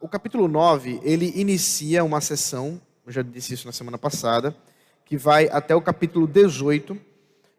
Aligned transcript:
o 0.00 0.08
capítulo 0.08 0.48
9, 0.48 1.00
ele 1.02 1.32
inicia 1.36 2.02
uma 2.02 2.20
sessão, 2.20 2.80
eu 3.06 3.12
já 3.12 3.22
disse 3.22 3.54
isso 3.54 3.66
na 3.66 3.72
semana 3.72 3.96
passada, 3.96 4.56
que 5.04 5.16
vai 5.16 5.48
até 5.50 5.74
o 5.74 5.80
capítulo 5.80 6.26
18 6.26 6.98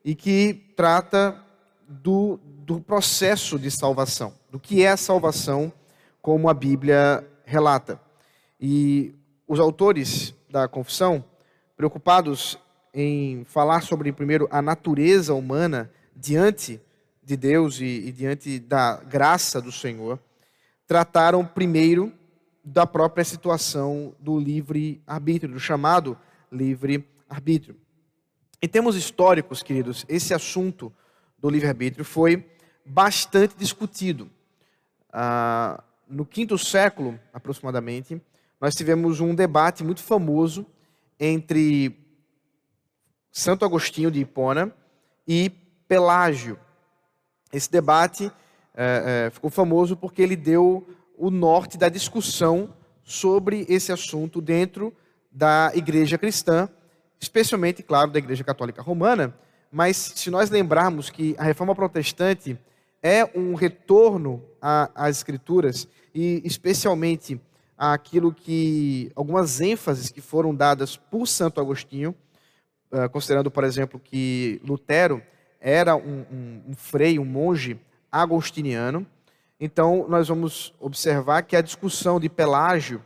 e 0.04 0.14
que 0.14 0.74
trata 0.76 1.42
do, 1.88 2.40
do 2.44 2.80
processo 2.80 3.58
de 3.58 3.72
salvação, 3.72 4.34
do 4.52 4.60
que 4.60 4.84
é 4.84 4.90
a 4.90 4.98
salvação, 4.98 5.72
como 6.22 6.50
a 6.50 6.54
Bíblia 6.54 7.26
relata. 7.46 8.00
E 8.60 9.16
os 9.48 9.60
autores 9.60 10.34
da 10.50 10.68
confissão, 10.68 11.24
preocupados 11.76 12.60
em 12.94 13.44
falar 13.46 13.82
sobre, 13.82 14.12
primeiro, 14.12 14.48
a 14.52 14.62
natureza 14.62 15.34
humana 15.34 15.90
diante 16.16 16.82
de 17.24 17.38
Deus 17.38 17.80
e, 17.80 17.86
e 17.86 18.12
diante 18.12 18.60
da 18.60 18.98
graça 18.98 19.62
do 19.62 19.72
Senhor, 19.72 20.20
trataram 20.86 21.46
primeiro 21.46 22.12
da 22.64 22.86
própria 22.86 23.24
situação 23.24 24.16
do 24.20 24.40
livre-arbítrio, 24.40 25.54
do 25.54 25.60
chamado 25.60 26.18
livre-arbítrio. 26.52 27.76
Em 28.62 28.68
termos 28.68 28.96
históricos, 28.96 29.64
queridos, 29.64 30.06
esse 30.10 30.34
assunto 30.34 30.94
do 31.38 31.50
livre-arbítrio 31.50 32.04
foi 32.04 32.46
bastante 32.86 33.56
discutido. 33.56 34.30
Ah, 35.12 35.84
no 36.08 36.26
quinto 36.26 36.58
século, 36.58 37.20
aproximadamente, 37.34 38.22
nós 38.60 38.76
tivemos 38.76 39.20
um 39.20 39.34
debate 39.34 39.84
muito 39.84 40.04
famoso 40.04 40.66
entre 41.20 41.98
Santo 43.32 43.64
Agostinho 43.64 44.12
de 44.12 44.20
Hipona 44.20 44.74
e 45.28 45.50
Pelágio. 45.88 46.60
Esse 47.54 47.72
debate 47.72 48.32
é, 48.76 49.26
é, 49.28 49.30
ficou 49.30 49.50
famoso 49.50 49.96
porque 49.96 50.22
ele 50.22 50.36
deu 50.36 50.88
o 51.20 51.30
norte 51.30 51.78
da 51.78 51.90
discussão 51.90 52.74
sobre 53.04 53.66
esse 53.68 53.92
assunto 53.92 54.40
dentro 54.40 54.94
da 55.30 55.72
igreja 55.76 56.18
cristã, 56.18 56.70
especialmente, 57.20 57.84
claro, 57.84 58.10
da 58.10 58.20
igreja 58.20 58.44
católica 58.44 58.82
romana. 58.82 59.36
Mas 59.72 59.98
se 59.98 60.32
nós 60.32 60.50
lembrarmos 60.50 61.10
que 61.10 61.36
a 61.38 61.44
reforma 61.44 61.76
protestante 61.76 62.58
é 63.04 63.30
um 63.38 63.54
retorno 63.54 64.44
às 64.62 65.18
escrituras 65.18 65.88
e 66.16 66.42
especialmente 66.46 67.40
àquilo 67.78 68.34
que 68.34 69.12
algumas 69.16 69.62
ênfases 69.62 70.10
que 70.10 70.22
foram 70.22 70.56
dadas 70.56 70.98
por 70.98 71.28
Santo 71.28 71.62
Agostinho, 71.62 72.16
eh, 72.92 73.08
considerando, 73.10 73.52
por 73.52 73.64
exemplo, 73.64 74.00
que 74.00 74.60
Lutero 74.64 75.22
era 75.60 75.96
um, 75.96 76.26
um, 76.32 76.62
um 76.70 76.76
freio, 76.76 77.22
um 77.22 77.26
monge 77.26 77.80
agostiniano. 78.12 79.06
Então, 79.60 80.08
nós 80.08 80.30
vamos 80.30 80.74
observar 80.80 81.42
que 81.42 81.56
a 81.56 81.62
discussão 81.62 82.18
de 82.18 82.30
Pelágio 82.30 83.04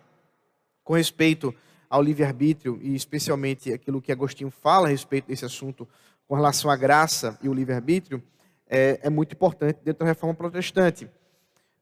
com 0.83 0.93
respeito 0.93 1.53
ao 1.89 2.01
livre-arbítrio, 2.01 2.79
e 2.81 2.95
especialmente 2.95 3.73
aquilo 3.73 4.01
que 4.01 4.11
Agostinho 4.11 4.51
fala 4.51 4.87
a 4.87 4.91
respeito 4.91 5.27
desse 5.27 5.45
assunto 5.45 5.87
com 6.27 6.35
relação 6.35 6.69
à 6.69 6.75
graça 6.75 7.39
e 7.41 7.49
o 7.49 7.53
livre-arbítrio, 7.53 8.21
é, 8.67 8.99
é, 9.01 9.09
muito 9.09 9.33
importante 9.33 9.79
dentro 9.83 9.99
da 9.99 10.05
reforma 10.05 10.35
protestante. 10.35 11.09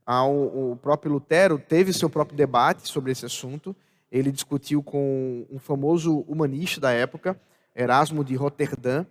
O, 0.07 0.71
o 0.71 0.75
próprio 0.77 1.11
Lutero 1.11 1.57
teve 1.59 1.93
seu 1.93 2.09
próprio 2.09 2.37
debate 2.37 2.87
sobre 2.89 3.11
esse 3.11 3.25
assunto. 3.25 3.75
Ele 4.11 4.31
discutiu 4.31 4.81
com 4.81 5.45
um 5.49 5.59
famoso 5.59 6.19
humanista 6.21 6.81
da 6.81 6.91
época, 6.91 7.39
Erasmo 7.75 8.23
de 8.23 8.35
Roterdã, 8.35 9.05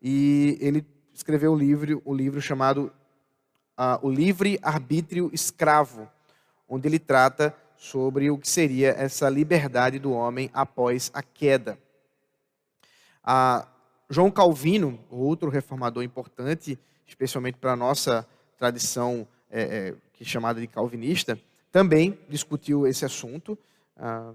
e 0.00 0.56
ele 0.60 0.86
escreveu 1.12 1.52
um 1.52 1.56
livro, 1.56 2.02
um 2.06 2.14
livro 2.14 2.40
chamado 2.40 2.90
uh, 3.78 4.04
O 4.06 4.10
Livre 4.10 4.58
Arbítrio 4.60 5.30
Escravo, 5.32 6.08
onde 6.68 6.88
ele 6.88 6.98
trata 6.98 7.54
sobre 7.76 8.30
o 8.30 8.36
que 8.36 8.48
seria 8.48 8.90
essa 8.90 9.28
liberdade 9.28 9.98
do 10.00 10.12
homem 10.12 10.50
após 10.52 11.10
a 11.14 11.22
queda. 11.22 11.78
Uh, 13.22 13.64
João 14.10 14.30
Calvino, 14.30 14.98
outro 15.08 15.48
reformador 15.48 16.02
importante, 16.02 16.78
especialmente 17.06 17.58
para 17.58 17.72
a 17.72 17.76
nossa 17.76 18.26
tradição 18.56 19.26
é, 19.50 19.62
é, 19.62 19.94
que 20.12 20.24
é 20.24 20.26
chamada 20.26 20.60
de 20.60 20.66
calvinista, 20.66 21.38
também 21.70 22.18
discutiu 22.28 22.86
esse 22.86 23.04
assunto. 23.04 23.56
Uh, 23.96 24.34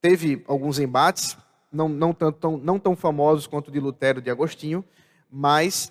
teve 0.00 0.44
alguns 0.46 0.78
embates, 0.78 1.38
não, 1.72 1.88
não, 1.88 2.12
tão, 2.12 2.58
não 2.58 2.78
tão 2.78 2.94
famosos 2.94 3.46
quanto 3.46 3.68
o 3.68 3.70
de 3.70 3.80
Lutero 3.80 4.18
e 4.18 4.22
de 4.22 4.30
Agostinho, 4.30 4.84
mas 5.30 5.90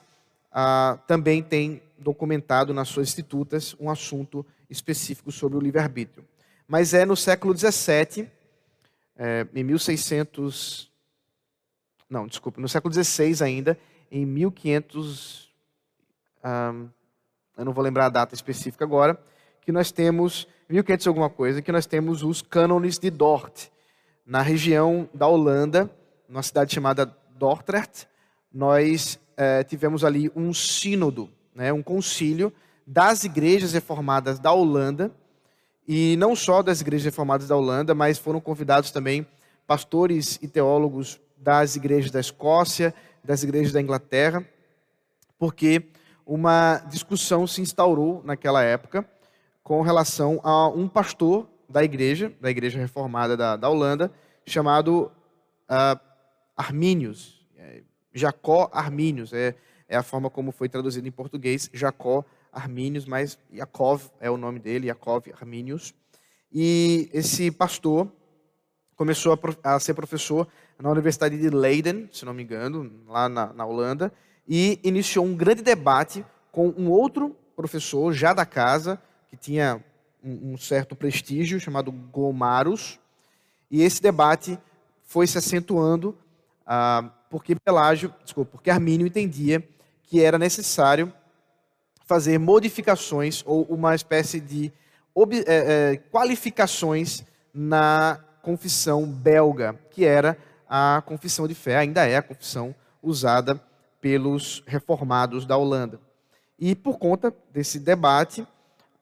ah, 0.54 1.00
também 1.08 1.42
tem 1.42 1.82
documentado 1.98 2.74
nas 2.74 2.88
suas 2.90 3.08
institutas 3.08 3.76
um 3.80 3.90
assunto 3.90 4.46
específico 4.70 5.32
sobre 5.32 5.58
o 5.58 5.62
livre-arbítrio. 5.62 6.24
Mas 6.68 6.94
é 6.94 7.06
no 7.06 7.16
século 7.16 7.58
XVII, 7.58 8.30
é, 9.16 9.48
em 9.54 9.64
1600. 9.64 10.92
Não, 12.10 12.28
desculpa, 12.28 12.62
no 12.62 12.70
século 12.70 12.94
XVI 12.94 13.44
ainda, 13.44 13.78
em 14.12 14.26
1500. 14.26 15.52
Ah, 16.44 16.74
eu 17.58 17.66
não 17.66 17.74
vou 17.74 17.84
lembrar 17.84 18.06
a 18.06 18.10
data 18.10 18.36
específica 18.36 18.84
agora, 18.84 19.20
que 19.62 19.72
nós 19.72 19.92
temos, 19.92 20.48
1500 20.70 21.08
alguma 21.08 21.30
coisa, 21.30 21.62
que 21.62 21.72
nós 21.72 21.86
temos 21.86 22.24
os 22.24 22.42
cânones 22.42 23.00
de 23.00 23.10
Dort, 23.10 23.70
na 24.26 24.42
região 24.42 25.10
da 25.14 25.28
Holanda, 25.28 25.90
numa 26.28 26.44
cidade 26.44 26.74
chamada 26.74 27.06
Dordrecht, 27.38 28.08
nós 28.52 29.20
é, 29.38 29.64
tivemos 29.64 30.04
ali 30.04 30.32
um 30.36 30.54
sínodo, 30.54 31.30
né, 31.56 31.72
um 31.72 31.84
concílio 31.84 32.52
das 32.86 33.24
igrejas 33.24 33.74
reformadas 33.74 34.40
da 34.40 34.52
Holanda, 34.52 35.12
e 35.88 36.16
não 36.18 36.36
só 36.36 36.62
das 36.62 36.82
igrejas 36.82 37.06
reformadas 37.06 37.48
da 37.48 37.56
Holanda, 37.56 37.94
mas 37.94 38.18
foram 38.18 38.40
convidados 38.40 38.92
também 38.92 39.26
pastores 39.68 40.40
e 40.42 40.48
teólogos 40.48 41.20
das 41.38 41.76
igrejas 41.76 42.12
da 42.12 42.20
Escócia, 42.20 42.94
das 43.24 43.44
igrejas 43.44 43.74
da 43.74 43.82
Inglaterra, 43.82 44.46
porque 45.38 45.88
uma 46.26 46.78
discussão 46.90 47.46
se 47.46 47.62
instaurou 47.62 48.22
naquela 48.24 48.64
época 48.64 49.06
com 49.62 49.82
relação 49.82 50.40
a 50.44 50.68
um 50.68 50.88
pastor 50.88 51.48
da 51.68 51.84
igreja, 51.84 52.32
da 52.40 52.50
igreja 52.50 52.80
reformada 52.80 53.36
da, 53.36 53.56
da 53.56 53.70
Holanda, 53.70 54.12
chamado 54.46 55.12
uh, 55.70 56.00
Arminius. 56.56 57.43
Jacó 58.14 58.70
Armínios, 58.72 59.34
é, 59.34 59.56
é 59.88 59.96
a 59.96 60.04
forma 60.04 60.30
como 60.30 60.52
foi 60.52 60.70
traduzido 60.70 61.08
em 61.08 61.12
português, 61.12 61.70
Jacó 61.74 62.24
Armínios, 62.52 63.06
mas 63.06 63.38
Yaakov 63.52 64.12
é 64.20 64.30
o 64.30 64.38
nome 64.38 64.60
dele, 64.60 64.88
Yaakov 64.88 65.26
Armínios. 65.34 65.94
E 66.52 67.10
esse 67.12 67.50
pastor 67.50 68.08
começou 68.96 69.34
a, 69.34 69.74
a, 69.76 69.80
ser 69.80 69.96
professor 69.96 70.48
na 70.80 70.90
Universidade 70.92 71.38
de 71.38 71.50
Leiden, 71.50 72.08
se 72.12 72.26
não 72.26 72.34
me 72.34 72.44
engano, 72.44 72.92
lá 73.08 73.28
na, 73.28 73.52
na 73.52 73.66
Holanda, 73.66 74.14
e 74.48 74.80
iniciou 74.84 75.26
um 75.26 75.36
grande 75.36 75.64
debate 75.64 76.24
com 76.52 76.70
um 76.78 76.90
outro 76.90 77.36
professor 77.56 78.14
já 78.14 78.34
da 78.34 78.46
casa, 78.46 79.02
que 79.30 79.38
tinha 79.38 79.84
um, 80.24 80.54
um 80.54 80.58
certo 80.58 80.96
prestígio, 80.96 81.60
chamado 81.60 81.92
Gomarus, 81.92 83.00
e 83.72 83.82
esse 83.82 84.02
debate 84.02 84.60
foi 85.02 85.26
se 85.26 85.38
acentuando 85.38 86.16
ah, 86.66 87.10
porque 87.30 87.56
Pelágio, 87.56 88.14
desculpa, 88.24 88.52
porque 88.52 88.70
Armínio 88.70 89.08
entendia 89.08 89.68
que 90.04 90.22
era 90.22 90.38
necessário 90.38 91.12
fazer 92.06 92.38
modificações 92.38 93.44
ou 93.46 93.64
uma 93.64 93.96
espécie 93.96 94.40
de 94.40 94.72
é, 95.46 95.94
é, 95.94 95.98
qualificações 96.12 97.24
na 97.54 98.20
confissão 98.42 99.06
belga, 99.06 99.80
que 99.92 100.06
era 100.06 100.38
a 100.68 101.04
confissão 101.06 101.48
de 101.48 101.56
fé, 101.56 101.78
ainda 101.78 102.06
é 102.08 102.18
a 102.18 102.22
confissão 102.22 102.76
usada 103.02 103.62
pelos 104.02 104.64
reformados 104.66 105.46
da 105.46 105.56
Holanda. 105.56 106.00
E 106.60 106.76
por 106.76 106.98
conta 106.98 107.34
desse 107.52 107.80
debate, 107.80 108.46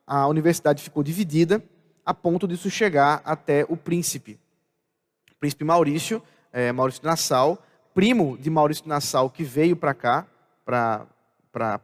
a 0.06 0.26
universidade 0.26 0.82
ficou 0.82 1.02
dividida 1.02 1.62
a 2.04 2.12
ponto 2.12 2.46
disso 2.46 2.68
chegar 2.70 3.22
até 3.24 3.64
o 3.68 3.76
príncipe. 3.76 4.38
O 5.30 5.34
príncipe 5.40 5.64
Maurício, 5.64 6.22
é, 6.52 6.70
Maurício 6.72 7.02
Nassau, 7.04 7.58
primo 7.94 8.36
de 8.38 8.50
Maurício 8.50 8.88
Nassau, 8.88 9.30
que 9.30 9.42
veio 9.42 9.74
para 9.74 9.94
cá, 9.94 10.26
para 10.64 11.06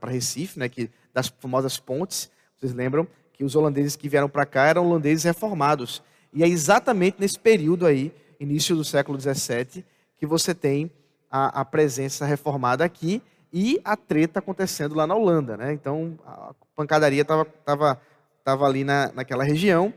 Recife, 0.07 0.59
né, 0.59 0.69
que, 0.69 0.91
das 1.13 1.29
famosas 1.29 1.79
pontes. 1.79 2.31
Vocês 2.57 2.73
lembram 2.73 3.07
que 3.33 3.45
os 3.45 3.55
holandeses 3.55 3.97
que 3.97 4.09
vieram 4.09 4.29
para 4.29 4.45
cá 4.45 4.67
eram 4.67 4.87
holandeses 4.87 5.25
reformados. 5.25 6.03
E 6.33 6.43
é 6.43 6.49
exatamente 6.49 7.17
nesse 7.19 7.39
período 7.39 7.87
aí, 7.87 8.13
início 8.39 8.77
do 8.77 8.85
século 8.85 9.19
XVII, 9.21 9.85
que 10.17 10.27
você 10.27 10.55
tem 10.55 10.91
a, 11.31 11.61
a 11.61 11.65
presença 11.65 12.27
reformada 12.27 12.85
aqui 12.85 13.23
e 13.53 13.81
a 13.85 13.97
treta 13.97 14.41
acontecendo 14.41 14.95
lá 14.95 15.07
na 15.07 15.15
Holanda. 15.15 15.57
Né? 15.57 15.73
Então, 15.73 16.19
a 16.27 16.53
pancadaria 16.77 17.23
estava 17.23 17.45
tava, 17.45 18.01
tava 18.45 18.67
ali 18.67 18.85
na, 18.85 19.11
naquela 19.13 19.45
região 19.45 19.93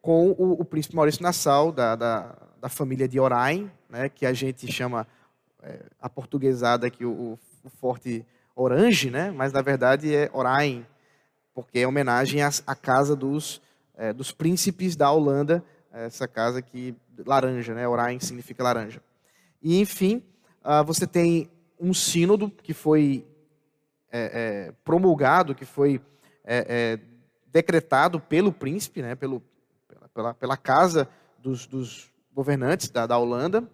com 0.00 0.30
o, 0.30 0.60
o 0.60 0.64
príncipe 0.64 0.96
Maurício 0.96 1.22
Nassau, 1.22 1.70
da, 1.70 1.94
da, 1.94 2.34
da 2.60 2.68
família 2.68 3.08
de 3.08 3.18
Orain, 3.20 3.70
né, 3.88 4.08
que 4.08 4.26
a 4.26 4.32
gente 4.32 4.70
chama 4.70 5.06
é, 5.62 5.80
a 6.00 6.08
portuguesada 6.08 6.86
aqui, 6.86 7.04
o, 7.04 7.38
o, 7.64 7.70
forte 7.80 8.24
Orange, 8.56 9.10
né? 9.10 9.30
mas 9.30 9.52
na 9.52 9.62
verdade 9.62 10.14
é 10.14 10.30
Orain, 10.32 10.84
porque 11.54 11.80
é 11.80 11.86
homenagem 11.86 12.42
à, 12.42 12.50
à 12.66 12.74
casa 12.74 13.14
dos 13.14 13.60
é, 13.98 14.12
dos 14.12 14.30
príncipes 14.30 14.94
da 14.94 15.10
Holanda, 15.10 15.62
essa 15.92 16.28
casa 16.28 16.62
que 16.62 16.94
laranja, 17.26 17.74
né? 17.74 17.86
Oranje 17.86 18.26
significa 18.26 18.62
laranja. 18.62 19.02
E 19.60 19.80
enfim, 19.80 20.22
uh, 20.64 20.84
você 20.84 21.06
tem 21.06 21.50
um 21.80 21.92
sínodo 21.92 22.48
que 22.48 22.72
foi 22.72 23.26
é, 24.10 24.68
é, 24.68 24.72
promulgado, 24.84 25.54
que 25.54 25.64
foi 25.64 26.00
é, 26.44 26.66
é 26.68 26.98
decretado 27.48 28.20
pelo 28.20 28.52
príncipe, 28.52 29.02
né? 29.02 29.16
Pelo, 29.16 29.42
pela, 30.14 30.32
pela 30.32 30.56
casa 30.56 31.08
dos, 31.38 31.66
dos 31.66 32.08
governantes 32.38 32.88
da, 32.88 33.04
da 33.04 33.18
Holanda. 33.18 33.68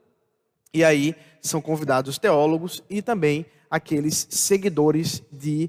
E 0.72 0.82
aí 0.82 1.14
são 1.42 1.60
convidados 1.60 2.16
teólogos 2.16 2.82
e 2.88 3.02
também 3.02 3.44
aqueles 3.70 4.26
seguidores 4.30 5.22
de 5.30 5.68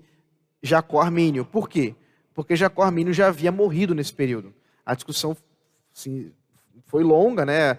Jacó 0.64 1.02
Armínio. 1.02 1.44
Por 1.44 1.68
quê? 1.68 1.94
Porque 2.34 2.56
Jacó 2.56 2.84
Armínio 2.84 3.14
já 3.14 3.28
havia 3.28 3.52
morrido 3.52 3.94
nesse 3.94 4.14
período. 4.14 4.54
A 4.86 4.96
discussão 4.96 5.36
assim, 5.94 6.32
foi 6.86 7.04
longa, 7.04 7.46
né? 7.46 7.78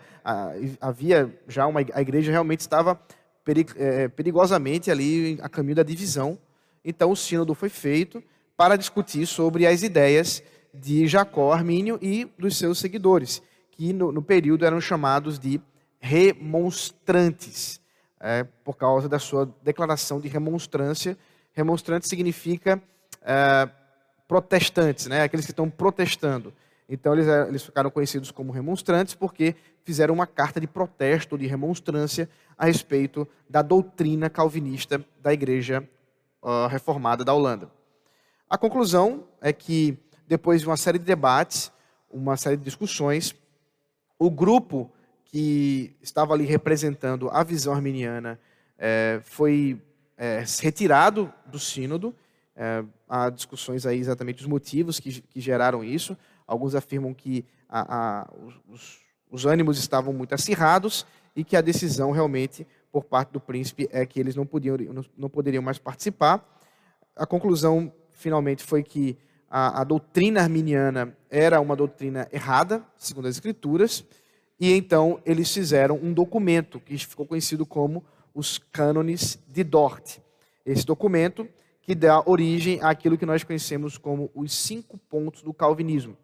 Havia 0.83 1.35
já 1.49 1.67
uma 1.67 1.81
a 1.95 2.03
igreja 2.03 2.31
realmente 2.31 2.61
estava 2.61 3.01
é, 3.77 4.09
perigosamente 4.09 4.91
ali 4.91 5.39
a 5.41 5.49
caminho 5.49 5.77
da 5.77 5.83
divisão. 5.83 6.39
Então 6.85 7.11
o 7.11 7.17
sínodo 7.17 7.55
foi 7.55 7.71
feito 7.71 8.23
para 8.55 8.77
discutir 8.77 9.27
sobre 9.27 9.67
as 9.67 9.83
ideias 9.83 10.43
de 10.75 11.07
Jacó 11.07 11.53
Armínio 11.53 11.99
e 12.03 12.31
dos 12.39 12.59
seus 12.59 12.79
seguidores, 12.79 13.43
que 13.77 13.93
no, 13.93 14.11
no 14.11 14.23
período 14.23 14.65
eram 14.65 14.81
chamados 14.81 15.39
de 15.39 15.61
remonstrantes, 16.01 17.81
é, 18.19 18.45
por 18.65 18.77
causa 18.77 19.09
da 19.09 19.19
sua 19.19 19.53
declaração 19.63 20.19
de 20.19 20.29
remonstrância. 20.29 21.17
Remonstrante 21.53 22.09
significa 22.09 22.83
é, 23.23 23.69
protestantes, 24.27 25.07
né? 25.07 25.23
aqueles 25.23 25.45
que 25.45 25.53
estão 25.53 25.69
protestando. 25.69 26.53
Então 26.89 27.13
eles, 27.13 27.27
é, 27.27 27.49
eles 27.49 27.65
ficaram 27.65 27.91
conhecidos 27.91 28.31
como 28.31 28.53
remonstrantes 28.53 29.15
porque 29.15 29.55
fizeram 29.85 30.15
uma 30.15 30.27
carta 30.27 30.61
de 30.61 30.67
protesto, 30.67 31.37
de 31.37 31.47
remonstrância 31.47 32.29
a 32.57 32.67
respeito 32.67 33.29
da 33.49 33.61
doutrina 33.61 34.31
calvinista 34.31 35.05
da 35.21 35.33
Igreja 35.33 35.87
uh, 36.43 36.67
Reformada 36.69 37.25
da 37.25 37.35
Holanda. 37.35 37.71
A 38.49 38.57
conclusão 38.57 39.25
é 39.41 39.53
que, 39.53 39.99
depois 40.27 40.61
de 40.61 40.67
uma 40.67 40.77
série 40.77 40.99
de 40.99 41.05
debates, 41.05 41.73
uma 42.09 42.37
série 42.37 42.57
de 42.57 42.63
discussões, 42.63 43.35
o 44.19 44.31
grupo 44.31 44.91
que 45.25 45.95
estava 46.01 46.35
ali 46.35 46.45
representando 46.45 47.29
a 47.31 47.43
visão 47.43 47.75
arminiana 47.75 48.39
é, 48.79 49.21
foi 49.25 49.81
é, 50.17 50.45
retirado 50.61 51.33
do 51.47 51.59
sínodo. 51.59 52.15
É, 52.55 52.83
há 53.09 53.29
discussões 53.29 53.85
aí 53.85 53.99
exatamente 53.99 54.39
dos 54.39 54.47
motivos 54.47 54.99
que, 54.99 55.21
que 55.21 55.41
geraram 55.41 55.85
isso. 55.85 56.17
Alguns 56.47 56.75
afirmam 56.75 57.13
que 57.13 57.45
a, 57.69 58.21
a, 58.23 58.29
os, 58.69 59.01
os 59.31 59.47
ânimos 59.47 59.79
estavam 59.79 60.13
muito 60.13 60.35
acirrados 60.35 61.07
e 61.35 61.45
que 61.45 61.57
a 61.57 61.61
decisão 61.61 62.11
realmente 62.13 62.67
por 62.91 63.05
parte 63.05 63.31
do 63.31 63.41
príncipe 63.41 63.89
é 63.93 64.07
que 64.07 64.19
eles 64.19 64.35
não, 64.35 64.47
podiam, 64.47 64.77
não 65.17 65.29
poderiam 65.29 65.63
mais 65.63 65.79
participar. 65.79 66.43
A 67.15 67.27
conclusão 67.27 67.93
finalmente 68.11 68.63
foi 68.63 68.83
que 68.83 69.19
a, 69.51 69.81
a, 69.81 69.85
doutrina 69.85 70.41
arminiana 70.41 71.17
era 71.31 71.61
uma 71.61 71.77
doutrina 71.77 72.29
errada, 72.33 72.83
segundo 72.97 73.29
as 73.29 73.37
escrituras, 73.37 74.05
e 74.59 74.73
então 74.73 75.21
eles 75.25 75.53
fizeram 75.53 75.97
um 76.03 76.13
documento 76.13 76.81
que 76.81 76.97
ficou 76.99 77.27
conhecido 77.27 77.65
como 77.65 78.05
os 78.35 78.59
Cânones 78.59 79.39
de 79.49 79.63
Dort. 79.63 80.19
Esse 80.65 80.85
documento 80.85 81.49
que 81.81 81.95
dá 81.95 82.23
origem 82.27 82.81
àquilo 82.83 83.17
que 83.17 83.25
nós 83.25 83.45
conhecemos 83.45 83.97
como 83.97 84.31
os 84.35 84.53
cinco 84.53 84.99
pontos 84.99 85.43
do 85.43 85.55
calvinismo. 85.55 86.17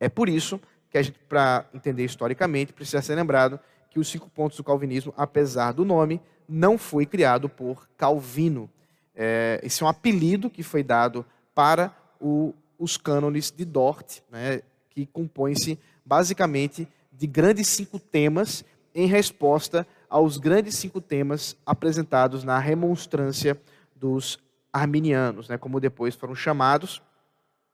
É 0.00 0.08
por 0.08 0.28
isso 0.28 0.60
que 0.90 0.98
a 0.98 1.02
gente, 1.02 1.18
para 1.28 1.64
entender 1.72 2.04
historicamente, 2.04 2.72
precisa 2.72 3.00
ser 3.00 3.14
lembrado 3.14 3.60
que 3.90 4.00
os 4.00 4.08
cinco 4.08 4.28
pontos 4.28 4.56
do 4.56 4.64
calvinismo, 4.64 5.14
apesar 5.16 5.72
do 5.72 5.84
nome, 5.84 6.20
não 6.48 6.76
foi 6.76 7.06
criado 7.06 7.48
por 7.48 7.88
Calvino. 7.96 8.68
É, 9.14 9.60
esse 9.62 9.82
é 9.82 9.86
um 9.86 9.88
apelido 9.88 10.50
que 10.50 10.62
foi 10.62 10.82
dado 10.82 11.24
para 11.54 11.96
o, 12.20 12.54
os 12.78 12.96
cânones 12.96 13.50
de 13.50 13.64
Dort, 13.64 14.20
né, 14.30 14.62
que 14.90 15.06
compõem-se 15.06 15.78
basicamente 16.04 16.88
de 17.12 17.26
grandes 17.26 17.68
cinco 17.68 17.98
temas 17.98 18.64
em 18.94 19.06
resposta 19.06 19.86
aos 20.08 20.38
grandes 20.38 20.76
cinco 20.76 21.00
temas 21.00 21.56
apresentados 21.66 22.44
na 22.44 22.58
remonstrância 22.58 23.60
dos 23.94 24.38
arminianos, 24.72 25.48
né, 25.48 25.58
como 25.58 25.80
depois 25.80 26.14
foram 26.14 26.34
chamados. 26.34 27.02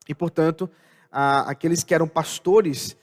E, 0.07 0.15
portanto, 0.15 0.69
a, 1.11 1.49
aqueles 1.49 1.83
que 1.83 1.93
eram 1.93 2.07
pastores 2.07 2.97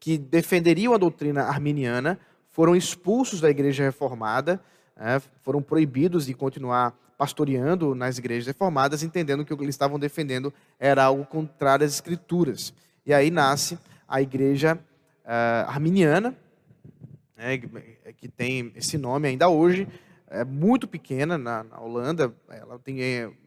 que 0.00 0.18
defenderiam 0.18 0.92
a 0.92 0.98
doutrina 0.98 1.44
arminiana 1.44 2.18
foram 2.50 2.76
expulsos 2.76 3.40
da 3.40 3.50
igreja 3.50 3.84
reformada, 3.84 4.60
né, 4.96 5.20
foram 5.42 5.62
proibidos 5.62 6.26
de 6.26 6.34
continuar 6.34 6.94
pastoreando 7.16 7.94
nas 7.94 8.18
igrejas 8.18 8.46
reformadas, 8.46 9.02
entendendo 9.02 9.44
que 9.44 9.52
o 9.52 9.56
que 9.56 9.64
eles 9.64 9.74
estavam 9.74 9.98
defendendo 9.98 10.52
era 10.78 11.04
algo 11.04 11.24
contrário 11.24 11.84
às 11.84 11.94
escrituras. 11.94 12.72
E 13.06 13.12
aí 13.12 13.30
nasce 13.30 13.78
a 14.08 14.20
igreja 14.20 14.78
uh, 15.24 15.68
arminiana, 15.68 16.34
né, 17.36 17.58
que 18.16 18.28
tem 18.28 18.72
esse 18.76 18.96
nome 18.96 19.28
ainda 19.28 19.48
hoje, 19.48 19.88
é 20.28 20.44
muito 20.44 20.88
pequena 20.88 21.38
na, 21.38 21.62
na 21.64 21.80
Holanda, 21.80 22.34
ela 22.48 22.78
tem 22.78 22.96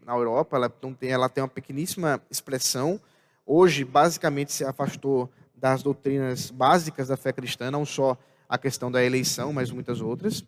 na 0.06 0.14
Europa, 0.14 0.56
ela 0.56 0.70
tem, 0.70 1.10
ela 1.10 1.28
tem 1.28 1.44
uma 1.44 1.50
pequeníssima 1.50 2.22
expressão, 2.30 3.00
hoje 3.46 3.84
basicamente 3.84 4.54
se 4.54 4.64
afastou 4.64 5.30
das 5.56 5.82
doutrinas 5.82 6.52
básicas 6.52 7.08
da 7.08 7.18
fé 7.18 7.34
cristã, 7.34 7.72
não 7.72 7.86
só 7.86 8.18
a 8.48 8.58
questão 8.58 8.92
da 8.92 9.04
eleição, 9.04 9.52
mas 9.52 9.72
muitas 9.72 10.00
outras. 10.00 10.46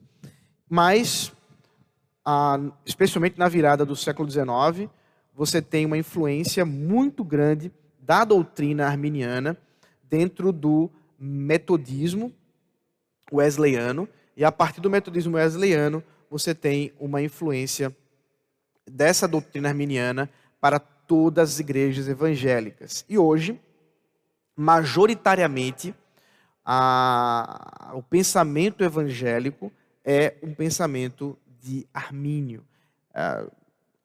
Mas, 0.70 1.34
a, 2.26 2.60
especialmente 2.86 3.38
na 3.38 3.48
virada 3.48 3.86
do 3.86 3.96
século 3.96 4.30
XIX, 4.30 4.90
você 5.34 5.62
tem 5.62 5.86
uma 5.86 5.98
influência 5.98 6.66
muito 6.66 7.24
grande 7.24 7.72
da 8.00 8.26
doutrina 8.26 8.88
arminiana 8.88 9.58
dentro 10.04 10.52
do 10.52 10.90
metodismo 11.20 12.34
wesleyano, 13.32 14.08
e 14.36 14.44
a 14.44 14.52
partir 14.52 14.82
do 14.82 14.90
metodismo 14.90 15.36
wesleyano, 15.36 16.04
você 16.30 16.56
tem 16.56 16.94
uma 17.00 17.22
influência 17.22 17.96
dessa 18.90 19.28
doutrina 19.28 19.70
arminiana 19.70 20.30
para 20.60 20.80
todas 20.80 21.52
as 21.52 21.60
igrejas 21.60 22.08
evangélicas. 22.08 23.06
E 23.08 23.18
hoje, 23.18 23.60
majoritariamente, 24.56 25.94
a, 26.66 27.92
o 27.94 28.04
pensamento 28.04 28.84
evangélico 28.84 29.72
é 30.04 30.36
um 30.42 30.54
pensamento 30.54 31.38
de 31.62 31.88
Armínio. 31.94 32.66
É, 33.14 33.46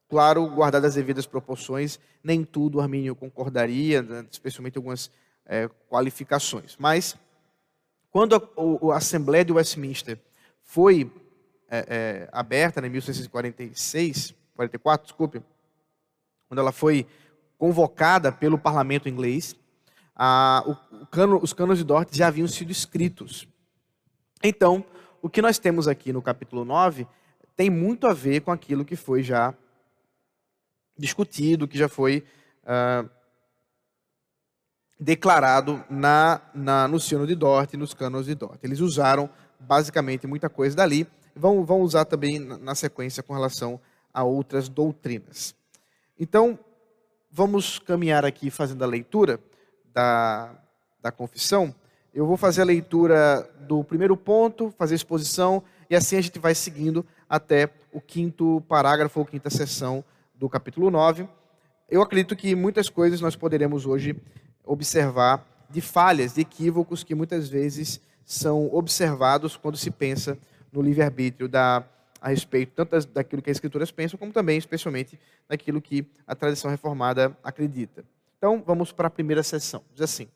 claro, 0.08 0.46
guardadas 0.48 0.90
as 0.90 0.94
devidas 0.94 1.26
proporções, 1.26 1.98
nem 2.22 2.44
tudo 2.44 2.80
Armínio 2.80 3.14
concordaria, 3.14 4.02
né, 4.02 4.26
especialmente 4.30 4.76
algumas 4.76 5.10
é, 5.46 5.68
qualificações. 5.88 6.76
Mas, 6.78 7.16
quando 8.10 8.34
a, 8.34 8.92
a, 8.92 8.96
Assembleia 8.96 9.44
de 9.44 9.52
Westminster 9.52 10.18
foi 10.62 11.10
é, 11.68 11.86
é 11.88 12.28
aberta, 12.32 12.80
né, 12.80 12.86
em 12.86 12.90
1646, 12.90 14.34
44, 14.54 15.06
desculpe, 15.06 15.42
quando 16.48 16.60
ela 16.60 16.72
foi 16.72 17.06
convocada 17.58 18.30
pelo 18.30 18.58
parlamento 18.58 19.08
inglês, 19.08 19.56
a, 20.14 20.62
o 20.66 21.06
cano, 21.06 21.40
os 21.42 21.52
canos 21.52 21.78
de 21.78 21.84
Dort 21.84 22.14
já 22.14 22.28
haviam 22.28 22.46
sido 22.46 22.70
escritos. 22.70 23.48
Então, 24.42 24.84
o 25.20 25.28
que 25.28 25.42
nós 25.42 25.58
temos 25.58 25.88
aqui 25.88 26.12
no 26.12 26.22
capítulo 26.22 26.64
9 26.64 27.06
tem 27.56 27.70
muito 27.70 28.06
a 28.06 28.12
ver 28.12 28.40
com 28.40 28.50
aquilo 28.50 28.84
que 28.84 28.96
foi 28.96 29.22
já 29.22 29.54
discutido, 30.96 31.68
que 31.68 31.78
já 31.78 31.88
foi 31.88 32.24
uh, 32.64 33.08
declarado 34.98 35.84
na, 35.90 36.40
na, 36.54 36.88
no 36.88 36.98
Sino 36.98 37.26
de 37.26 37.34
Dort 37.34 37.74
e 37.74 37.76
nos 37.76 37.94
Cânones 37.94 38.26
de 38.26 38.34
Dort. 38.34 38.58
Eles 38.62 38.80
usaram 38.80 39.28
basicamente 39.58 40.26
muita 40.26 40.48
coisa 40.48 40.76
dali, 40.76 41.06
vão, 41.34 41.64
vão 41.64 41.80
usar 41.80 42.04
também 42.04 42.38
na, 42.38 42.58
na 42.58 42.74
sequência 42.74 43.22
com 43.22 43.34
relação 43.34 43.80
a 44.12 44.22
outras 44.22 44.68
doutrinas. 44.68 45.54
Então, 46.18 46.58
vamos 47.30 47.78
caminhar 47.78 48.24
aqui 48.24 48.50
fazendo 48.50 48.84
a 48.84 48.86
leitura 48.86 49.40
da, 49.92 50.54
da 51.02 51.10
confissão. 51.10 51.74
Eu 52.12 52.26
vou 52.26 52.36
fazer 52.36 52.62
a 52.62 52.64
leitura 52.64 53.50
do 53.60 53.82
primeiro 53.82 54.16
ponto, 54.16 54.72
fazer 54.78 54.94
a 54.94 54.96
exposição, 54.96 55.62
e 55.94 55.96
assim 55.96 56.16
a 56.16 56.20
gente 56.20 56.40
vai 56.40 56.56
seguindo 56.56 57.06
até 57.28 57.70
o 57.92 58.00
quinto 58.00 58.60
parágrafo 58.68 59.20
ou 59.20 59.24
quinta 59.24 59.48
sessão 59.48 60.04
do 60.34 60.48
capítulo 60.48 60.90
9. 60.90 61.28
Eu 61.88 62.02
acredito 62.02 62.34
que 62.34 62.56
muitas 62.56 62.88
coisas 62.88 63.20
nós 63.20 63.36
poderemos 63.36 63.86
hoje 63.86 64.20
observar 64.64 65.46
de 65.70 65.80
falhas, 65.80 66.34
de 66.34 66.40
equívocos 66.40 67.04
que 67.04 67.14
muitas 67.14 67.48
vezes 67.48 68.00
são 68.24 68.74
observados 68.74 69.56
quando 69.56 69.76
se 69.76 69.88
pensa 69.88 70.36
no 70.72 70.82
livre-arbítrio 70.82 71.48
da 71.48 71.84
a 72.20 72.30
respeito 72.30 72.72
tanto 72.74 73.06
daquilo 73.12 73.40
que 73.40 73.50
as 73.50 73.58
escrituras 73.58 73.92
pensam, 73.92 74.18
como 74.18 74.32
também, 74.32 74.58
especialmente, 74.58 75.20
daquilo 75.46 75.80
que 75.80 76.04
a 76.26 76.34
tradição 76.34 76.70
reformada 76.70 77.36
acredita. 77.44 78.02
Então, 78.36 78.60
vamos 78.66 78.90
para 78.90 79.06
a 79.06 79.10
primeira 79.10 79.44
sessão. 79.44 79.84
Diz 79.92 80.00
assim: 80.00 80.26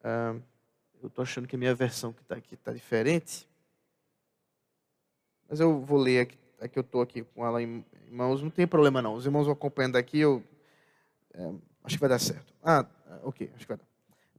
Uh, 0.00 0.40
eu 1.02 1.08
estou 1.08 1.22
achando 1.22 1.46
que 1.46 1.56
a 1.56 1.58
minha 1.58 1.74
versão 1.74 2.12
que 2.12 2.22
está 2.22 2.36
aqui 2.36 2.54
está 2.54 2.72
diferente. 2.72 3.49
Mas 5.50 5.58
eu 5.58 5.80
vou 5.80 5.98
ler 5.98 6.20
aqui, 6.20 6.38
aqui 6.60 6.78
eu 6.78 6.82
estou 6.82 7.02
aqui 7.02 7.24
com 7.34 7.44
ela 7.44 7.60
em 7.60 7.84
mãos, 8.08 8.40
não 8.40 8.50
tem 8.50 8.68
problema 8.68 9.02
não. 9.02 9.14
Os 9.14 9.26
irmãos 9.26 9.46
vão 9.46 9.52
acompanhando 9.52 9.96
aqui, 9.96 10.20
eu 10.20 10.44
é, 11.34 11.50
acho 11.82 11.96
que 11.96 12.00
vai 12.00 12.08
dar 12.08 12.20
certo. 12.20 12.54
Ah, 12.62 12.86
ok, 13.24 13.50
acho 13.56 13.66
que 13.66 13.68
vai 13.68 13.76
dar. 13.76 13.84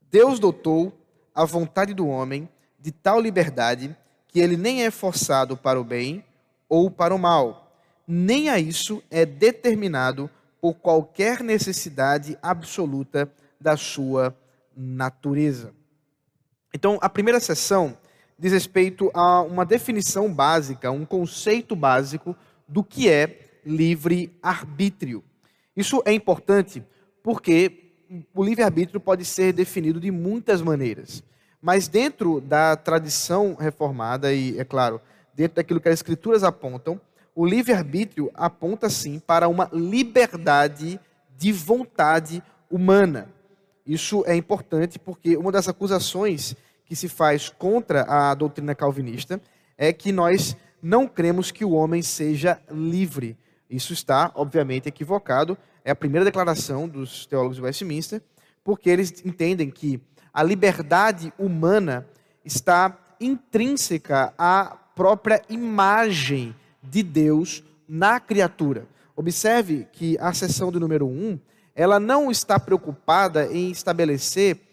Deus 0.09 0.39
dotou 0.39 0.97
a 1.35 1.43
vontade 1.43 1.93
do 1.93 2.07
homem 2.07 2.47
de 2.79 2.93
tal 2.93 3.19
liberdade 3.19 3.95
que 4.29 4.39
ele 4.39 4.55
nem 4.55 4.85
é 4.85 4.89
forçado 4.89 5.57
para 5.57 5.79
o 5.79 5.83
bem 5.83 6.23
ou 6.69 6.89
para 6.89 7.13
o 7.13 7.19
mal, 7.19 7.75
nem 8.07 8.49
a 8.49 8.57
isso 8.57 9.03
é 9.11 9.25
determinado 9.25 10.29
por 10.61 10.75
qualquer 10.75 11.43
necessidade 11.43 12.37
absoluta 12.41 13.29
da 13.59 13.75
sua 13.75 14.33
natureza. 14.75 15.73
Então, 16.73 16.97
a 17.01 17.09
primeira 17.09 17.41
sessão 17.41 17.97
diz 18.41 18.51
respeito 18.51 19.11
a 19.13 19.43
uma 19.43 19.63
definição 19.63 20.33
básica, 20.33 20.89
um 20.89 21.05
conceito 21.05 21.75
básico 21.75 22.35
do 22.67 22.83
que 22.83 23.07
é 23.07 23.59
livre-arbítrio. 23.63 25.23
Isso 25.77 26.01
é 26.05 26.11
importante 26.11 26.83
porque 27.21 27.93
o 28.33 28.43
livre-arbítrio 28.43 28.99
pode 28.99 29.25
ser 29.25 29.53
definido 29.53 29.99
de 29.99 30.09
muitas 30.09 30.59
maneiras. 30.59 31.23
Mas 31.61 31.87
dentro 31.87 32.41
da 32.41 32.75
tradição 32.75 33.53
reformada, 33.53 34.33
e 34.33 34.59
é 34.59 34.65
claro, 34.65 34.99
dentro 35.35 35.57
daquilo 35.57 35.79
que 35.79 35.89
as 35.89 35.93
escrituras 35.93 36.43
apontam, 36.43 36.99
o 37.35 37.45
livre-arbítrio 37.45 38.31
aponta 38.33 38.89
sim 38.89 39.19
para 39.19 39.47
uma 39.47 39.69
liberdade 39.71 40.99
de 41.37 41.51
vontade 41.51 42.41
humana. 42.71 43.29
Isso 43.85 44.23
é 44.25 44.35
importante 44.35 44.97
porque 44.97 45.37
uma 45.37 45.51
das 45.51 45.67
acusações 45.69 46.55
que 46.91 46.95
se 46.97 47.07
faz 47.07 47.47
contra 47.47 48.01
a 48.01 48.33
doutrina 48.33 48.75
calvinista 48.75 49.39
é 49.77 49.93
que 49.93 50.11
nós 50.11 50.57
não 50.83 51.07
cremos 51.07 51.49
que 51.49 51.63
o 51.63 51.71
homem 51.71 52.01
seja 52.01 52.59
livre. 52.69 53.37
Isso 53.69 53.93
está, 53.93 54.29
obviamente, 54.35 54.89
equivocado. 54.89 55.57
É 55.85 55.91
a 55.91 55.95
primeira 55.95 56.25
declaração 56.25 56.89
dos 56.89 57.25
teólogos 57.25 57.55
de 57.55 57.61
Westminster, 57.61 58.21
porque 58.61 58.89
eles 58.89 59.23
entendem 59.23 59.71
que 59.71 60.01
a 60.33 60.43
liberdade 60.43 61.31
humana 61.39 62.05
está 62.43 63.15
intrínseca 63.21 64.33
à 64.37 64.77
própria 64.93 65.41
imagem 65.47 66.53
de 66.83 67.01
Deus 67.03 67.63
na 67.87 68.19
criatura. 68.19 68.85
Observe 69.15 69.87
que 69.93 70.17
a 70.19 70.33
seção 70.33 70.69
do 70.69 70.77
número 70.77 71.07
1 71.07 71.39
ela 71.73 72.01
não 72.01 72.29
está 72.29 72.59
preocupada 72.59 73.45
em 73.45 73.71
estabelecer 73.71 74.70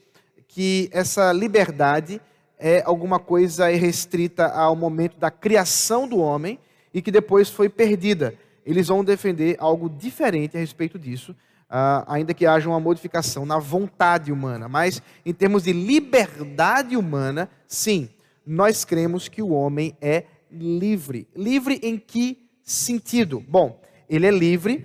que 0.59 0.91
essa 0.91 1.33
liberdade 1.33 2.21
é 2.59 2.83
alguma 2.85 3.21
coisa 3.21 3.69
restrita 3.69 4.47
ao 4.49 4.75
momento 4.75 5.17
da 5.17 5.31
criação 5.31 6.09
do 6.09 6.19
homem 6.19 6.59
e 6.93 7.01
que 7.01 7.13
depois 7.13 7.49
foi 7.49 7.69
perdida. 7.69 8.35
Eles 8.67 8.89
vão 8.89 9.05
defender 9.05 9.55
algo 9.61 9.89
diferente 9.89 10.57
a 10.57 10.61
respeito 10.61 10.99
disso, 10.99 11.31
uh, 11.31 12.03
ainda 12.09 12.35
que 12.35 12.45
haja 12.45 12.69
uma 12.69 12.81
modificação 12.81 13.47
na 13.47 13.61
vontade 13.61 14.33
humana. 14.33 14.69
Mas, 14.69 15.01
em 15.25 15.33
termos 15.33 15.63
de 15.63 15.73
liberdade 15.73 16.97
humana, 16.97 17.49
sim, 17.65 18.09
nós 18.45 18.85
cremos 18.85 19.29
que 19.29 19.41
o 19.41 19.51
homem 19.51 19.97
é 20.01 20.25
livre. 20.51 21.29
Livre 21.37 21.79
em 21.85 21.97
que 21.97 22.37
sentido? 22.65 23.45
Bom, 23.47 23.81
ele 24.11 24.27
é 24.27 24.33
livre 24.33 24.85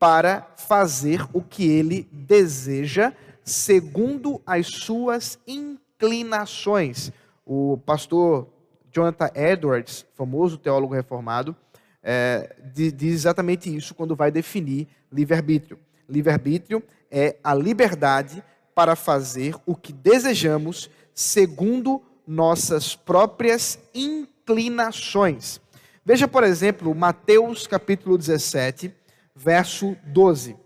para 0.00 0.52
fazer 0.56 1.24
o 1.32 1.40
que 1.40 1.64
ele 1.64 2.08
deseja, 2.10 3.12
segundo 3.44 4.40
as 4.46 4.66
suas 4.66 5.38
inclinações. 5.46 7.12
O 7.44 7.78
pastor 7.84 8.48
Jonathan 8.92 9.30
Edwards, 9.34 10.06
famoso 10.14 10.58
teólogo 10.58 10.94
reformado, 10.94 11.56
é, 12.02 12.54
diz 12.74 13.12
exatamente 13.14 13.74
isso 13.74 13.94
quando 13.94 14.16
vai 14.16 14.30
definir 14.30 14.88
livre-arbítrio. 15.10 15.78
Livre-arbítrio 16.08 16.82
é 17.10 17.36
a 17.42 17.54
liberdade 17.54 18.42
para 18.74 18.96
fazer 18.96 19.54
o 19.66 19.76
que 19.76 19.92
desejamos 19.92 20.90
segundo 21.14 22.02
nossas 22.26 22.96
próprias 22.96 23.78
inclinações. 23.94 25.60
Veja, 26.04 26.26
por 26.26 26.42
exemplo, 26.42 26.94
Mateus 26.94 27.66
capítulo 27.66 28.18
17, 28.18 28.92
verso 29.34 29.96
12. 30.06 30.56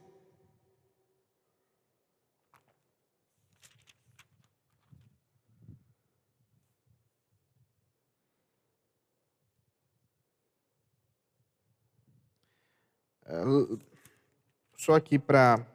Só 14.76 14.94
aqui 14.94 15.18
para 15.18 15.66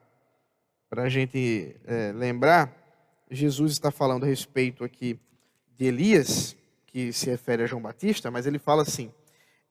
a 0.92 1.10
gente 1.10 1.76
é, 1.86 2.12
lembrar, 2.14 2.72
Jesus 3.30 3.72
está 3.72 3.92
falando 3.92 4.24
a 4.24 4.28
respeito 4.28 4.84
aqui 4.84 5.20
de 5.78 5.86
Elias, 5.86 6.56
que 6.88 7.12
se 7.12 7.30
refere 7.30 7.64
a 7.64 7.68
João 7.68 7.82
Batista, 7.82 8.30
mas 8.30 8.46
ele 8.46 8.60
fala 8.60 8.84
assim: 8.84 9.12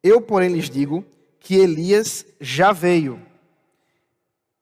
Eu, 0.03 0.21
porém, 0.21 0.51
lhes 0.51 0.69
digo 0.69 1.05
que 1.39 1.55
Elias 1.55 2.27
já 2.41 2.73
veio 2.73 3.21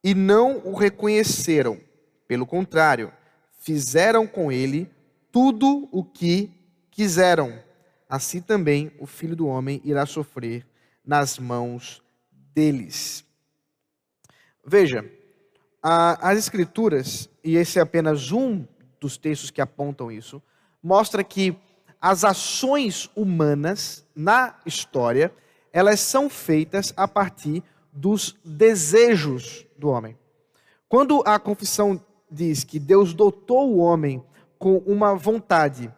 e 0.02 0.14
não 0.14 0.58
o 0.64 0.74
reconheceram. 0.74 1.80
Pelo 2.26 2.46
contrário, 2.46 3.12
fizeram 3.58 4.26
com 4.26 4.52
ele 4.52 4.88
tudo 5.32 5.88
o 5.90 6.04
que 6.04 6.50
quiseram. 6.90 7.58
Assim 8.08 8.40
também 8.40 8.92
o 8.98 9.06
filho 9.06 9.34
do 9.34 9.46
homem 9.46 9.80
irá 9.84 10.06
sofrer 10.06 10.66
nas 11.04 11.38
mãos 11.38 12.02
deles. 12.58 13.24
Veja, 14.66 15.08
a, 15.80 16.30
as 16.30 16.38
Escrituras, 16.38 17.30
e 17.44 17.54
esse 17.54 17.78
é 17.78 17.82
apenas 17.82 18.32
um 18.32 18.66
dos 19.00 19.16
textos 19.16 19.52
que 19.52 19.60
apontam 19.60 20.10
isso, 20.10 20.42
mostra 20.82 21.22
que 21.22 21.56
as 22.00 22.24
ações 22.24 23.08
humanas 23.14 24.04
na 24.12 24.56
história 24.66 25.32
elas 25.72 26.00
são 26.00 26.28
feitas 26.28 26.92
a 26.96 27.06
partir 27.06 27.62
dos 27.92 28.36
desejos 28.44 29.64
do 29.78 29.90
homem. 29.90 30.18
Quando 30.88 31.22
a 31.24 31.38
confissão 31.38 32.04
diz 32.28 32.64
que 32.64 32.80
Deus 32.80 33.14
dotou 33.14 33.70
o 33.70 33.78
homem 33.78 34.20
com 34.58 34.78
uma 34.78 35.14
vontade 35.14 35.94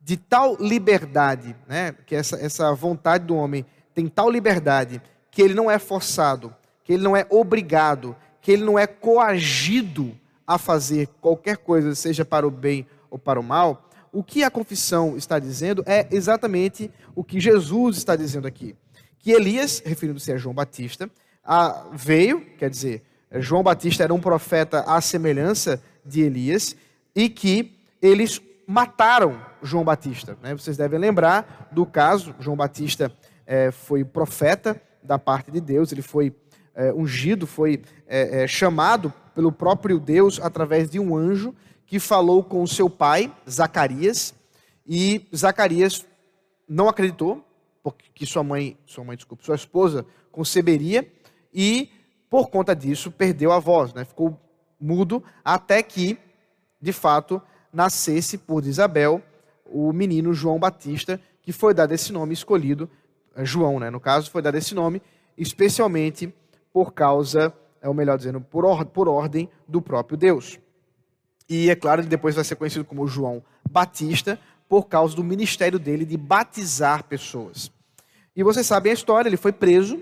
de 0.00 0.16
tal 0.16 0.56
liberdade, 0.58 1.54
né, 1.68 1.92
que 2.06 2.14
essa, 2.14 2.36
essa 2.36 2.72
vontade 2.74 3.26
do 3.26 3.36
homem 3.36 3.66
tem 3.94 4.08
tal 4.08 4.30
liberdade 4.30 5.02
que 5.32 5.42
ele 5.42 5.54
não 5.54 5.68
é 5.68 5.80
forçado, 5.80 6.54
que 6.84 6.92
ele 6.92 7.02
não 7.02 7.16
é 7.16 7.26
obrigado, 7.28 8.14
que 8.40 8.52
ele 8.52 8.62
não 8.62 8.78
é 8.78 8.86
coagido 8.86 10.16
a 10.46 10.58
fazer 10.58 11.08
qualquer 11.20 11.56
coisa, 11.56 11.92
seja 11.96 12.24
para 12.24 12.46
o 12.46 12.50
bem 12.50 12.86
ou 13.10 13.18
para 13.18 13.40
o 13.40 13.42
mal, 13.42 13.90
o 14.12 14.22
que 14.22 14.44
a 14.44 14.50
confissão 14.50 15.16
está 15.16 15.40
dizendo 15.40 15.82
é 15.86 16.06
exatamente 16.10 16.88
o 17.16 17.24
que 17.24 17.40
Jesus 17.40 17.96
está 17.96 18.14
dizendo 18.14 18.46
aqui 18.46 18.76
que 19.22 19.30
Elias, 19.30 19.80
referindo-se 19.84 20.32
a 20.32 20.36
João 20.36 20.54
Batista, 20.54 21.08
veio, 21.92 22.44
quer 22.58 22.68
dizer, 22.68 23.02
João 23.36 23.62
Batista 23.62 24.02
era 24.02 24.12
um 24.12 24.20
profeta 24.20 24.80
à 24.80 25.00
semelhança 25.00 25.80
de 26.04 26.22
Elias, 26.22 26.76
e 27.14 27.28
que 27.28 27.78
eles 28.02 28.42
mataram 28.66 29.40
João 29.62 29.84
Batista. 29.84 30.36
Né? 30.42 30.54
Vocês 30.54 30.76
devem 30.76 30.98
lembrar 30.98 31.68
do 31.70 31.86
caso, 31.86 32.34
João 32.40 32.56
Batista 32.56 33.12
é, 33.46 33.70
foi 33.70 34.04
profeta 34.04 34.80
da 35.02 35.18
parte 35.18 35.50
de 35.50 35.60
Deus, 35.60 35.92
ele 35.92 36.02
foi 36.02 36.34
é, 36.74 36.92
ungido, 36.92 37.46
foi 37.46 37.82
é, 38.06 38.44
é 38.44 38.46
chamado 38.46 39.12
pelo 39.34 39.52
próprio 39.52 39.98
Deus 39.98 40.40
através 40.40 40.90
de 40.90 40.98
um 40.98 41.16
anjo 41.16 41.54
que 41.86 41.98
falou 41.98 42.42
com 42.42 42.66
seu 42.66 42.88
pai, 42.88 43.34
Zacarias, 43.48 44.34
e 44.86 45.28
Zacarias 45.34 46.06
não 46.68 46.88
acreditou, 46.88 47.44
porque 47.82 48.24
sua 48.24 48.42
mãe, 48.42 48.78
sua 48.86 49.04
mãe, 49.04 49.16
desculpa, 49.16 49.44
sua 49.44 49.56
esposa 49.56 50.06
conceberia 50.30 51.06
e 51.52 51.90
por 52.30 52.48
conta 52.48 52.74
disso 52.74 53.10
perdeu 53.10 53.52
a 53.52 53.58
voz, 53.58 53.92
né? 53.92 54.04
Ficou 54.04 54.40
mudo 54.80 55.22
até 55.44 55.82
que, 55.82 56.18
de 56.80 56.92
fato, 56.92 57.42
nascesse 57.72 58.38
por 58.38 58.64
Isabel 58.64 59.22
o 59.66 59.92
menino 59.92 60.32
João 60.32 60.58
Batista, 60.58 61.20
que 61.42 61.52
foi 61.52 61.74
dado 61.74 61.92
esse 61.92 62.12
nome 62.12 62.32
escolhido, 62.32 62.88
João, 63.38 63.78
né? 63.78 63.90
No 63.90 64.00
caso, 64.00 64.30
foi 64.30 64.42
dado 64.42 64.56
esse 64.56 64.74
nome 64.74 65.00
especialmente 65.36 66.32
por 66.72 66.92
causa, 66.92 67.52
é 67.80 67.88
o 67.88 67.94
melhor 67.94 68.16
dizendo, 68.16 68.40
por, 68.40 68.64
or 68.64 68.84
por 68.84 69.08
ordem 69.08 69.48
do 69.66 69.80
próprio 69.80 70.16
Deus. 70.16 70.58
E 71.48 71.70
é 71.70 71.74
claro, 71.74 72.00
ele 72.00 72.08
depois 72.08 72.34
vai 72.34 72.44
ser 72.44 72.56
conhecido 72.56 72.84
como 72.84 73.06
João 73.06 73.42
Batista, 73.68 74.38
por 74.68 74.88
causa 74.88 75.14
do 75.14 75.22
ministério 75.22 75.78
dele 75.78 76.06
de 76.06 76.16
batizar 76.16 77.04
pessoas. 77.04 77.70
E 78.34 78.42
vocês 78.42 78.66
sabem 78.66 78.90
a 78.90 78.94
história, 78.94 79.28
ele 79.28 79.36
foi 79.36 79.52
preso 79.52 80.00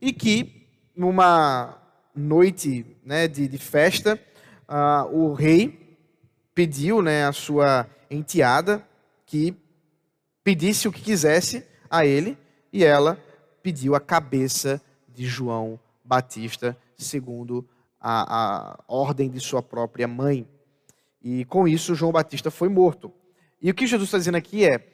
e 0.00 0.12
que 0.12 0.68
numa 0.94 1.78
noite 2.14 2.84
né, 3.02 3.26
de, 3.26 3.48
de 3.48 3.56
festa, 3.56 4.20
uh, 4.68 5.16
o 5.16 5.32
rei 5.32 5.96
pediu 6.54 7.00
né, 7.00 7.24
a 7.24 7.32
sua 7.32 7.86
enteada 8.10 8.86
que 9.24 9.56
pedisse 10.44 10.86
o 10.86 10.92
que 10.92 11.00
quisesse 11.00 11.64
a 11.88 12.04
ele, 12.04 12.36
e 12.72 12.84
ela 12.84 13.18
pediu 13.62 13.94
a 13.94 14.00
cabeça 14.00 14.80
de 15.08 15.26
João 15.26 15.78
Batista, 16.04 16.76
segundo 16.96 17.66
a, 18.00 18.72
a 18.72 18.78
ordem 18.88 19.30
de 19.30 19.40
sua 19.40 19.62
própria 19.62 20.08
mãe. 20.08 20.48
E 21.22 21.44
com 21.44 21.68
isso, 21.68 21.94
João 21.94 22.12
Batista 22.12 22.50
foi 22.50 22.68
morto. 22.68 23.12
E 23.60 23.70
o 23.70 23.74
que 23.74 23.86
Jesus 23.86 24.08
está 24.08 24.18
dizendo 24.18 24.36
aqui 24.36 24.64
é: 24.64 24.86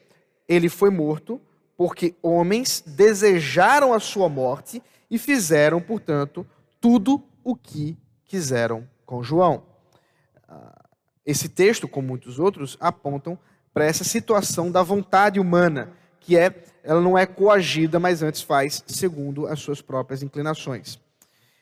ele 0.47 0.69
foi 0.69 0.89
morto 0.89 1.39
porque 1.77 2.15
homens 2.21 2.83
desejaram 2.85 3.93
a 3.93 3.99
sua 3.99 4.27
morte 4.27 4.81
e 5.09 5.17
fizeram, 5.17 5.79
portanto, 5.79 6.45
tudo 6.81 7.23
o 7.43 7.55
que 7.55 7.97
quiseram 8.25 8.87
com 9.05 9.23
João. 9.23 9.63
Ah, 10.47 10.85
esse 11.25 11.47
texto, 11.47 11.87
como 11.87 12.07
muitos 12.07 12.39
outros, 12.39 12.77
apontam 12.79 13.37
para 13.73 13.85
essa 13.85 14.03
situação 14.03 14.71
da 14.71 14.81
vontade 14.81 15.39
humana, 15.39 15.93
que 16.27 16.35
é 16.35 16.53
ela 16.83 16.99
não 16.99 17.17
é 17.17 17.25
coagida, 17.25 18.01
mas 18.01 18.21
antes 18.21 18.41
faz 18.41 18.83
segundo 18.85 19.47
as 19.47 19.61
suas 19.61 19.81
próprias 19.81 20.21
inclinações. 20.21 20.99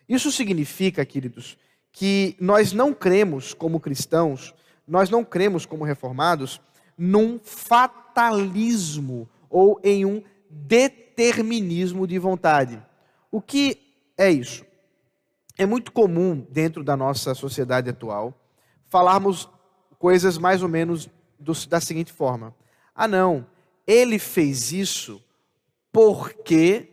Isso 0.10 0.32
significa, 0.32 1.06
queridos, 1.06 1.56
que 1.92 2.36
nós 2.40 2.74
não 2.74 2.92
cremos 2.92 3.54
como 3.54 3.80
cristãos, 3.80 4.56
nós 4.88 5.08
não 5.08 5.24
cremos 5.24 5.68
como 5.68 5.84
reformados 5.84 6.60
num 6.98 7.40
fatalismo 7.40 9.30
ou 9.52 9.80
em 9.84 10.04
um 10.04 10.24
determinismo 10.50 12.08
de 12.08 12.18
vontade. 12.18 12.82
O 13.32 13.40
que 13.40 13.78
é 14.18 14.32
isso? 14.32 14.66
É 15.60 15.66
muito 15.68 15.92
comum 15.92 16.44
dentro 16.50 16.84
da 16.84 16.98
nossa 16.98 17.36
sociedade 17.36 17.88
atual 17.88 18.34
falarmos 18.88 19.48
coisas 20.00 20.40
mais 20.40 20.64
ou 20.64 20.70
menos 20.70 21.08
do, 21.40 21.54
da 21.68 21.80
seguinte 21.80 22.12
forma: 22.12 22.56
ah, 22.96 23.08
não, 23.08 23.46
ele 23.86 24.20
fez 24.20 24.72
isso 24.72 25.24
porque 25.92 26.90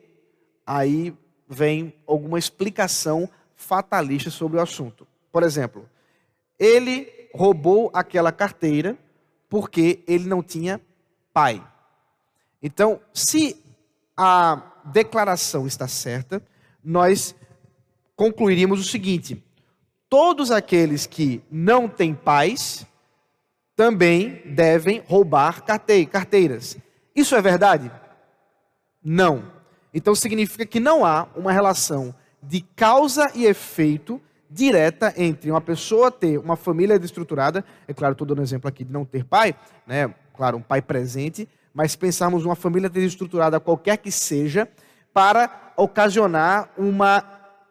aí 0.66 1.14
vem 1.48 1.94
alguma 2.06 2.38
explicação 2.38 3.28
fatalista 3.56 4.30
sobre 4.30 4.58
o 4.58 4.62
assunto. 4.62 5.06
Por 5.30 5.42
exemplo, 5.42 5.88
ele 6.58 7.28
roubou 7.34 7.90
aquela 7.94 8.30
carteira 8.30 8.96
porque 9.48 10.02
ele 10.06 10.28
não 10.28 10.42
tinha 10.42 10.80
pai. 11.32 11.62
Então, 12.62 13.00
se 13.12 13.56
a 14.16 14.62
declaração 14.84 15.66
está 15.66 15.88
certa, 15.88 16.42
nós 16.82 17.34
concluiríamos 18.14 18.80
o 18.80 18.84
seguinte: 18.84 19.42
todos 20.08 20.50
aqueles 20.50 21.06
que 21.06 21.42
não 21.50 21.88
têm 21.88 22.14
pais 22.14 22.86
também 23.82 24.40
devem 24.44 25.02
roubar 25.08 25.64
carteiras. 25.64 26.78
Isso 27.16 27.34
é 27.34 27.42
verdade? 27.42 27.90
Não. 29.02 29.42
Então 29.92 30.14
significa 30.14 30.64
que 30.64 30.78
não 30.78 31.04
há 31.04 31.26
uma 31.34 31.50
relação 31.50 32.14
de 32.40 32.60
causa 32.76 33.28
e 33.34 33.44
efeito 33.44 34.22
direta 34.48 35.12
entre 35.16 35.50
uma 35.50 35.60
pessoa 35.60 36.12
ter 36.12 36.38
uma 36.38 36.54
família 36.54 36.96
desestruturada, 36.96 37.64
é 37.88 37.92
claro, 37.92 38.12
estou 38.12 38.24
dando 38.24 38.38
um 38.38 38.44
exemplo 38.44 38.68
aqui 38.68 38.84
de 38.84 38.92
não 38.92 39.04
ter 39.04 39.24
pai, 39.24 39.52
né? 39.84 40.14
Claro, 40.36 40.58
um 40.58 40.62
pai 40.62 40.80
presente, 40.80 41.48
mas 41.74 41.96
pensarmos 41.96 42.44
uma 42.44 42.54
família 42.54 42.88
desestruturada, 42.88 43.58
qualquer 43.58 43.96
que 43.96 44.12
seja, 44.12 44.68
para 45.12 45.72
ocasionar 45.76 46.70
uma, 46.78 47.24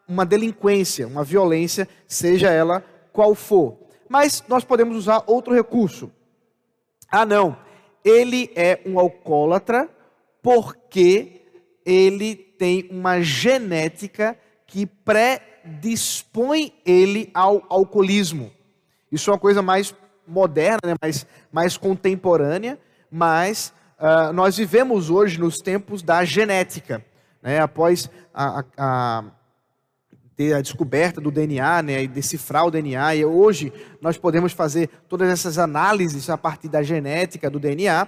uma 0.05 0.25
delinquência, 0.25 1.07
uma 1.07 1.23
violência, 1.23 1.87
seja 2.05 2.49
ela 2.49 2.83
qual 3.13 3.33
for. 3.33 3.77
Mas 4.11 4.43
nós 4.45 4.65
podemos 4.65 4.97
usar 4.97 5.23
outro 5.25 5.53
recurso. 5.53 6.11
Ah, 7.09 7.25
não, 7.25 7.55
ele 8.03 8.51
é 8.57 8.81
um 8.85 8.99
alcoólatra 8.99 9.89
porque 10.41 11.43
ele 11.85 12.35
tem 12.35 12.89
uma 12.91 13.21
genética 13.21 14.37
que 14.67 14.85
predispõe 14.85 16.73
ele 16.85 17.31
ao 17.33 17.63
alcoolismo. 17.69 18.51
Isso 19.09 19.29
é 19.29 19.33
uma 19.33 19.39
coisa 19.39 19.61
mais 19.61 19.95
moderna, 20.27 20.79
né? 20.83 20.95
mais, 21.01 21.25
mais 21.49 21.77
contemporânea, 21.77 22.77
mas 23.09 23.73
uh, 23.97 24.33
nós 24.33 24.57
vivemos 24.57 25.09
hoje 25.09 25.39
nos 25.39 25.59
tempos 25.59 26.03
da 26.03 26.25
genética. 26.25 27.01
Né? 27.41 27.61
Após 27.61 28.09
a, 28.33 28.65
a, 28.77 29.23
ter 30.41 30.55
a 30.55 30.61
descoberta 30.61 31.21
do 31.21 31.29
DNA 31.29 31.83
né? 31.83 32.03
e 32.03 32.07
decifrar 32.07 32.65
o 32.65 32.71
DNA, 32.71 33.15
e 33.17 33.25
hoje 33.25 33.71
nós 34.01 34.17
podemos 34.17 34.53
fazer 34.53 34.89
todas 35.07 35.29
essas 35.29 35.59
análises 35.59 36.31
a 36.31 36.37
partir 36.37 36.67
da 36.67 36.81
genética 36.81 37.47
do 37.47 37.59
DNA, 37.59 38.07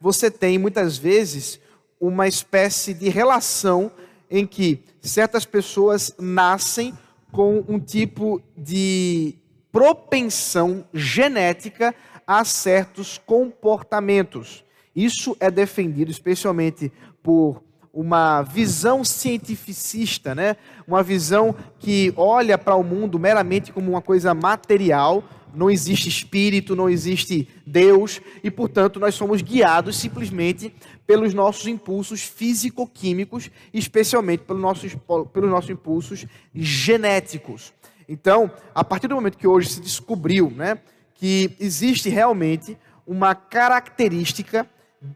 você 0.00 0.30
tem 0.30 0.56
muitas 0.56 0.96
vezes 0.96 1.60
uma 2.00 2.26
espécie 2.26 2.94
de 2.94 3.10
relação 3.10 3.90
em 4.30 4.46
que 4.46 4.82
certas 5.02 5.44
pessoas 5.44 6.14
nascem 6.18 6.94
com 7.30 7.62
um 7.68 7.78
tipo 7.78 8.40
de 8.56 9.34
propensão 9.70 10.86
genética 10.94 11.94
a 12.26 12.46
certos 12.46 13.18
comportamentos. 13.18 14.64
Isso 14.96 15.36
é 15.38 15.50
defendido 15.50 16.10
especialmente 16.10 16.90
por 17.22 17.62
uma 17.94 18.42
visão 18.42 19.04
cientificista, 19.04 20.34
né? 20.34 20.56
Uma 20.86 21.02
visão 21.02 21.54
que 21.78 22.12
olha 22.16 22.58
para 22.58 22.74
o 22.74 22.82
mundo 22.82 23.18
meramente 23.18 23.72
como 23.72 23.92
uma 23.92 24.02
coisa 24.02 24.34
material, 24.34 25.22
não 25.54 25.70
existe 25.70 26.08
espírito, 26.08 26.74
não 26.74 26.90
existe 26.90 27.48
Deus, 27.64 28.20
e 28.42 28.50
portanto 28.50 28.98
nós 28.98 29.14
somos 29.14 29.40
guiados 29.40 29.96
simplesmente 29.96 30.74
pelos 31.06 31.32
nossos 31.32 31.68
impulsos 31.68 32.22
físico-químicos, 32.22 33.48
especialmente 33.72 34.42
pelos 34.42 34.60
nossos, 34.60 34.96
pelos 35.32 35.48
nossos 35.48 35.70
impulsos 35.70 36.26
genéticos. 36.52 37.72
Então, 38.08 38.50
a 38.74 38.82
partir 38.82 39.06
do 39.06 39.14
momento 39.14 39.38
que 39.38 39.46
hoje 39.46 39.70
se 39.70 39.80
descobriu 39.80 40.50
né, 40.50 40.78
que 41.14 41.54
existe 41.60 42.08
realmente 42.08 42.76
uma 43.06 43.34
característica 43.34 44.66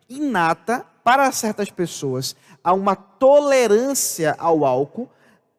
inata 0.09 0.87
para 1.09 1.33
certas 1.33 1.71
pessoas, 1.71 2.37
há 2.62 2.75
uma 2.75 2.94
tolerância 2.94 4.37
ao 4.38 4.62
álcool, 4.62 5.09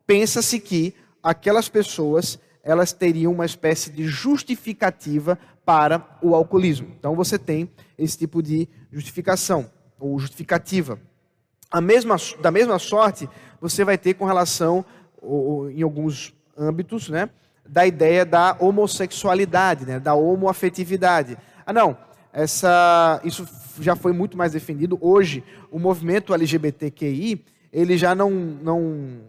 pensa-se 0.05 0.59
que 0.59 0.93
aquelas 1.23 1.67
pessoas 1.67 2.37
elas 2.63 2.93
teriam 2.93 3.33
uma 3.33 3.47
espécie 3.47 3.89
de 3.89 4.03
justificativa 4.05 5.39
para 5.65 6.05
o 6.21 6.35
alcoolismo. 6.35 6.93
Então 6.99 7.15
você 7.15 7.39
tem 7.39 7.67
esse 7.97 8.15
tipo 8.15 8.43
de 8.43 8.69
justificação 8.91 9.71
ou 9.99 10.19
justificativa. 10.19 10.99
A 11.71 11.81
mesma, 11.81 12.15
da 12.39 12.51
mesma 12.51 12.77
sorte, 12.77 13.27
você 13.59 13.83
vai 13.83 13.97
ter 13.97 14.13
com 14.13 14.25
relação, 14.25 14.85
ou, 15.19 15.71
em 15.71 15.81
alguns 15.81 16.31
âmbitos, 16.55 17.09
né, 17.09 17.27
da 17.67 17.87
ideia 17.87 18.23
da 18.23 18.55
homossexualidade, 18.59 19.83
né, 19.83 19.99
da 19.99 20.13
homoafetividade. 20.13 21.39
Ah, 21.65 21.73
não, 21.73 21.97
essa, 22.31 23.19
isso 23.23 23.47
já 23.79 23.95
foi 23.95 24.13
muito 24.13 24.37
mais 24.37 24.53
defendido. 24.53 24.97
Hoje, 25.01 25.43
o 25.71 25.79
movimento 25.79 26.33
LGBTQI, 26.33 27.45
ele 27.71 27.97
já 27.97 28.13
não, 28.15 28.29
não, 28.31 29.21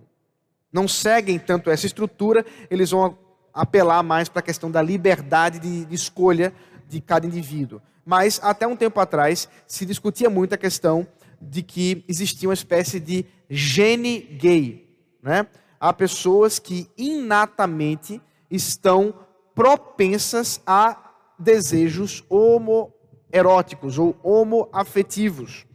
não 0.72 0.88
seguem 0.88 1.38
tanto 1.38 1.70
essa 1.70 1.86
estrutura, 1.86 2.44
eles 2.70 2.90
vão 2.90 3.18
apelar 3.52 4.02
mais 4.02 4.28
para 4.28 4.40
a 4.40 4.42
questão 4.42 4.70
da 4.70 4.80
liberdade 4.80 5.58
de, 5.58 5.84
de 5.84 5.94
escolha 5.94 6.52
de 6.88 7.00
cada 7.00 7.26
indivíduo. 7.26 7.80
Mas 8.04 8.40
até 8.42 8.66
um 8.66 8.76
tempo 8.76 8.98
atrás 9.00 9.48
se 9.66 9.84
discutia 9.84 10.30
muito 10.30 10.54
a 10.54 10.58
questão 10.58 11.06
de 11.40 11.62
que 11.62 12.04
existia 12.08 12.48
uma 12.48 12.54
espécie 12.54 13.00
de 13.00 13.24
gene 13.48 14.20
gay. 14.20 14.88
Né? 15.22 15.46
Há 15.78 15.92
pessoas 15.92 16.58
que 16.58 16.88
inatamente 16.96 18.20
estão 18.50 19.14
propensas 19.54 20.60
a 20.66 21.12
desejos 21.38 22.24
homoeróticos 23.32 23.98
ou 23.98 24.18
homoafetivos. 24.22 25.66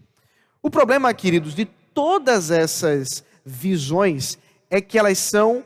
O 0.61 0.69
problema, 0.69 1.13
queridos, 1.13 1.53
de 1.53 1.65
todas 1.65 2.51
essas 2.51 3.23
visões 3.45 4.37
é 4.69 4.81
que 4.81 4.97
elas 4.97 5.17
são 5.17 5.63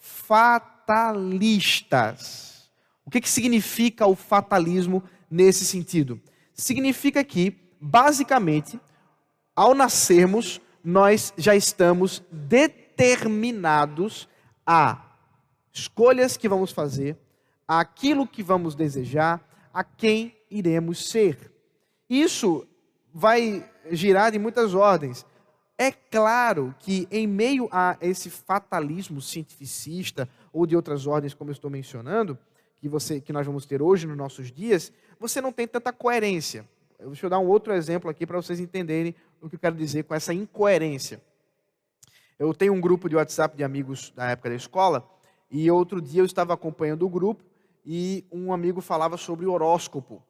fatalistas 0.00 0.78
fatalistas. 0.88 2.70
O 3.04 3.10
que, 3.10 3.20
que 3.20 3.28
significa 3.28 4.06
o 4.06 4.16
fatalismo 4.16 5.02
nesse 5.30 5.66
sentido? 5.66 6.18
Significa 6.54 7.22
que, 7.22 7.54
basicamente, 7.78 8.80
ao 9.54 9.74
nascermos, 9.74 10.62
nós 10.82 11.34
já 11.36 11.54
estamos 11.54 12.22
determinados 12.32 14.26
a 14.66 15.12
escolhas 15.72 16.38
que 16.38 16.48
vamos 16.48 16.72
fazer, 16.72 17.18
aquilo 17.66 18.26
que 18.26 18.42
vamos 18.42 18.74
desejar, 18.74 19.46
a 19.72 19.84
quem 19.84 20.34
iremos 20.50 21.08
ser. 21.08 21.52
Isso 22.08 22.66
vai 23.12 23.68
girar 23.90 24.32
de 24.32 24.38
muitas 24.38 24.74
ordens. 24.74 25.24
É 25.76 25.92
claro 25.92 26.74
que, 26.80 27.06
em 27.10 27.26
meio 27.26 27.68
a 27.70 27.96
esse 28.00 28.30
fatalismo 28.30 29.20
cientificista 29.20 30.28
ou 30.52 30.66
de 30.66 30.74
outras 30.74 31.06
ordens, 31.06 31.34
como 31.34 31.50
eu 31.50 31.52
estou 31.52 31.70
mencionando, 31.70 32.36
que, 32.76 32.88
você, 32.88 33.20
que 33.20 33.32
nós 33.32 33.46
vamos 33.46 33.64
ter 33.66 33.82
hoje 33.82 34.06
nos 34.06 34.16
nossos 34.16 34.50
dias, 34.50 34.92
você 35.18 35.40
não 35.40 35.52
tem 35.52 35.66
tanta 35.66 35.92
coerência. 35.92 36.68
Deixa 36.98 37.26
eu 37.26 37.30
dar 37.30 37.38
um 37.38 37.46
outro 37.46 37.72
exemplo 37.72 38.10
aqui 38.10 38.26
para 38.26 38.36
vocês 38.36 38.58
entenderem 38.58 39.14
o 39.40 39.48
que 39.48 39.54
eu 39.54 39.60
quero 39.60 39.76
dizer 39.76 40.04
com 40.04 40.14
essa 40.14 40.34
incoerência. 40.34 41.22
Eu 42.38 42.52
tenho 42.52 42.72
um 42.72 42.80
grupo 42.80 43.08
de 43.08 43.16
WhatsApp 43.16 43.56
de 43.56 43.62
amigos 43.62 44.12
da 44.16 44.30
época 44.30 44.50
da 44.50 44.56
escola, 44.56 45.08
e 45.50 45.70
outro 45.70 46.00
dia 46.00 46.20
eu 46.20 46.26
estava 46.26 46.54
acompanhando 46.54 47.06
o 47.06 47.08
grupo 47.08 47.42
e 47.84 48.24
um 48.30 48.52
amigo 48.52 48.80
falava 48.80 49.16
sobre 49.16 49.46
horóscopo. 49.46 50.22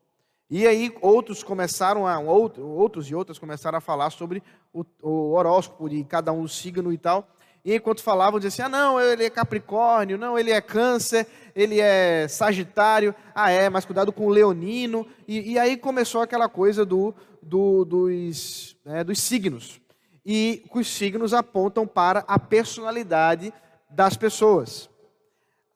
E 0.50 0.66
aí 0.66 0.94
outros 1.02 1.42
começaram 1.42 2.06
a 2.06 2.18
outros 2.18 3.10
e 3.10 3.14
outras 3.14 3.38
começaram 3.38 3.76
a 3.76 3.82
falar 3.82 4.10
sobre 4.10 4.42
o, 4.72 4.84
o 5.02 5.32
horóscopo 5.32 5.88
de 5.90 6.02
cada 6.04 6.32
um 6.32 6.48
signo 6.48 6.92
e 6.92 6.96
tal. 6.96 7.28
E 7.64 7.74
enquanto 7.74 8.02
falavam, 8.02 8.40
diziam 8.40 8.66
assim: 8.66 8.74
ah, 8.74 8.78
não, 8.78 8.98
ele 8.98 9.24
é 9.24 9.30
Capricórnio, 9.30 10.16
não, 10.16 10.38
ele 10.38 10.50
é 10.50 10.60
Câncer, 10.60 11.26
ele 11.54 11.80
é 11.80 12.26
Sagitário, 12.28 13.14
ah, 13.34 13.50
é, 13.50 13.68
mas 13.68 13.84
cuidado 13.84 14.10
com 14.10 14.26
o 14.26 14.30
Leonino. 14.30 15.06
E, 15.26 15.52
e 15.52 15.58
aí 15.58 15.76
começou 15.76 16.22
aquela 16.22 16.48
coisa 16.48 16.86
do, 16.86 17.14
do 17.42 17.84
dos, 17.84 18.74
né, 18.84 19.04
dos 19.04 19.20
signos. 19.20 19.80
E 20.24 20.64
os 20.74 20.86
signos 20.88 21.34
apontam 21.34 21.86
para 21.86 22.24
a 22.26 22.38
personalidade 22.38 23.52
das 23.90 24.16
pessoas. 24.16 24.88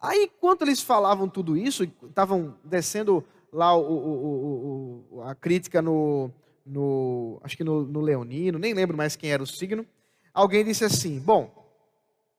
Aí, 0.01 0.25
enquanto 0.25 0.63
eles 0.63 0.81
falavam 0.81 1.29
tudo 1.29 1.57
isso, 1.57 1.85
estavam 1.85 2.57
descendo 2.65 3.25
lá 3.53 3.77
o, 3.77 3.83
o, 3.83 5.07
o, 5.11 5.23
a 5.23 5.35
crítica 5.35 5.83
no, 5.83 6.31
no 6.65 7.39
acho 7.43 7.57
que 7.57 7.63
no, 7.63 7.85
no, 7.85 8.01
Leonino, 8.01 8.59
nem 8.59 8.73
lembro 8.73 8.97
mais 8.97 9.15
quem 9.15 9.31
era 9.31 9.43
o 9.43 9.47
signo, 9.47 9.87
alguém 10.33 10.65
disse 10.65 10.85
assim: 10.85 11.21
bom, 11.21 11.53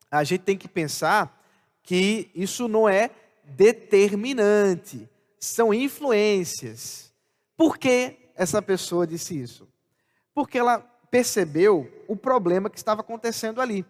a 0.10 0.24
gente 0.24 0.42
tem 0.42 0.58
que 0.58 0.68
pensar 0.68 1.42
que 1.84 2.32
isso 2.34 2.68
não 2.68 2.90
é 2.90 3.12
determinante, 3.44 5.08
são 5.40 5.74
influências. 5.74 7.14
Por 7.56 7.78
que 7.78 8.18
essa 8.36 8.62
pessoa 8.62 9.06
disse 9.06 9.40
isso? 9.40 9.68
Porque 10.34 10.58
ela 10.58 10.80
percebeu 11.12 11.88
o 12.08 12.16
problema 12.16 12.70
que 12.70 12.78
estava 12.78 13.02
acontecendo 13.02 13.62
ali. 13.62 13.86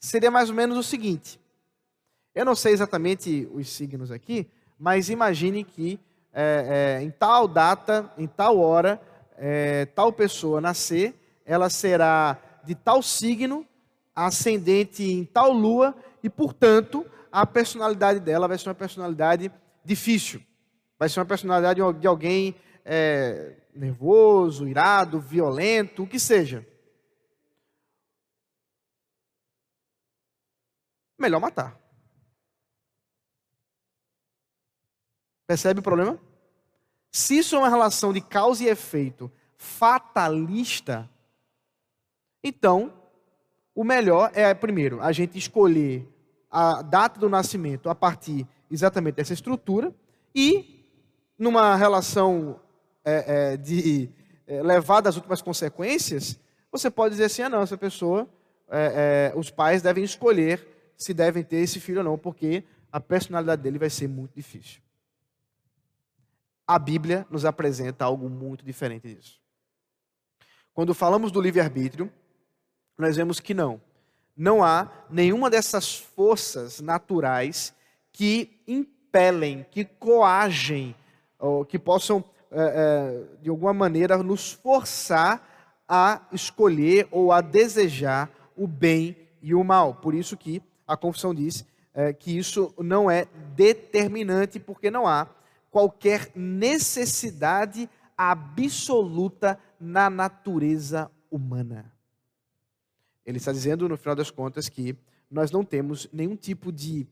Seria 0.00 0.30
mais 0.30 0.48
ou 0.48 0.56
menos 0.56 0.78
o 0.78 0.82
seguinte: 0.82 1.38
eu 2.34 2.44
não 2.44 2.54
sei 2.54 2.72
exatamente 2.72 3.46
os 3.52 3.68
signos 3.68 4.10
aqui, 4.10 4.48
mas 4.78 5.10
imagine 5.10 5.62
que 5.64 6.00
é, 6.40 7.00
é, 7.00 7.02
em 7.02 7.10
tal 7.10 7.48
data, 7.48 8.12
em 8.16 8.28
tal 8.28 8.60
hora, 8.60 9.02
é, 9.36 9.86
tal 9.86 10.12
pessoa 10.12 10.60
nascer, 10.60 11.12
ela 11.44 11.68
será 11.68 12.38
de 12.62 12.76
tal 12.76 13.02
signo, 13.02 13.66
ascendente 14.14 15.02
em 15.02 15.24
tal 15.24 15.50
lua, 15.50 15.96
e 16.22 16.30
portanto 16.30 17.04
a 17.32 17.44
personalidade 17.44 18.20
dela 18.20 18.46
vai 18.46 18.56
ser 18.56 18.68
uma 18.68 18.74
personalidade 18.76 19.50
difícil. 19.84 20.40
Vai 20.96 21.08
ser 21.08 21.18
uma 21.18 21.26
personalidade 21.26 21.80
de 21.98 22.06
alguém 22.06 22.54
é, 22.84 23.56
nervoso, 23.74 24.68
irado, 24.68 25.18
violento, 25.18 26.04
o 26.04 26.06
que 26.06 26.20
seja. 26.20 26.64
Melhor 31.18 31.40
matar. 31.40 31.76
Percebe 35.48 35.80
o 35.80 35.82
problema? 35.82 36.27
Se 37.10 37.38
isso 37.38 37.56
é 37.56 37.58
uma 37.58 37.68
relação 37.68 38.12
de 38.12 38.20
causa 38.20 38.64
e 38.64 38.68
efeito 38.68 39.30
fatalista, 39.56 41.08
então 42.42 42.92
o 43.74 43.82
melhor 43.82 44.30
é, 44.34 44.52
primeiro, 44.54 45.00
a 45.00 45.12
gente 45.12 45.38
escolher 45.38 46.06
a 46.50 46.82
data 46.82 47.18
do 47.18 47.28
nascimento 47.28 47.88
a 47.88 47.94
partir 47.94 48.46
exatamente 48.70 49.16
dessa 49.16 49.32
estrutura 49.32 49.94
e, 50.34 50.84
numa 51.38 51.76
relação 51.76 52.60
é, 53.04 53.52
é, 53.52 53.56
de 53.56 54.10
é, 54.46 54.62
levada 54.62 55.08
às 55.08 55.16
últimas 55.16 55.40
consequências, 55.40 56.38
você 56.70 56.90
pode 56.90 57.14
dizer 57.14 57.24
assim: 57.24 57.42
ah, 57.42 57.48
não, 57.48 57.62
essa 57.62 57.76
pessoa, 57.76 58.28
é, 58.70 59.32
é, 59.34 59.38
os 59.38 59.50
pais 59.50 59.82
devem 59.82 60.04
escolher 60.04 60.66
se 60.96 61.14
devem 61.14 61.44
ter 61.44 61.58
esse 61.58 61.78
filho 61.80 61.98
ou 61.98 62.04
não, 62.04 62.18
porque 62.18 62.64
a 62.90 63.00
personalidade 63.00 63.62
dele 63.62 63.78
vai 63.78 63.90
ser 63.90 64.08
muito 64.08 64.34
difícil 64.34 64.80
a 66.68 66.78
Bíblia 66.78 67.26
nos 67.30 67.46
apresenta 67.46 68.04
algo 68.04 68.28
muito 68.28 68.62
diferente 68.62 69.14
disso. 69.14 69.40
Quando 70.74 70.92
falamos 70.92 71.32
do 71.32 71.40
livre-arbítrio, 71.40 72.12
nós 72.98 73.16
vemos 73.16 73.40
que 73.40 73.54
não. 73.54 73.80
Não 74.36 74.62
há 74.62 74.86
nenhuma 75.08 75.48
dessas 75.48 75.96
forças 75.96 76.78
naturais 76.78 77.74
que 78.12 78.60
impelem, 78.68 79.64
que 79.70 79.82
coagem, 79.82 80.94
ou 81.38 81.64
que 81.64 81.78
possam, 81.78 82.22
é, 82.50 82.60
é, 82.60 83.42
de 83.42 83.48
alguma 83.48 83.72
maneira, 83.72 84.18
nos 84.18 84.52
forçar 84.52 85.82
a 85.88 86.20
escolher 86.32 87.08
ou 87.10 87.32
a 87.32 87.40
desejar 87.40 88.30
o 88.54 88.66
bem 88.66 89.16
e 89.40 89.54
o 89.54 89.64
mal. 89.64 89.94
Por 89.94 90.14
isso 90.14 90.36
que 90.36 90.62
a 90.86 90.98
confissão 90.98 91.34
diz 91.34 91.64
é, 91.94 92.12
que 92.12 92.36
isso 92.36 92.74
não 92.78 93.10
é 93.10 93.26
determinante, 93.56 94.60
porque 94.60 94.90
não 94.90 95.06
há 95.06 95.26
qualquer 95.70 96.30
necessidade 96.34 97.88
absoluta 98.16 99.58
na 99.78 100.10
natureza 100.10 101.10
humana. 101.30 101.92
Ele 103.24 103.38
está 103.38 103.52
dizendo, 103.52 103.88
no 103.88 103.96
final 103.96 104.16
das 104.16 104.30
contas, 104.30 104.68
que 104.68 104.96
nós 105.30 105.50
não 105.50 105.62
temos 105.64 106.08
nenhum 106.12 106.34
tipo 106.34 106.72
de 106.72 107.06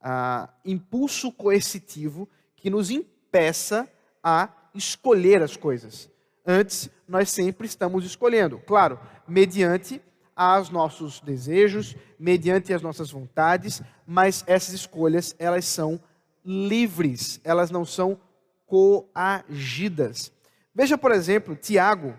uh, 0.00 0.48
impulso 0.64 1.30
coercitivo 1.32 2.28
que 2.56 2.68
nos 2.68 2.90
impeça 2.90 3.88
a 4.22 4.48
escolher 4.74 5.42
as 5.42 5.56
coisas. 5.56 6.10
Antes, 6.44 6.90
nós 7.06 7.30
sempre 7.30 7.66
estamos 7.66 8.04
escolhendo, 8.04 8.58
claro, 8.58 8.98
mediante 9.28 10.02
aos 10.34 10.70
nossos 10.70 11.20
desejos, 11.20 11.94
mediante 12.18 12.72
as 12.72 12.82
nossas 12.82 13.10
vontades, 13.10 13.80
mas 14.06 14.42
essas 14.46 14.74
escolhas, 14.74 15.36
elas 15.38 15.64
são 15.64 16.00
livres, 16.44 17.40
elas 17.44 17.70
não 17.70 17.84
são 17.84 18.20
coagidas. 18.66 20.32
Veja, 20.74 20.96
por 20.96 21.12
exemplo, 21.12 21.54
Tiago, 21.54 22.16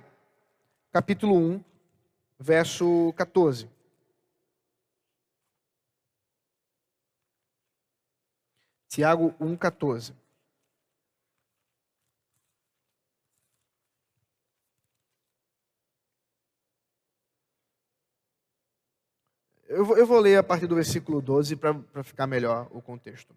capítulo 0.91 1.35
1, 1.35 1.63
verso 2.39 3.13
14. 3.17 3.69
Tiago 8.87 9.33
1,14. 9.41 10.13
Eu 19.67 19.83
vou, 19.83 19.97
eu 19.97 20.05
vou 20.05 20.19
ler 20.19 20.37
a 20.37 20.43
partir 20.43 20.67
do 20.67 20.75
versículo 20.75 21.19
12 21.19 21.55
para 21.55 22.03
ficar 22.03 22.27
melhor 22.27 22.67
o 22.69 22.79
contexto. 22.79 23.35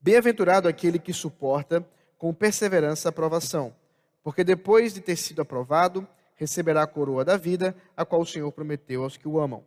Bem-aventurado 0.00 0.68
aquele 0.68 0.98
que 0.98 1.12
suporta 1.12 1.84
com 2.16 2.32
perseverança 2.32 3.08
a 3.08 3.10
aprovação, 3.10 3.74
porque 4.22 4.44
depois 4.44 4.94
de 4.94 5.00
ter 5.00 5.16
sido 5.16 5.42
aprovado, 5.42 6.06
receberá 6.36 6.82
a 6.84 6.86
coroa 6.86 7.24
da 7.24 7.36
vida, 7.36 7.74
a 7.96 8.04
qual 8.04 8.22
o 8.22 8.26
Senhor 8.26 8.50
prometeu 8.52 9.02
aos 9.02 9.16
que 9.16 9.26
o 9.26 9.40
amam. 9.40 9.64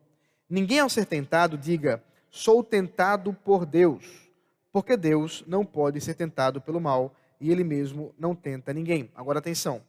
Ninguém 0.50 0.80
ao 0.80 0.90
ser 0.90 1.06
tentado 1.06 1.58
diga: 1.58 2.02
sou 2.30 2.64
tentado 2.64 3.34
por 3.34 3.66
Deus, 3.66 4.30
porque 4.72 4.96
Deus 4.96 5.44
não 5.46 5.66
pode 5.66 6.00
ser 6.00 6.14
tentado 6.14 6.62
pelo 6.62 6.80
mal 6.80 7.14
e 7.40 7.52
ele 7.52 7.64
mesmo 7.64 8.14
não 8.18 8.34
tenta 8.34 8.74
ninguém. 8.74 9.12
Agora 9.16 9.40
atenção. 9.40 9.82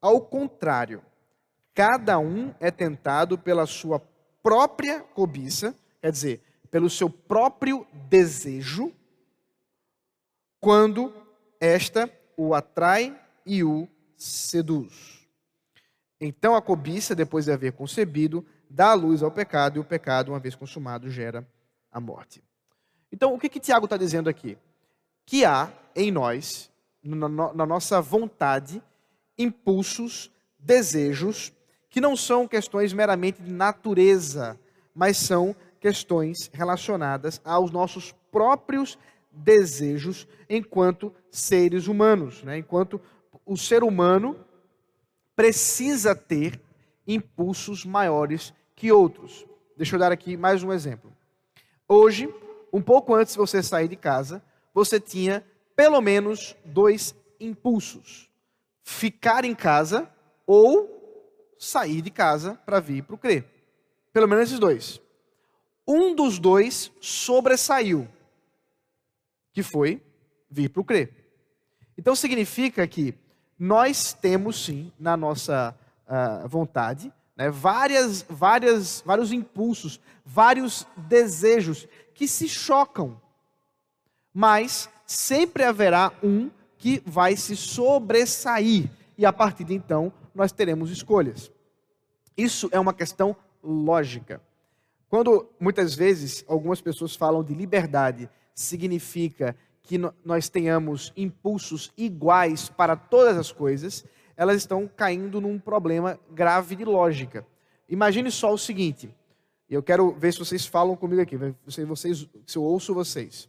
Ao 0.00 0.20
contrário, 0.20 1.02
cada 1.74 2.18
um 2.18 2.54
é 2.60 2.70
tentado 2.70 3.38
pela 3.38 3.66
sua 3.66 4.02
própria 4.42 5.00
cobiça, 5.00 5.74
quer 6.00 6.12
dizer, 6.12 6.42
pelo 6.70 6.90
seu 6.90 7.08
próprio 7.08 7.86
desejo, 8.08 8.92
quando 10.60 11.12
esta 11.60 12.10
o 12.36 12.54
atrai 12.54 13.18
e 13.44 13.64
o 13.64 13.88
seduz. 14.16 15.26
Então 16.20 16.54
a 16.54 16.62
cobiça, 16.62 17.14
depois 17.14 17.44
de 17.44 17.52
haver 17.52 17.72
concebido, 17.72 18.44
dá 18.68 18.90
a 18.90 18.94
luz 18.94 19.22
ao 19.22 19.30
pecado, 19.30 19.76
e 19.76 19.80
o 19.80 19.84
pecado, 19.84 20.32
uma 20.32 20.40
vez 20.40 20.54
consumado, 20.54 21.10
gera 21.10 21.46
a 21.90 22.00
morte. 22.00 22.42
Então, 23.10 23.34
o 23.34 23.38
que, 23.38 23.48
que 23.48 23.60
Tiago 23.60 23.86
está 23.86 23.96
dizendo 23.96 24.28
aqui? 24.28 24.58
Que 25.24 25.44
há 25.44 25.72
em 25.94 26.10
nós, 26.10 26.70
na, 27.02 27.28
na 27.28 27.66
nossa 27.66 28.00
vontade, 28.00 28.82
impulsos, 29.38 30.30
desejos, 30.58 31.52
que 31.88 32.00
não 32.00 32.16
são 32.16 32.46
questões 32.46 32.92
meramente 32.92 33.40
de 33.40 33.50
natureza, 33.50 34.58
mas 34.94 35.16
são 35.16 35.56
questões 35.80 36.50
relacionadas 36.52 37.40
aos 37.44 37.70
nossos 37.70 38.12
próprios 38.30 38.98
desejos 39.38 40.26
enquanto 40.48 41.14
seres 41.30 41.86
humanos, 41.86 42.42
né? 42.42 42.58
enquanto 42.58 43.00
o 43.44 43.56
ser 43.56 43.82
humano 43.82 44.36
precisa 45.34 46.14
ter 46.14 46.60
impulsos 47.06 47.84
maiores 47.84 48.52
que 48.74 48.92
outros. 48.92 49.46
Deixa 49.76 49.96
eu 49.96 50.00
dar 50.00 50.12
aqui 50.12 50.36
mais 50.36 50.62
um 50.62 50.72
exemplo. 50.72 51.12
Hoje, 51.88 52.32
um 52.72 52.82
pouco 52.82 53.14
antes 53.14 53.34
de 53.34 53.38
você 53.38 53.62
sair 53.62 53.88
de 53.88 53.96
casa, 53.96 54.42
você 54.74 55.00
tinha 55.00 55.44
pelo 55.74 56.00
menos 56.00 56.56
dois 56.64 57.14
impulsos: 57.40 58.28
ficar 58.82 59.44
em 59.44 59.54
casa 59.54 60.10
ou 60.46 60.98
sair 61.58 62.02
de 62.02 62.10
casa 62.10 62.54
para 62.66 62.80
vir 62.80 63.02
para 63.04 63.14
o 63.14 63.18
crer. 63.18 63.44
Pelo 64.12 64.28
menos 64.28 64.44
esses 64.44 64.58
dois. 64.58 65.00
Um 65.86 66.14
dos 66.14 66.38
dois 66.38 66.92
sobressaiu, 67.00 68.06
que 69.58 69.62
foi 69.64 70.00
vir 70.48 70.68
para 70.68 70.80
o 70.80 70.84
crer. 70.84 71.12
Então 71.98 72.14
significa 72.14 72.86
que 72.86 73.12
nós 73.58 74.12
temos 74.12 74.64
sim 74.64 74.92
na 74.96 75.16
nossa 75.16 75.76
uh, 76.06 76.46
vontade 76.48 77.12
né, 77.36 77.50
várias, 77.50 78.22
várias, 78.22 79.02
vários 79.04 79.32
impulsos, 79.32 80.00
vários 80.24 80.86
desejos 80.96 81.88
que 82.14 82.28
se 82.28 82.48
chocam, 82.48 83.20
mas 84.32 84.88
sempre 85.04 85.64
haverá 85.64 86.12
um 86.22 86.52
que 86.76 87.02
vai 87.04 87.34
se 87.34 87.56
sobressair 87.56 88.88
e 89.16 89.26
a 89.26 89.32
partir 89.32 89.64
de 89.64 89.74
então 89.74 90.12
nós 90.32 90.52
teremos 90.52 90.88
escolhas. 90.88 91.50
Isso 92.36 92.68
é 92.70 92.78
uma 92.78 92.94
questão 92.94 93.34
lógica. 93.60 94.40
Quando 95.08 95.48
muitas 95.58 95.96
vezes 95.96 96.44
algumas 96.46 96.80
pessoas 96.80 97.16
falam 97.16 97.42
de 97.42 97.54
liberdade, 97.54 98.30
significa 98.58 99.54
que 99.82 99.98
nós 100.24 100.48
tenhamos 100.48 101.12
impulsos 101.16 101.92
iguais 101.96 102.68
para 102.68 102.96
todas 102.96 103.38
as 103.38 103.52
coisas, 103.52 104.04
elas 104.36 104.56
estão 104.56 104.90
caindo 104.96 105.40
num 105.40 105.58
problema 105.58 106.18
grave 106.32 106.74
de 106.74 106.84
lógica. 106.84 107.46
Imagine 107.88 108.30
só 108.30 108.52
o 108.52 108.58
seguinte, 108.58 109.14
e 109.70 109.74
eu 109.74 109.82
quero 109.82 110.12
ver 110.12 110.32
se 110.32 110.40
vocês 110.40 110.66
falam 110.66 110.96
comigo 110.96 111.22
aqui, 111.22 111.38
se, 111.68 111.84
vocês, 111.84 112.28
se 112.46 112.58
eu 112.58 112.62
ouço 112.62 112.92
vocês. 112.92 113.48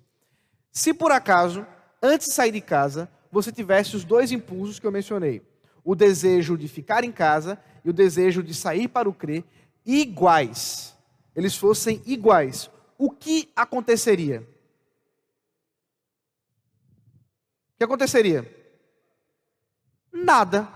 Se 0.71 0.93
por 0.93 1.11
acaso, 1.11 1.65
antes 2.01 2.27
de 2.27 2.33
sair 2.33 2.51
de 2.51 2.61
casa, 2.61 3.09
você 3.31 3.51
tivesse 3.51 3.95
os 3.95 4.03
dois 4.03 4.31
impulsos 4.31 4.79
que 4.79 4.85
eu 4.85 4.91
mencionei, 4.91 5.41
o 5.83 5.95
desejo 5.95 6.55
de 6.55 6.67
ficar 6.67 7.03
em 7.03 7.11
casa 7.11 7.59
e 7.83 7.89
o 7.89 7.93
desejo 7.93 8.43
de 8.43 8.53
sair 8.53 8.87
para 8.87 9.09
o 9.09 9.13
crer, 9.13 9.43
iguais, 9.83 10.95
eles 11.35 11.55
fossem 11.55 12.01
iguais, 12.05 12.69
o 12.97 13.09
que 13.09 13.49
aconteceria? 13.55 14.47
Que 17.79 17.83
aconteceria? 17.85 18.45
Nada. 20.11 20.67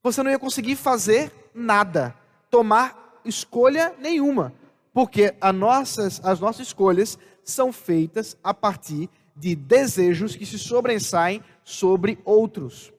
Você 0.00 0.22
não 0.22 0.30
ia 0.30 0.38
conseguir 0.38 0.76
fazer 0.76 1.32
nada, 1.52 2.14
tomar 2.48 3.20
escolha 3.24 3.94
nenhuma, 3.98 4.52
porque 4.92 5.34
as 5.40 5.54
nossas, 5.54 6.24
as 6.24 6.38
nossas 6.38 6.68
escolhas 6.68 7.18
são 7.42 7.72
feitas 7.72 8.36
a 8.44 8.54
partir 8.54 9.10
de 9.34 9.56
desejos 9.56 10.36
que 10.36 10.46
se 10.46 10.58
sobressaem 10.58 11.42
sobre 11.64 12.18
outros. 12.24 12.92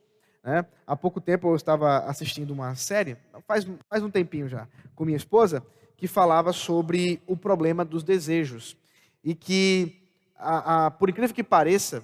Né? 0.43 0.65
Há 0.85 0.95
pouco 0.97 1.21
tempo 1.21 1.47
eu 1.47 1.55
estava 1.55 1.99
assistindo 1.99 2.51
uma 2.51 2.75
série, 2.75 3.15
faz, 3.47 3.65
faz 3.89 4.03
um 4.03 4.11
tempinho 4.11 4.49
já, 4.49 4.67
com 4.93 5.05
minha 5.05 5.15
esposa, 5.15 5.65
que 5.95 6.07
falava 6.07 6.51
sobre 6.51 7.21
o 7.25 7.37
problema 7.37 7.85
dos 7.85 8.03
desejos. 8.03 8.75
E 9.23 9.33
que 9.33 10.04
a, 10.37 10.85
a, 10.85 10.91
por 10.91 11.09
incrível 11.09 11.33
que 11.33 11.43
pareça, 11.43 12.03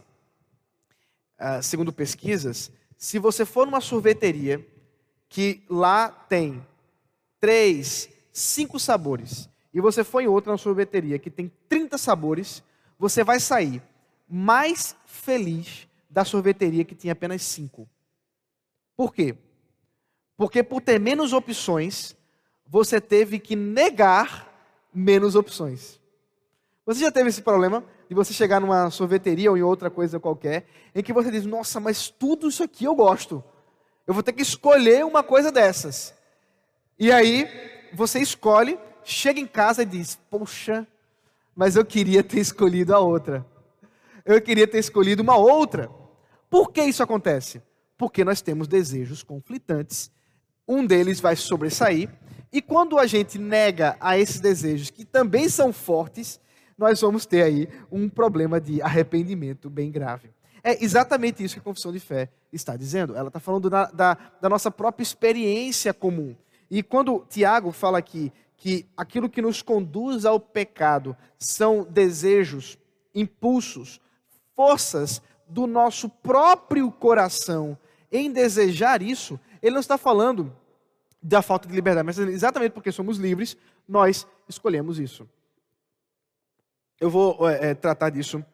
a, 1.38 1.62
segundo 1.62 1.92
pesquisas, 1.92 2.72
se 2.98 3.20
você 3.20 3.46
for 3.46 3.66
numa 3.66 3.82
sorveteria 3.82 4.66
que 5.28 5.64
lá 5.70 6.10
tem 6.10 6.66
três, 7.40 8.10
cinco 8.32 8.80
sabores, 8.80 9.50
e 9.74 9.80
você 9.80 10.04
for 10.04 10.22
em 10.22 10.28
outra 10.28 10.58
sorveteria 10.58 11.18
que 11.18 11.30
tem 11.30 11.52
30 11.70 11.98
sabores, 11.98 12.62
você 13.00 13.24
vai 13.24 13.40
sair 13.40 13.82
mais 14.28 14.96
feliz 15.06 15.88
da 16.10 16.26
sorveteria 16.26 16.84
que 16.84 16.94
tinha 16.94 17.14
apenas 17.14 17.42
cinco. 17.42 17.90
Por 18.96 19.14
quê? 19.14 19.36
Porque 20.36 20.62
por 20.62 20.82
ter 20.82 21.00
menos 21.00 21.34
opções, 21.34 22.16
você 22.68 23.00
teve 23.00 23.40
que 23.40 23.56
negar 23.56 24.52
menos 24.94 25.36
opções. 25.36 26.01
Você 26.86 27.02
já 27.02 27.12
teve 27.12 27.30
esse 27.30 27.42
problema? 27.42 27.84
de 28.12 28.16
você 28.16 28.34
chegar 28.34 28.60
numa 28.60 28.90
sorveteria 28.90 29.50
ou 29.50 29.58
em 29.58 29.62
outra 29.62 29.90
coisa 29.90 30.20
qualquer, 30.20 30.66
em 30.94 31.02
que 31.02 31.14
você 31.14 31.32
diz: 31.32 31.46
Nossa, 31.46 31.80
mas 31.80 32.10
tudo 32.10 32.50
isso 32.50 32.62
aqui 32.62 32.84
eu 32.84 32.94
gosto. 32.94 33.42
Eu 34.06 34.14
vou 34.14 34.22
ter 34.22 34.34
que 34.34 34.42
escolher 34.42 35.06
uma 35.06 35.24
coisa 35.24 35.50
dessas. 35.50 36.14
E 37.00 37.10
aí, 37.10 37.48
você 37.94 38.20
escolhe, 38.20 38.78
chega 39.02 39.40
em 39.40 39.48
casa 39.48 39.84
e 39.84 39.86
diz: 39.86 40.20
Poxa, 40.30 40.86
mas 41.56 41.78
eu 41.78 41.86
queria 41.86 42.22
ter 42.22 42.42
escolhido 42.42 42.94
a 42.94 43.00
outra. 43.00 43.46
Eu 44.26 44.42
queria 44.42 44.68
ter 44.68 44.80
escolhido 44.80 45.24
uma 45.24 45.38
outra. 45.38 45.90
Por 46.50 46.70
que 46.70 46.84
isso 46.84 47.02
acontece? 47.02 47.62
Porque 47.98 48.26
nós 48.26 48.42
temos 48.42 48.68
desejos 48.68 49.24
conflitantes. 49.24 50.12
Um 50.68 50.86
deles 50.86 51.22
vai 51.22 51.38
sobressair. 51.38 52.10
E 52.52 52.62
quando 52.62 53.00
a 53.00 53.06
gente 53.06 53.40
nega 53.40 53.96
a 54.02 54.18
esses 54.18 54.42
desejos, 54.42 54.90
que 54.90 55.06
também 55.06 55.48
são 55.48 55.72
fortes, 55.72 56.42
nós 56.82 57.00
vamos 57.00 57.28
ter 57.28 57.44
aí 57.44 57.70
um 57.92 58.10
problema 58.10 58.60
de 58.60 58.82
arrependimento 58.82 59.70
bem 59.70 59.92
grave. 59.92 60.32
É 60.64 60.84
exatamente 60.84 61.44
isso 61.44 61.54
que 61.54 61.60
a 61.60 61.64
confissão 61.64 61.92
de 61.92 62.00
fé 62.00 62.28
está 62.52 62.76
dizendo. 62.76 63.16
Ela 63.16 63.28
está 63.28 63.40
falando 63.40 63.70
da, 63.70 63.86
da, 63.86 64.18
da 64.42 64.50
nossa 64.50 64.72
própria 64.72 65.04
experiência 65.04 65.94
comum. 65.94 66.36
E 66.72 66.82
quando 66.82 67.24
Tiago 67.30 67.72
fala 67.72 68.00
aqui 68.00 68.34
que 68.58 68.88
aquilo 68.98 69.30
que 69.30 69.44
nos 69.44 69.62
conduz 69.62 70.26
ao 70.26 70.40
pecado 70.40 71.16
são 71.38 71.84
desejos, 71.84 72.80
impulsos, 73.14 74.02
forças 74.56 75.22
do 75.48 75.68
nosso 75.68 76.10
próprio 76.10 76.92
coração 76.92 77.78
em 78.12 78.32
desejar 78.32 79.04
isso, 79.04 79.40
ele 79.62 79.74
não 79.76 79.82
está 79.82 80.00
falando 80.00 80.52
da 81.22 81.44
falta 81.44 81.68
de 81.68 81.76
liberdade, 81.76 82.06
mas 82.08 82.18
exatamente 82.18 82.72
porque 82.72 82.92
somos 82.92 83.18
livres, 83.18 83.56
nós 83.88 84.26
escolhemos 84.50 85.00
isso. 85.00 85.30
Eu 87.02 87.10
vou 87.10 87.50
é, 87.50 87.74
tratar 87.74 88.12
disso 88.12 88.46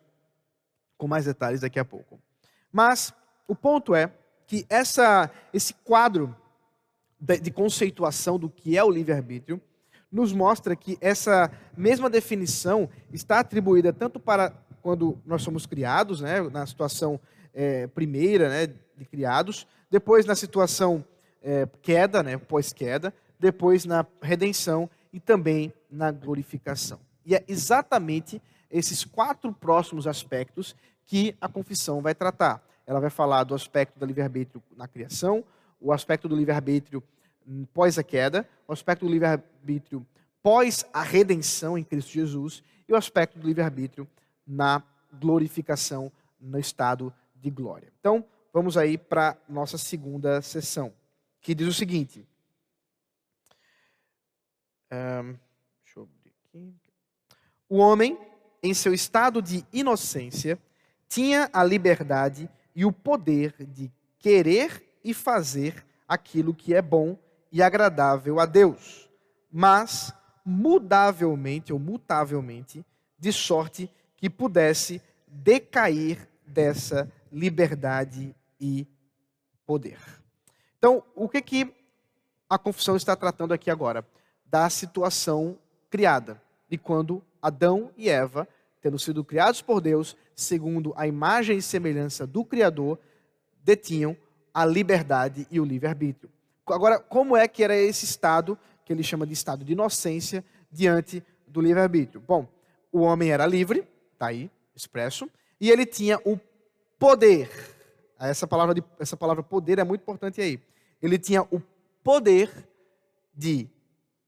com 0.98 1.06
mais 1.06 1.26
detalhes 1.26 1.60
daqui 1.60 1.78
a 1.78 1.84
pouco. 1.84 2.18
Mas 2.72 3.14
o 3.46 3.54
ponto 3.54 3.94
é 3.94 4.10
que 4.48 4.66
essa, 4.70 5.30
esse 5.54 5.74
quadro 5.74 6.34
de, 7.20 7.42
de 7.42 7.52
conceituação 7.52 8.40
do 8.40 8.50
que 8.50 8.78
é 8.78 8.82
o 8.82 8.90
livre-arbítrio 8.90 9.62
nos 10.10 10.32
mostra 10.32 10.78
que 10.78 10.98
essa 11.02 11.52
mesma 11.76 12.10
definição 12.10 12.90
está 13.12 13.42
atribuída 13.42 13.92
tanto 13.92 14.18
para 14.18 14.54
quando 14.82 15.22
nós 15.26 15.42
somos 15.42 15.66
criados, 15.66 16.22
né, 16.22 16.40
na 16.44 16.66
situação 16.66 17.20
é, 17.54 17.86
primeira 17.88 18.48
né, 18.48 18.68
de 18.96 19.06
criados, 19.06 19.68
depois 19.92 20.26
na 20.26 20.36
situação 20.36 21.04
é, 21.44 21.68
queda, 21.82 22.24
né, 22.24 22.38
pós-queda, 22.38 23.14
depois 23.38 23.84
na 23.84 24.06
redenção 24.22 24.90
e 25.12 25.20
também 25.20 25.74
na 25.92 26.12
glorificação. 26.12 27.06
E 27.28 27.36
é 27.36 27.44
exatamente 27.46 28.42
esses 28.72 29.04
quatro 29.04 29.52
próximos 29.52 30.08
aspectos 30.08 30.74
que 31.06 31.36
a 31.42 31.50
confissão 31.50 32.02
vai 32.02 32.16
tratar. 32.16 32.66
Ela 32.86 33.02
vai 33.02 33.10
falar 33.10 33.44
do 33.44 33.54
aspecto 33.54 34.00
do 34.00 34.06
livre-arbítrio 34.06 34.64
na 34.78 34.88
criação, 34.88 35.44
o 35.78 35.92
aspecto 35.92 36.30
do 36.30 36.38
livre-arbítrio 36.38 37.04
pós 37.74 37.98
a 37.98 38.04
queda, 38.04 38.48
o 38.66 38.72
aspecto 38.72 39.06
do 39.06 39.12
livre-arbítrio 39.12 40.08
pós 40.42 40.86
a 40.94 41.04
redenção 41.04 41.78
em 41.78 41.84
Cristo 41.84 42.12
Jesus 42.12 42.64
e 42.88 42.94
o 42.94 42.96
aspecto 42.96 43.38
do 43.38 43.46
livre-arbítrio 43.46 44.08
na 44.48 44.82
glorificação 45.20 46.10
no 46.40 46.58
estado 46.58 47.14
de 47.36 47.50
glória. 47.50 47.92
Então, 48.00 48.24
vamos 48.54 48.78
aí 48.78 48.98
para 48.98 49.36
nossa 49.50 49.78
segunda 49.78 50.42
sessão, 50.42 50.94
que 51.42 51.54
diz 51.54 51.68
o 51.68 51.74
seguinte. 51.74 52.26
Um, 54.90 55.36
deixa 55.84 56.00
eu 56.00 56.04
abrir 56.04 56.34
aqui. 56.46 56.87
O 57.70 57.78
homem, 57.78 58.18
em 58.64 58.74
seu 58.74 58.94
estado 58.94 59.42
de 59.42 59.66
inocência, 59.72 60.58
tinha 61.08 61.50
a 61.52 61.64
liberdade 61.64 62.50
e 62.76 62.86
o 62.86 62.92
poder 62.92 63.56
de 63.60 63.92
querer 64.20 64.84
e 65.04 65.14
fazer 65.14 65.86
aquilo 66.08 66.54
que 66.54 66.74
é 66.74 66.82
bom 66.82 67.18
e 67.52 67.62
agradável 67.62 68.40
a 68.40 68.46
Deus, 68.46 69.10
mas 69.52 70.14
mudavelmente 70.46 71.74
ou 71.74 71.80
mutavelmente, 71.80 72.86
de 73.20 73.34
sorte 73.34 73.92
que 74.16 74.30
pudesse 74.30 75.02
decair 75.28 76.28
dessa 76.46 77.12
liberdade 77.32 78.36
e 78.60 78.88
poder. 79.66 80.00
Então, 80.78 81.04
o 81.14 81.28
que 81.28 81.42
que 81.42 81.74
a 82.50 82.58
confissão 82.58 82.96
está 82.96 83.16
tratando 83.16 83.54
aqui 83.54 83.70
agora? 83.70 84.08
Da 84.46 84.70
situação 84.70 85.58
criada, 85.90 86.42
de 86.70 86.78
quando 86.78 87.24
Adão 87.42 87.92
e 87.98 88.10
Eva, 88.10 88.48
tendo 88.82 89.00
sido 89.00 89.24
criados 89.24 89.62
por 89.62 89.82
Deus, 89.82 90.16
segundo 90.36 90.94
a 90.96 91.08
imagem 91.08 91.58
e 91.58 91.62
semelhança 91.62 92.28
do 92.28 92.44
Criador, 92.44 93.00
detinham 93.64 94.16
a 94.54 94.66
liberdade 94.66 95.48
e 95.52 95.60
o 95.60 95.66
livre-arbítrio. 95.66 96.30
Agora, 96.66 97.00
como 97.00 97.36
é 97.36 97.48
que 97.48 97.64
era 97.64 97.76
esse 97.76 98.06
estado, 98.06 98.58
que 98.84 98.92
ele 98.92 99.04
chama 99.04 99.26
de 99.26 99.34
estado 99.34 99.64
de 99.64 99.74
inocência, 99.74 100.44
diante 100.72 101.24
do 101.48 101.62
livre-arbítrio? 101.62 102.22
Bom, 102.22 102.48
o 102.92 103.02
homem 103.02 103.32
era 103.32 103.46
livre, 103.46 103.88
está 104.14 104.28
aí, 104.28 104.50
expresso, 104.76 105.30
e 105.60 105.70
ele 105.70 105.86
tinha 105.86 106.20
o 106.26 106.40
poder. 107.00 107.50
Essa 108.20 108.48
palavra, 108.48 108.74
de, 108.74 108.84
essa 109.00 109.16
palavra 109.16 109.44
poder 109.44 109.80
é 109.80 109.84
muito 109.84 110.02
importante 110.02 110.42
aí. 110.42 110.60
Ele 111.02 111.18
tinha 111.18 111.44
o 111.44 111.62
poder 112.04 112.52
de 113.36 113.70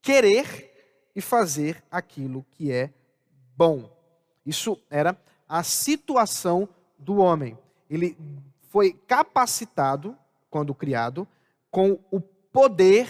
querer 0.01 0.68
e 1.19 1.21
fazer 1.21 1.83
aquilo 1.91 2.45
que 2.51 2.71
é 2.71 2.93
bom. 3.57 3.91
Isso 4.45 4.81
era 4.89 5.21
a 5.49 5.63
situação 5.63 6.69
do 6.97 7.17
homem. 7.17 7.57
Ele 7.89 8.17
foi 8.69 8.93
capacitado, 8.93 10.17
quando 10.49 10.73
criado, 10.73 11.27
com 11.69 11.99
o 12.09 12.21
poder 12.21 13.09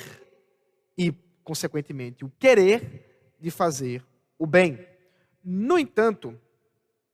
e, 0.98 1.14
consequentemente, 1.44 2.26
o 2.26 2.32
querer 2.40 3.36
de 3.40 3.52
fazer 3.52 4.04
o 4.40 4.48
bem. 4.48 4.84
No 5.44 5.78
entanto, 5.78 6.36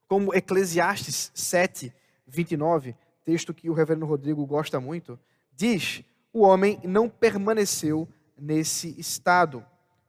como 0.08 0.34
Eclesiastes 0.34 1.30
7, 1.36 1.94
29, 2.26 2.96
texto 3.26 3.54
que 3.54 3.70
o 3.70 3.74
reverendo 3.74 4.06
Rodrigo 4.06 4.46
gosta 4.46 4.80
muito, 4.80 5.20
diz: 5.52 6.06
o 6.32 6.40
homem 6.40 6.80
não 6.86 7.10
permaneceu 7.10 8.08
nesse 8.38 8.98
estado. 8.98 9.66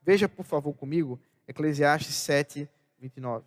Veja, 0.07 0.29
por 0.29 0.45
favor, 0.45 0.73
comigo, 0.73 1.21
Eclesiastes 1.49 2.15
7, 2.15 2.71
29. 2.97 3.45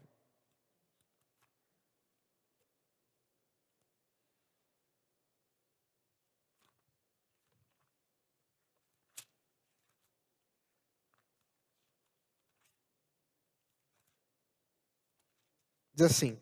Diz 15.93 16.05
assim: 16.05 16.37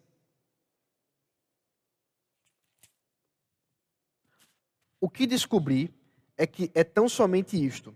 O 4.99 5.07
que 5.07 5.27
descobri 5.27 5.93
é 6.35 6.47
que 6.47 6.71
é 6.73 6.83
tão 6.83 7.07
somente 7.07 7.63
isto: 7.63 7.95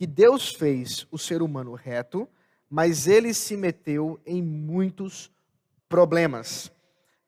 que 0.00 0.06
Deus 0.06 0.54
fez 0.54 1.06
o 1.10 1.18
ser 1.18 1.42
humano 1.42 1.74
reto, 1.74 2.26
mas 2.70 3.06
ele 3.06 3.34
se 3.34 3.54
meteu 3.54 4.18
em 4.24 4.42
muitos 4.42 5.30
problemas. 5.90 6.72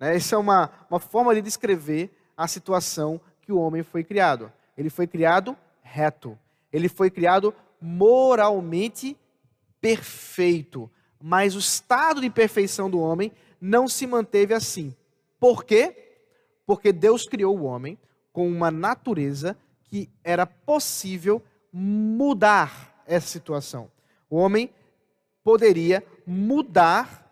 Né? 0.01 0.17
Essa 0.17 0.37
é 0.37 0.39
uma, 0.39 0.71
uma 0.89 0.99
forma 0.99 1.35
de 1.35 1.43
descrever 1.43 2.11
a 2.35 2.49
situação 2.49 3.21
que 3.43 3.53
o 3.53 3.59
homem 3.59 3.83
foi 3.83 4.03
criado. 4.03 4.51
Ele 4.75 4.89
foi 4.89 5.07
criado 5.07 5.55
reto. 5.83 6.39
Ele 6.73 6.89
foi 6.89 7.11
criado 7.11 7.55
moralmente 7.79 9.19
perfeito. 9.79 10.91
Mas 11.21 11.55
o 11.55 11.59
estado 11.59 12.23
de 12.23 12.31
perfeição 12.31 12.89
do 12.89 13.01
homem 13.01 13.33
não 13.61 13.87
se 13.87 14.07
manteve 14.07 14.55
assim. 14.55 14.97
Por 15.39 15.63
quê? 15.63 16.25
Porque 16.65 16.91
Deus 16.91 17.29
criou 17.29 17.59
o 17.59 17.65
homem 17.65 17.99
com 18.33 18.49
uma 18.49 18.71
natureza 18.71 19.59
que 19.85 20.09
era 20.25 20.47
possível 20.47 21.43
mudar 21.73 23.03
essa 23.07 23.27
situação. 23.27 23.91
O 24.29 24.37
homem 24.37 24.73
poderia 25.43 26.05
mudar 26.27 27.23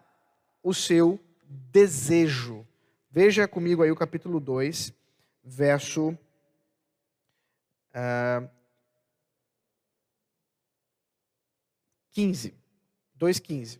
o 0.63 0.73
seu 0.73 1.21
desejo. 1.71 2.67
Veja 3.11 3.47
comigo 3.47 3.83
aí 3.83 3.91
o 3.91 3.97
capítulo 3.97 4.41
2, 4.41 4.93
verso 5.45 6.11
uh, 7.91 8.49
15. 12.13 12.55
2,15. 13.19 13.79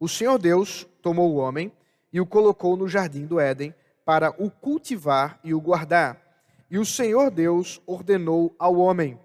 O 0.00 0.08
Senhor 0.08 0.38
Deus 0.38 0.86
tomou 1.02 1.32
o 1.32 1.36
homem 1.36 1.72
e 2.12 2.20
o 2.20 2.26
colocou 2.26 2.76
no 2.76 2.88
jardim 2.88 3.26
do 3.26 3.40
Éden 3.40 3.74
para 4.04 4.30
o 4.42 4.50
cultivar 4.50 5.38
e 5.42 5.52
o 5.52 5.60
guardar. 5.60 6.27
E 6.70 6.78
o 6.78 6.84
Senhor 6.84 7.30
Deus 7.30 7.80
ordenou 7.86 8.54
ao 8.58 8.76
homem: 8.76 9.18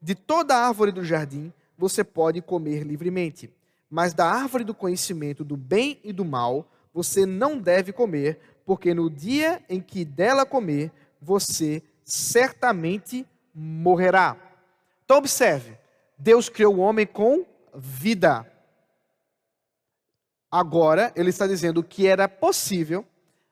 De 0.00 0.14
toda 0.14 0.56
árvore 0.56 0.92
do 0.92 1.04
jardim 1.04 1.52
você 1.76 2.02
pode 2.02 2.40
comer 2.40 2.82
livremente, 2.82 3.52
mas 3.90 4.14
da 4.14 4.26
árvore 4.26 4.64
do 4.64 4.74
conhecimento 4.74 5.44
do 5.44 5.56
bem 5.56 6.00
e 6.02 6.12
do 6.12 6.24
mal 6.24 6.68
você 6.92 7.24
não 7.24 7.58
deve 7.58 7.92
comer, 7.92 8.40
porque 8.64 8.92
no 8.92 9.08
dia 9.08 9.62
em 9.68 9.80
que 9.80 10.04
dela 10.04 10.44
comer, 10.44 10.90
você 11.20 11.82
certamente 12.04 13.26
morrerá. 13.54 14.36
Então 15.04 15.18
observe, 15.18 15.78
Deus 16.18 16.48
criou 16.48 16.76
o 16.76 16.80
homem 16.80 17.06
com 17.06 17.46
vida. 17.74 18.50
Agora, 20.50 21.12
ele 21.14 21.30
está 21.30 21.46
dizendo 21.46 21.84
que 21.84 22.06
era 22.06 22.28
possível, 22.28 23.04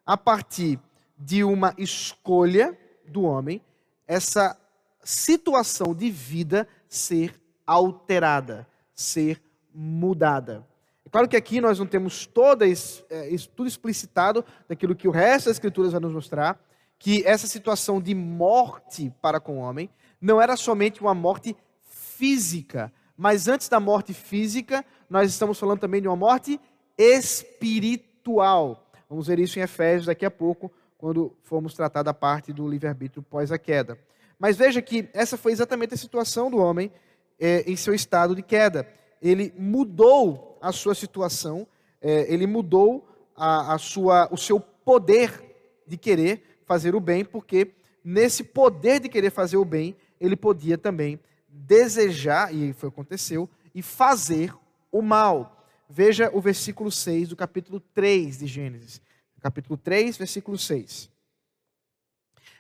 a 0.05 0.17
partir 0.17 0.81
de 1.19 1.45
uma 1.45 1.75
escolha 1.77 2.77
do 3.09 3.23
homem, 3.23 3.61
essa 4.07 4.59
situação 5.03 5.95
de 5.95 6.11
vida 6.11 6.67
ser 6.89 7.41
alterada, 7.67 8.67
ser 8.95 9.43
mudada. 9.75 10.67
É 11.05 11.09
claro 11.09 11.29
que 11.29 11.37
aqui 11.37 11.61
nós 11.61 11.79
não 11.79 11.87
temos 11.87 12.27
toda 12.27 12.67
isso, 12.67 13.05
é, 13.09 13.35
tudo 13.55 13.69
explicitado 13.69 14.45
daquilo 14.69 14.97
que 14.97 15.07
o 15.07 15.13
resto 15.13 15.47
das 15.47 15.57
escrituras 15.57 15.93
vai 15.93 16.01
nos 16.01 16.13
mostrar, 16.13 16.59
que 16.99 17.23
essa 17.27 17.47
situação 17.47 18.01
de 18.01 18.15
morte 18.15 19.13
para 19.21 19.39
com 19.39 19.59
o 19.59 19.61
homem 19.61 19.89
não 20.21 20.41
era 20.41 20.57
somente 20.57 21.01
uma 21.01 21.15
morte 21.15 21.57
física, 21.83 22.93
mas 23.17 23.47
antes 23.49 23.69
da 23.69 23.79
morte 23.79 24.13
física, 24.13 24.85
nós 25.09 25.31
estamos 25.31 25.59
falando 25.59 25.81
também 25.81 26.03
de 26.03 26.09
uma 26.09 26.17
morte 26.17 26.61
espiritual. 26.99 28.91
Vamos 29.09 29.27
ver 29.27 29.39
isso 29.39 29.59
em 29.59 29.63
Efésios 29.63 30.07
daqui 30.07 30.25
a 30.25 30.31
pouco, 30.31 30.73
quando 30.99 31.37
formos 31.43 31.75
tratar 31.75 32.03
da 32.03 32.15
parte 32.15 32.53
do 32.53 32.69
livre-arbítrio 32.69 33.23
pós 33.23 33.53
a 33.53 33.59
queda. 33.59 33.99
Mas 34.39 34.57
veja 34.57 34.83
que 34.83 35.09
essa 35.13 35.37
foi 35.37 35.53
exatamente 35.53 35.95
a 35.95 35.97
situação 35.97 36.51
do 36.51 36.59
homem 36.59 36.91
é, 37.39 37.63
em 37.71 37.77
seu 37.77 37.95
estado 37.95 38.35
de 38.35 38.43
queda. 38.43 38.87
Ele 39.21 39.53
mudou 39.57 40.59
a 40.61 40.73
sua 40.73 40.95
situação, 40.95 41.67
é, 42.01 42.33
ele 42.33 42.47
mudou 42.47 43.07
a, 43.35 43.75
a 43.75 43.79
sua, 43.79 44.29
o 44.31 44.37
seu 44.37 44.61
poder 44.61 45.43
de 45.87 45.97
querer 45.97 46.61
fazer 46.65 46.95
o 46.95 47.01
bem, 47.01 47.25
porque 47.25 47.73
nesse 48.05 48.43
poder 48.43 49.01
de 49.01 49.09
querer 49.09 49.31
fazer 49.31 49.57
o 49.57 49.65
bem, 49.65 49.97
ele 50.21 50.37
podia 50.37 50.77
também 50.77 51.19
desejar, 51.49 52.55
e 52.55 52.73
foi 52.73 52.89
o 52.89 52.93
que 52.93 53.01
aconteceu, 53.01 53.49
e 53.75 53.83
fazer 53.83 54.55
o 54.91 55.01
mal. 55.01 55.65
Veja 55.89 56.31
o 56.33 56.41
versículo 56.41 56.91
6 56.91 57.29
do 57.29 57.37
capítulo 57.37 57.81
3 57.95 58.39
de 58.39 58.47
Gênesis. 58.47 59.01
Capítulo 59.47 59.77
3, 59.77 60.17
versículo 60.17 60.59
6. 60.59 61.09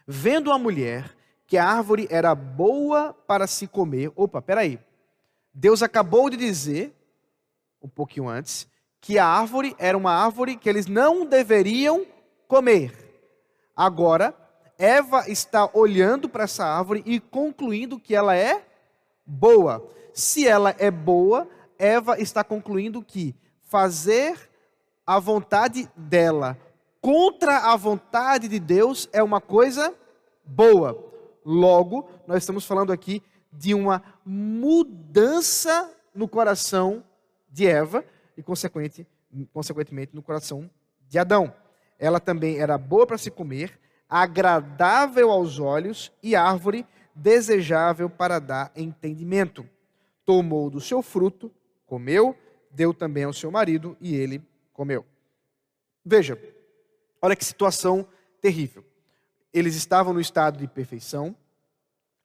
Vendo 0.06 0.52
a 0.52 0.58
mulher 0.58 1.16
que 1.44 1.58
a 1.58 1.68
árvore 1.68 2.06
era 2.08 2.32
boa 2.32 3.12
para 3.12 3.48
se 3.48 3.66
comer. 3.66 4.12
Opa, 4.14 4.40
peraí. 4.40 4.78
Deus 5.52 5.82
acabou 5.82 6.30
de 6.30 6.36
dizer, 6.36 6.94
um 7.82 7.88
pouquinho 7.88 8.28
antes, 8.28 8.68
que 9.00 9.18
a 9.18 9.26
árvore 9.26 9.74
era 9.80 9.98
uma 9.98 10.12
árvore 10.12 10.54
que 10.54 10.68
eles 10.68 10.86
não 10.86 11.26
deveriam 11.26 12.06
comer. 12.46 12.94
Agora, 13.74 14.32
Eva 14.78 15.28
está 15.28 15.68
olhando 15.74 16.28
para 16.28 16.44
essa 16.44 16.64
árvore 16.64 17.02
e 17.04 17.18
concluindo 17.18 17.98
que 17.98 18.14
ela 18.14 18.36
é 18.36 18.64
boa. 19.26 19.84
Se 20.14 20.46
ela 20.46 20.72
é 20.78 20.92
boa, 20.92 21.48
Eva 21.80 22.16
está 22.20 22.44
concluindo 22.44 23.02
que 23.02 23.34
fazer 23.64 24.38
a 25.04 25.18
vontade 25.18 25.90
dela 25.96 26.56
contra 27.06 27.72
a 27.72 27.76
vontade 27.76 28.48
de 28.48 28.58
Deus 28.58 29.08
é 29.12 29.22
uma 29.22 29.40
coisa 29.40 29.94
boa. 30.44 31.08
Logo, 31.44 32.10
nós 32.26 32.38
estamos 32.38 32.66
falando 32.66 32.92
aqui 32.92 33.22
de 33.52 33.74
uma 33.74 34.02
mudança 34.24 35.88
no 36.12 36.26
coração 36.26 37.04
de 37.48 37.64
Eva 37.64 38.04
e, 38.36 38.42
consequente, 38.42 39.06
consequentemente, 39.52 40.16
no 40.16 40.20
coração 40.20 40.68
de 41.08 41.16
Adão. 41.16 41.54
Ela 41.96 42.18
também 42.18 42.58
era 42.58 42.76
boa 42.76 43.06
para 43.06 43.18
se 43.18 43.30
comer, 43.30 43.78
agradável 44.08 45.30
aos 45.30 45.60
olhos 45.60 46.10
e 46.20 46.34
árvore 46.34 46.84
desejável 47.14 48.10
para 48.10 48.40
dar 48.40 48.72
entendimento. 48.74 49.64
Tomou 50.24 50.68
do 50.68 50.80
seu 50.80 51.00
fruto 51.02 51.52
comeu, 51.86 52.36
deu 52.68 52.92
também 52.92 53.22
ao 53.22 53.32
seu 53.32 53.52
marido 53.52 53.96
e 54.00 54.16
ele 54.16 54.42
comeu. 54.72 55.06
Veja, 56.04 56.36
olha 57.20 57.36
que 57.36 57.44
situação 57.44 58.06
terrível. 58.40 58.84
Eles 59.52 59.74
estavam 59.74 60.12
no 60.12 60.20
estado 60.20 60.58
de 60.58 60.68
perfeição, 60.68 61.34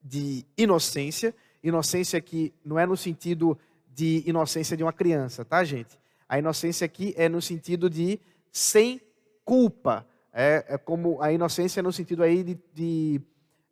de 0.02 0.46
inocência. 0.58 1.34
Inocência 1.64 2.18
aqui 2.18 2.54
não 2.64 2.78
é 2.78 2.86
no 2.86 2.98
sentido 2.98 3.58
de 3.88 4.24
inocência 4.26 4.76
de 4.76 4.84
uma 4.84 4.94
criança, 4.94 5.46
tá, 5.46 5.64
gente? 5.64 6.00
A 6.28 6.40
inocência 6.40 6.86
aqui 6.86 7.14
é 7.18 7.28
no 7.28 7.42
sentido 7.42 7.90
de 7.90 8.20
sem 8.52 9.02
culpa. 9.44 10.06
É, 10.34 10.66
é 10.68 10.78
como 10.78 11.22
a 11.22 11.32
inocência 11.32 11.84
no 11.84 11.92
sentido 11.92 12.24
aí 12.24 12.44
de, 12.44 12.60
de 12.74 13.22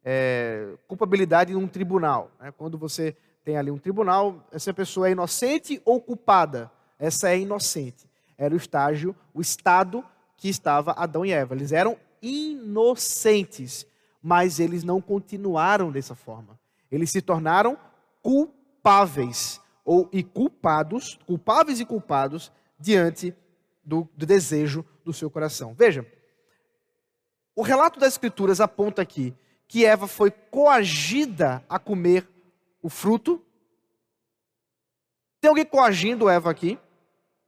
é, 0.04 0.74
culpabilidade 0.88 1.54
num 1.54 1.68
tribunal. 1.68 2.32
Né? 2.40 2.52
Quando 2.52 2.78
você 2.78 3.16
tem 3.44 3.58
ali 3.58 3.72
um 3.72 3.78
tribunal, 3.78 4.46
essa 4.52 4.74
pessoa 4.74 5.08
é 5.08 5.12
inocente 5.12 5.82
ou 5.86 6.02
culpada? 6.02 6.70
Essa 6.98 7.30
é 7.30 7.40
inocente. 7.40 8.10
Era 8.38 8.54
o 8.54 8.58
estágio, 8.58 9.16
o 9.34 9.42
estado 9.42 10.04
que 10.40 10.48
estava 10.48 10.94
Adão 10.94 11.26
e 11.26 11.32
Eva. 11.32 11.54
Eles 11.54 11.72
eram 11.72 11.98
inocentes, 12.22 13.86
mas 14.22 14.60
eles 14.60 14.84
não 14.84 15.02
continuaram 15.02 15.92
dessa 15.92 16.16
forma. 16.16 16.60
Eles 16.90 17.12
se 17.12 17.22
tornaram 17.22 17.78
culpáveis 18.22 19.62
ou 19.84 20.10
e 20.12 20.24
culpados, 20.24 21.20
culpáveis 21.26 21.80
e 21.80 21.86
culpados 21.86 22.52
diante 22.80 23.36
do, 23.84 24.08
do 24.16 24.26
desejo 24.26 24.86
do 25.04 25.12
seu 25.12 25.30
coração. 25.30 25.74
Veja, 25.74 26.06
o 27.56 27.62
relato 27.62 28.00
das 28.00 28.14
Escrituras 28.14 28.62
aponta 28.62 29.02
aqui 29.02 29.36
que 29.68 29.86
Eva 29.86 30.08
foi 30.08 30.32
coagida 30.32 31.64
a 31.68 31.78
comer 31.78 32.28
o 32.82 32.90
fruto. 32.90 33.44
Tem 35.42 35.50
alguém 35.50 35.66
coagindo 35.66 36.30
Eva 36.30 36.50
aqui? 36.50 36.80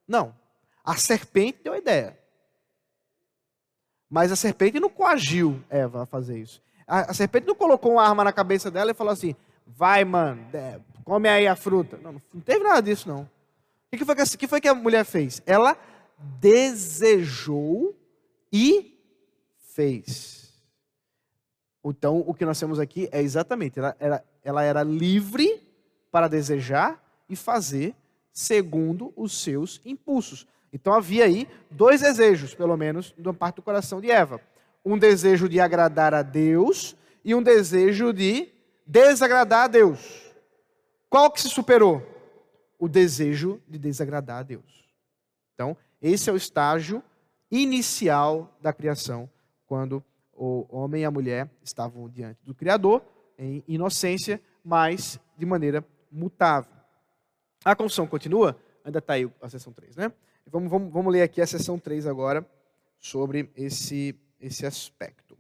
Não. 0.08 0.36
A 0.84 0.96
serpente 0.98 1.60
deu 1.64 1.74
a 1.74 1.78
ideia. 1.78 2.21
Mas 4.12 4.30
a 4.30 4.36
serpente 4.36 4.78
não 4.78 4.90
coagiu 4.90 5.64
Eva 5.70 6.04
a 6.04 6.06
fazer 6.06 6.38
isso. 6.38 6.62
A, 6.86 7.12
a 7.12 7.14
serpente 7.14 7.48
não 7.48 7.56
colocou 7.56 7.94
uma 7.94 8.06
arma 8.06 8.26
na 8.26 8.34
cabeça 8.34 8.70
dela 8.70 8.92
e 8.92 8.94
falou 8.94 9.14
assim: 9.14 9.34
vai, 9.66 10.04
mano, 10.04 10.46
come 11.06 11.30
aí 11.30 11.48
a 11.48 11.56
fruta. 11.56 11.98
Não, 12.04 12.22
não 12.34 12.42
teve 12.42 12.62
nada 12.62 12.82
disso, 12.82 13.08
não. 13.08 13.22
O 13.92 13.98
que 13.98 14.04
foi 14.04 14.16
que, 14.16 14.38
que 14.38 14.48
foi 14.48 14.60
que 14.60 14.68
a 14.68 14.76
mulher 14.76 15.06
fez? 15.06 15.42
Ela 15.46 15.78
desejou 16.42 17.96
e 18.52 19.00
fez. 19.74 20.54
Então, 21.84 22.24
o 22.28 22.34
que 22.34 22.46
nós 22.46 22.60
temos 22.60 22.80
aqui 22.80 23.08
é 23.12 23.22
exatamente, 23.22 23.80
ela 23.80 23.96
era, 23.98 24.26
ela 24.44 24.64
era 24.64 24.84
livre 24.84 25.62
para 26.12 26.28
desejar 26.28 27.02
e 27.30 27.36
fazer 27.36 27.96
segundo 28.34 29.14
os 29.16 29.42
seus 29.42 29.82
impulsos. 29.86 30.46
Então 30.72 30.94
havia 30.94 31.26
aí 31.26 31.48
dois 31.70 32.02
desejos, 32.02 32.56
pelo 32.56 32.76
menos, 32.78 33.14
da 33.18 33.34
parte 33.34 33.58
do 33.58 33.62
coração 33.62 34.00
de 34.00 34.10
Eva. 34.10 34.42
Um 34.84 34.98
desejo 34.98 35.48
de 35.50 35.60
agradar 35.60 36.14
a 36.14 36.22
Deus 36.22 36.96
e 37.24 37.36
um 37.36 37.44
desejo 37.44 38.14
de 38.14 38.50
desagradar 38.86 39.66
a 39.66 39.68
Deus. 39.68 40.32
Qual 41.10 41.30
que 41.30 41.42
se 41.42 41.50
superou? 41.50 42.02
O 42.80 42.88
desejo 42.88 43.62
de 43.68 43.78
desagradar 43.78 44.40
a 44.40 44.44
Deus. 44.44 44.90
Então, 45.54 45.78
esse 46.02 46.30
é 46.30 46.34
o 46.34 46.38
estágio 46.38 47.04
inicial 47.52 48.58
da 48.62 48.72
criação, 48.72 49.30
quando 49.68 50.04
o 50.34 50.66
homem 50.70 51.04
e 51.04 51.06
a 51.06 51.12
mulher 51.12 51.50
estavam 51.62 52.10
diante 52.10 52.40
do 52.44 52.56
Criador, 52.56 53.04
em 53.38 53.64
inocência, 53.68 54.42
mas 54.64 55.20
de 55.38 55.46
maneira 55.46 55.86
mutável. 56.12 56.72
A 57.64 57.76
construção 57.76 58.08
continua, 58.08 58.58
ainda 58.84 59.00
está 59.00 59.14
aí 59.14 59.30
a 59.42 59.50
seção 59.50 59.72
3, 59.72 59.96
né? 59.96 60.12
Vamos, 60.52 60.70
vamos, 60.70 60.92
vamos 60.92 61.14
ler 61.14 61.22
aqui 61.22 61.42
a 61.42 61.48
seção 61.48 61.80
3 61.80 62.06
agora, 62.06 62.46
sobre 63.00 63.50
esse, 63.56 64.14
esse 64.38 64.66
aspecto. 64.66 65.38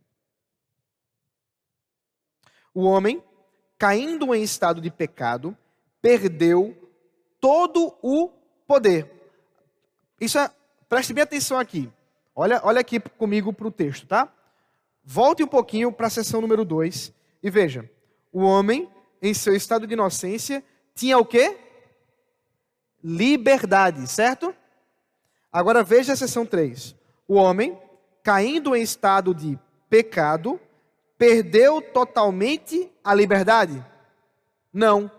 O 2.74 2.84
homem, 2.84 3.22
caindo 3.78 4.34
em 4.34 4.42
estado 4.42 4.80
de 4.80 4.90
pecado, 4.90 5.56
perdeu 6.02 6.74
todo 7.42 7.94
o 8.02 8.30
poder. 8.66 9.12
Isso 10.20 10.40
é, 10.40 10.50
preste 10.88 11.14
bem 11.14 11.24
atenção 11.24 11.60
aqui. 11.60 11.92
Olha, 12.34 12.62
olha 12.64 12.80
aqui 12.80 12.98
comigo 12.98 13.52
para 13.52 13.68
o 13.68 13.72
texto, 13.72 14.08
tá? 14.08 14.34
Volte 15.04 15.44
um 15.44 15.48
pouquinho 15.48 15.92
para 15.92 16.08
a 16.08 16.10
seção 16.10 16.40
número 16.40 16.64
2 16.64 17.14
e 17.44 17.50
veja. 17.50 17.90
O 18.32 18.44
homem, 18.44 18.90
em 19.22 19.34
seu 19.34 19.54
estado 19.54 19.86
de 19.86 19.92
inocência, 19.92 20.64
tinha 20.96 21.18
o 21.18 21.26
quê? 21.26 21.58
Liberdade, 23.04 24.08
certo? 24.08 24.56
Agora 25.52 25.84
veja 25.84 26.14
a 26.14 26.16
seção 26.16 26.46
3. 26.46 26.96
O 27.28 27.36
homem, 27.36 27.78
caindo 28.24 28.76
em 28.76 28.82
estado 28.82 29.36
de 29.36 29.60
pecado, 29.90 30.60
perdeu 31.18 31.82
totalmente 31.82 32.90
a 33.04 33.14
liberdade? 33.14 33.86
Não. 34.72 35.12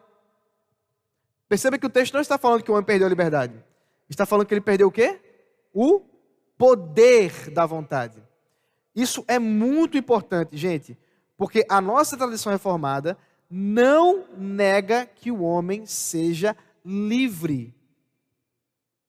Perceba 1.49 1.77
que 1.77 1.87
o 1.87 1.91
texto 1.91 2.15
não 2.15 2.21
está 2.21 2.39
falando 2.39 2.63
que 2.63 2.71
o 2.71 2.75
homem 2.75 2.87
perdeu 2.87 3.07
a 3.07 3.11
liberdade. 3.11 3.63
Está 4.09 4.25
falando 4.25 4.47
que 4.47 4.55
ele 4.55 4.61
perdeu 4.61 4.89
o 4.89 4.93
quê? 4.93 5.21
O 5.73 6.01
poder 6.57 7.51
da 7.51 7.67
vontade. 7.67 8.23
Isso 8.95 9.25
é 9.29 9.39
muito 9.39 9.99
importante, 9.99 10.57
gente, 10.57 10.99
porque 11.37 11.65
a 11.69 11.81
nossa 11.81 12.17
tradição 12.17 12.53
reformada 12.53 13.19
não 13.51 14.25
nega 14.37 15.05
que 15.05 15.31
o 15.31 15.43
homem 15.43 15.85
seja 15.85 16.57
livre 16.85 17.75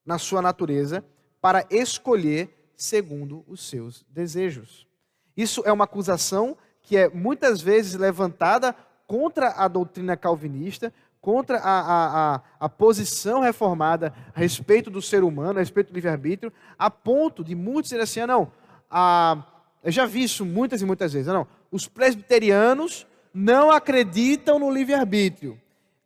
na 0.06 0.18
sua 0.18 0.42
natureza 0.42 1.04
para 1.44 1.68
escolher 1.70 2.72
segundo 2.74 3.44
os 3.50 3.68
seus 3.68 4.06
desejos. 4.10 4.88
Isso 5.36 5.62
é 5.66 5.74
uma 5.74 5.84
acusação 5.84 6.56
que 6.82 6.96
é 6.96 7.10
muitas 7.10 7.60
vezes 7.60 7.96
levantada 7.96 8.74
contra 9.06 9.50
a 9.50 9.68
doutrina 9.68 10.16
calvinista, 10.16 10.94
contra 11.20 11.58
a, 11.58 11.80
a, 11.82 12.36
a, 12.36 12.42
a, 12.62 12.70
posição 12.70 13.42
reformada 13.42 14.14
a 14.34 14.40
respeito 14.40 14.90
do 14.90 15.02
ser 15.02 15.22
humano, 15.22 15.60
a 15.60 15.62
respeito 15.62 15.92
do 15.92 15.96
livre-arbítrio, 15.96 16.52
a 16.80 16.90
ponto 16.90 17.44
de 17.44 17.56
muitos 17.56 17.90
dizerem 17.90 18.04
assim: 18.04 18.22
ah, 18.22 18.28
não, 18.28 18.52
a, 18.90 19.44
eu 19.84 19.92
já 19.92 20.06
vi 20.06 20.24
isso 20.24 20.46
muitas 20.46 20.82
e 20.82 20.86
muitas 20.86 21.12
vezes, 21.12 21.28
ah, 21.28 21.34
não, 21.34 21.48
os 21.70 21.90
presbiterianos 21.90 23.06
não 23.34 23.70
acreditam 23.70 24.58
no 24.58 24.72
livre-arbítrio. 24.72 25.60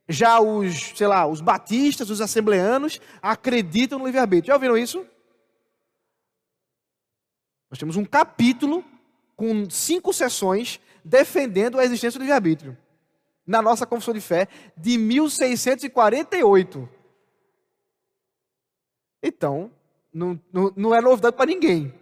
Já 0.09 0.39
os, 0.39 0.93
sei 0.95 1.05
lá, 1.05 1.27
os 1.27 1.41
batistas, 1.41 2.09
os 2.09 2.21
assembleanos 2.21 2.99
acreditam 3.21 3.99
no 3.99 4.05
livre-arbítrio. 4.07 4.47
Já 4.47 4.55
ouviram 4.55 4.75
isso? 4.75 5.05
Nós 7.69 7.79
temos 7.79 7.95
um 7.95 8.05
capítulo 8.05 8.83
com 9.35 9.69
cinco 9.69 10.13
sessões 10.13 10.79
defendendo 11.03 11.79
a 11.79 11.85
existência 11.85 12.17
do 12.19 12.23
livre-arbítrio. 12.23 12.77
Na 13.45 13.61
nossa 13.61 13.85
confissão 13.85 14.13
de 14.13 14.21
fé 14.21 14.47
de 14.75 14.97
1648. 14.97 16.89
Então, 19.23 19.71
não, 20.13 20.39
não, 20.51 20.73
não 20.75 20.95
é 20.95 21.01
novidade 21.01 21.35
para 21.35 21.45
ninguém. 21.45 21.93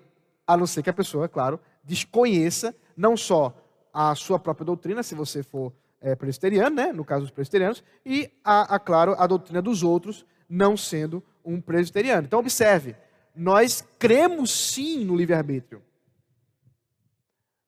A 0.47 0.55
não 0.55 0.65
ser 0.67 0.83
que 0.83 0.89
a 0.89 0.93
pessoa, 0.93 1.27
claro, 1.27 1.59
desconheça 1.83 2.75
não 2.95 3.17
só 3.17 3.53
a 3.93 4.13
sua 4.15 4.39
própria 4.39 4.65
doutrina, 4.65 5.03
se 5.03 5.15
você 5.15 5.41
for 5.43 5.73
é, 6.01 6.15
presbiteriano, 6.15 6.75
né? 6.75 6.91
no 6.91 7.05
caso 7.05 7.21
dos 7.21 7.31
presbiterianos, 7.31 7.83
e, 8.05 8.29
a, 8.43 8.75
a, 8.75 8.79
claro, 8.79 9.15
a 9.17 9.25
doutrina 9.25 9.61
dos 9.61 9.83
outros, 9.83 10.25
não 10.47 10.77
sendo 10.77 11.23
um 11.43 11.59
presbiteriano. 11.61 12.25
Então, 12.27 12.39
observe, 12.39 12.95
nós 13.35 13.83
cremos 13.99 14.51
sim 14.51 15.03
no 15.03 15.15
livre-arbítrio. 15.15 15.81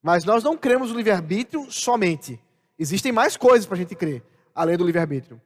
Mas 0.01 0.23
nós 0.23 0.43
não 0.43 0.55
cremos 0.57 0.91
no 0.91 0.97
livre-arbítrio 0.97 1.69
somente. 1.69 2.39
Existem 2.79 3.11
mais 3.11 3.35
coisas 3.35 3.65
para 3.65 3.75
a 3.75 3.77
gente 3.77 3.95
crer, 3.95 4.23
além 4.53 4.77
do 4.77 4.85
livre-arbítrio. 4.85 5.41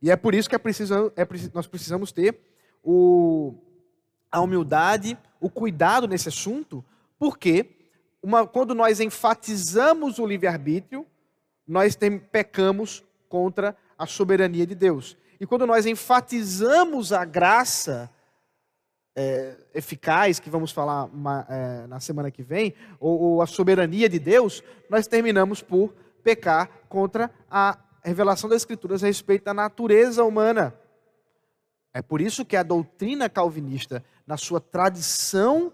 E 0.00 0.10
é 0.10 0.16
por 0.16 0.34
isso 0.34 0.48
que 0.48 0.54
é 0.54 0.58
preciso, 0.58 1.12
é, 1.16 1.26
nós 1.52 1.66
precisamos 1.66 2.12
ter 2.12 2.38
o, 2.82 3.54
a 4.30 4.40
humildade, 4.40 5.18
o 5.40 5.48
cuidado 5.48 6.06
nesse 6.06 6.28
assunto, 6.28 6.84
porque 7.18 7.70
uma, 8.22 8.46
quando 8.46 8.74
nós 8.74 9.00
enfatizamos 9.00 10.18
o 10.18 10.26
livre-arbítrio, 10.26 11.06
nós 11.66 11.96
tem, 11.96 12.18
pecamos 12.18 13.02
contra 13.28 13.76
a 13.98 14.06
soberania 14.06 14.66
de 14.66 14.74
Deus. 14.74 15.16
E 15.40 15.46
quando 15.46 15.66
nós 15.66 15.86
enfatizamos 15.86 17.12
a 17.12 17.24
graça, 17.24 18.10
é, 19.16 19.56
eficaz, 19.72 20.40
que 20.40 20.50
vamos 20.50 20.72
falar 20.72 21.04
uma, 21.04 21.46
é, 21.48 21.86
na 21.86 22.00
semana 22.00 22.30
que 22.30 22.42
vem, 22.42 22.74
ou, 22.98 23.20
ou, 23.20 23.42
a 23.42 23.46
soberania 23.46 24.08
de 24.08 24.18
Deus, 24.18 24.62
nós 24.90 25.06
terminamos 25.06 25.62
por 25.62 25.94
pecar 26.22 26.68
contra 26.88 27.30
a 27.50 27.78
revelação 28.02 28.48
das 28.48 28.62
Escrituras 28.62 29.04
a 29.04 29.06
respeito 29.06 29.44
da 29.44 29.54
natureza 29.54 30.24
humana. 30.24 30.74
É 31.92 32.02
por 32.02 32.20
isso 32.20 32.44
que 32.44 32.56
a 32.56 32.62
doutrina 32.62 33.28
calvinista, 33.28 34.04
na 34.26 34.36
sua 34.36 34.60
tradição 34.60 35.72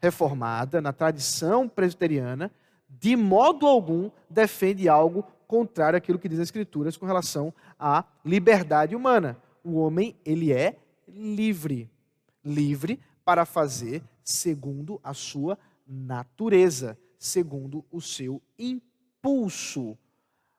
reformada, 0.00 0.80
na 0.80 0.92
tradição 0.92 1.68
presbiteriana, 1.68 2.52
de 2.88 3.16
modo 3.16 3.66
algum 3.66 4.10
defende 4.30 4.88
algo 4.88 5.24
contrário 5.48 5.96
àquilo 5.96 6.18
que 6.18 6.28
diz 6.28 6.38
as 6.38 6.44
Escrituras 6.44 6.96
com 6.96 7.06
relação 7.06 7.52
à 7.78 8.04
liberdade 8.24 8.94
humana. 8.94 9.36
O 9.64 9.80
homem, 9.80 10.14
ele 10.24 10.52
é 10.52 10.76
livre 11.08 11.90
livre 12.48 13.00
para 13.24 13.44
fazer 13.44 14.02
segundo 14.24 15.00
a 15.02 15.14
sua 15.14 15.58
natureza, 15.86 16.98
segundo 17.18 17.84
o 17.90 18.00
seu 18.00 18.42
impulso. 18.58 19.96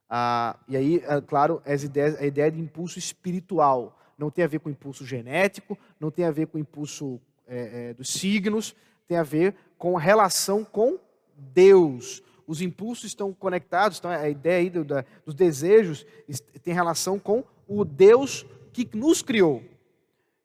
Ah, 0.10 0.58
e 0.68 0.76
aí, 0.76 1.04
é, 1.06 1.22
claro, 1.22 1.62
as 1.66 1.84
ideias, 1.84 2.20
a 2.20 2.26
ideia 2.26 2.52
de 2.52 2.60
impulso 2.60 2.98
espiritual 2.98 4.00
não 4.18 4.30
tem 4.30 4.44
a 4.44 4.48
ver 4.48 4.60
com 4.60 4.70
impulso 4.70 5.06
genético, 5.06 5.78
não 6.00 6.12
tem 6.12 6.26
a 6.26 6.32
ver 6.32 6.48
com 6.48 6.58
impulso 6.58 7.22
é, 7.48 7.90
é, 7.90 7.94
dos 7.94 8.10
signos, 8.10 8.76
tem 9.08 9.18
a 9.18 9.24
ver 9.24 9.56
com 9.78 9.96
relação 9.96 10.66
com 10.66 11.00
Deus. 11.36 12.22
Os 12.46 12.62
impulsos 12.62 13.06
estão 13.06 13.34
conectados, 13.34 14.00
então 14.00 14.12
a 14.12 14.30
ideia 14.30 14.60
aí 14.60 14.70
do, 14.70 14.84
da, 14.84 15.06
dos 15.26 15.36
desejos 15.36 16.06
tem 16.64 16.74
relação 16.74 17.18
com 17.20 17.44
o 17.68 17.86
Deus 17.86 18.46
que 18.74 18.90
nos 18.96 19.22
criou. 19.22 19.64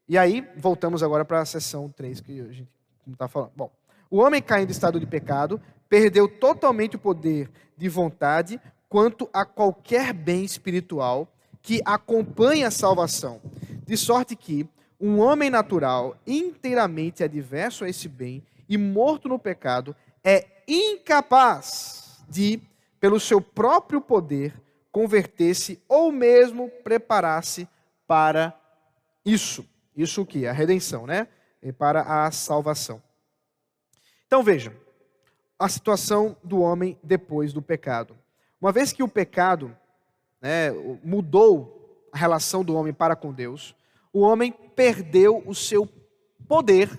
E 0.08 0.18
aí, 0.18 0.46
voltamos 0.56 1.02
agora 1.02 1.24
para 1.24 1.40
a 1.40 1.46
sessão 1.46 1.88
3 1.88 2.20
que 2.20 2.40
a 2.40 2.52
gente 2.52 2.68
está 3.10 3.26
falando. 3.26 3.52
Bom, 3.56 3.70
O 4.10 4.18
homem 4.18 4.42
caindo 4.42 4.68
em 4.68 4.72
estado 4.72 5.00
de 5.00 5.06
pecado 5.06 5.60
perdeu 5.88 6.28
totalmente 6.28 6.96
o 6.96 6.98
poder 6.98 7.50
de 7.76 7.88
vontade 7.88 8.60
quanto 8.88 9.28
a 9.32 9.44
qualquer 9.44 10.12
bem 10.12 10.44
espiritual 10.44 11.26
que 11.62 11.80
acompanha 11.84 12.68
a 12.68 12.70
salvação, 12.70 13.40
de 13.84 13.96
sorte 13.96 14.36
que 14.36 14.68
um 15.00 15.18
homem 15.18 15.50
natural, 15.50 16.16
inteiramente 16.26 17.24
adverso 17.24 17.84
a 17.84 17.88
esse 17.88 18.08
bem 18.08 18.42
e 18.68 18.78
morto 18.78 19.28
no 19.28 19.38
pecado, 19.38 19.96
é 20.22 20.46
incapaz 20.68 22.22
de, 22.28 22.60
pelo 23.00 23.18
seu 23.18 23.40
próprio 23.40 24.00
poder, 24.00 24.54
converter-se 24.92 25.82
ou 25.88 26.12
mesmo 26.12 26.68
preparar-se 26.82 27.66
para 28.06 28.54
isso. 29.24 29.66
Isso 29.96 30.22
o 30.22 30.26
que? 30.26 30.46
A 30.46 30.52
redenção, 30.52 31.06
né? 31.06 31.28
E 31.62 31.72
para 31.72 32.02
a 32.26 32.30
salvação. 32.30 33.02
Então 34.26 34.42
veja, 34.42 34.76
a 35.58 35.68
situação 35.68 36.36
do 36.42 36.60
homem 36.60 36.98
depois 37.02 37.52
do 37.52 37.62
pecado. 37.62 38.16
Uma 38.60 38.72
vez 38.72 38.92
que 38.92 39.02
o 39.02 39.08
pecado 39.08 39.76
né, 40.40 40.70
mudou 41.02 42.08
a 42.12 42.18
relação 42.18 42.64
do 42.64 42.74
homem 42.74 42.92
para 42.92 43.16
com 43.16 43.32
Deus, 43.32 43.74
o 44.12 44.20
homem 44.20 44.52
perdeu 44.52 45.42
o 45.46 45.54
seu 45.54 45.88
poder 46.46 46.90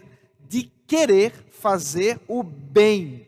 de 0.48 0.64
querer 0.64 1.32
fazer 1.50 2.20
o 2.28 2.44
bem 2.44 3.28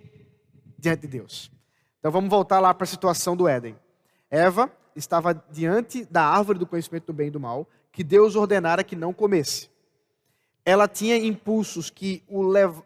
diante 0.78 1.02
de 1.02 1.08
Deus. 1.08 1.52
Então 2.00 2.12
vamos 2.12 2.30
voltar 2.30 2.60
lá 2.60 2.74
para 2.74 2.84
a 2.84 2.88
situação 2.88 3.36
do 3.36 3.48
Éden. 3.48 3.76
Eva 4.30 4.72
estava 4.96 5.34
diante 5.34 6.06
da 6.06 6.24
árvore 6.24 6.60
do 6.60 6.68
conhecimento 6.68 7.08
do 7.08 7.14
bem 7.14 7.28
e 7.28 7.32
do 7.32 7.40
mal, 7.40 7.68
que 7.98 8.04
Deus 8.04 8.36
ordenara 8.36 8.84
que 8.84 8.96
não 8.96 9.12
comesse. 9.12 9.68
Ela 10.64 10.88
tinha 10.88 11.18
impulsos 11.18 11.90
que 11.90 12.24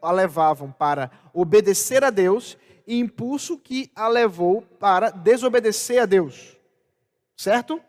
a 0.01 0.11
levavam 0.11 0.71
para 0.71 1.11
obedecer 1.33 2.01
a 2.01 2.09
Deus 2.09 2.57
e 2.87 2.97
impulso 2.97 3.57
que 3.57 3.91
a 3.93 4.07
levou 4.07 4.61
para 4.79 5.09
desobedecer 5.09 6.01
a 6.01 6.05
Deus 6.05 6.55
certo? 7.41 7.81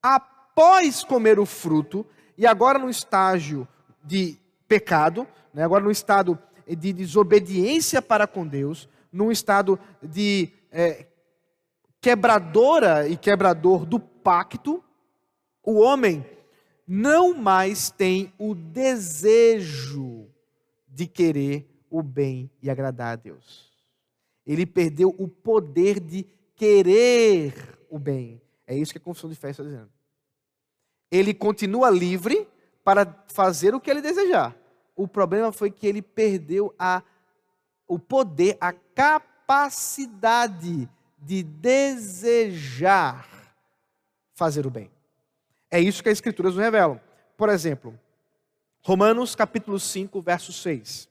Após 0.00 1.02
comer 1.02 1.40
o 1.40 1.46
fruto, 1.46 2.06
e 2.38 2.46
agora 2.46 2.78
no 2.78 2.88
estágio 2.88 3.66
de 4.02 4.38
pecado, 4.68 5.26
né, 5.52 5.64
agora 5.64 5.82
no 5.82 5.90
estado 5.90 6.38
de 6.66 6.92
desobediência 6.92 8.00
para 8.00 8.28
com 8.28 8.46
Deus, 8.46 8.88
num 9.12 9.32
estado 9.32 9.78
de 10.00 10.52
é, 10.70 11.06
quebradora 12.00 13.08
e 13.08 13.16
quebrador 13.16 13.84
do 13.84 13.98
pacto, 13.98 14.82
o 15.64 15.80
homem 15.80 16.24
não 16.86 17.34
mais 17.34 17.90
tem 17.90 18.32
o 18.38 18.54
desejo 18.54 20.28
de 20.86 21.06
querer 21.06 21.66
o 21.90 22.02
bem 22.02 22.50
e 22.62 22.68
agradar 22.68 23.14
a 23.14 23.16
Deus. 23.16 23.72
Ele 24.46 24.66
perdeu 24.66 25.14
o 25.18 25.26
poder 25.26 25.98
de 25.98 26.26
querer 26.54 27.78
o 27.88 27.98
bem. 27.98 28.42
É 28.66 28.76
isso 28.76 28.92
que 28.92 28.98
a 28.98 29.00
confissão 29.00 29.30
de 29.30 29.36
fé 29.36 29.48
está 29.50 29.62
dizendo. 29.62 29.88
Ele 31.10 31.32
continua 31.32 31.88
livre 31.90 32.46
para 32.82 33.06
fazer 33.28 33.74
o 33.74 33.80
que 33.80 33.90
ele 33.90 34.02
desejar. 34.02 34.54
O 34.94 35.08
problema 35.08 35.50
foi 35.50 35.70
que 35.70 35.86
ele 35.86 36.02
perdeu 36.02 36.74
a, 36.78 37.02
o 37.88 37.98
poder, 37.98 38.58
a 38.60 38.70
capacidade 38.72 40.86
de 41.18 41.42
desejar 41.42 43.26
fazer 44.34 44.66
o 44.66 44.70
bem. 44.70 44.93
É 45.74 45.80
isso 45.80 46.04
que 46.04 46.08
as 46.08 46.18
Escrituras 46.18 46.54
nos 46.54 46.62
revelam. 46.62 47.00
Por 47.36 47.48
exemplo, 47.48 47.98
Romanos 48.80 49.34
capítulo 49.34 49.80
5, 49.80 50.22
verso 50.22 50.52
6. 50.52 51.08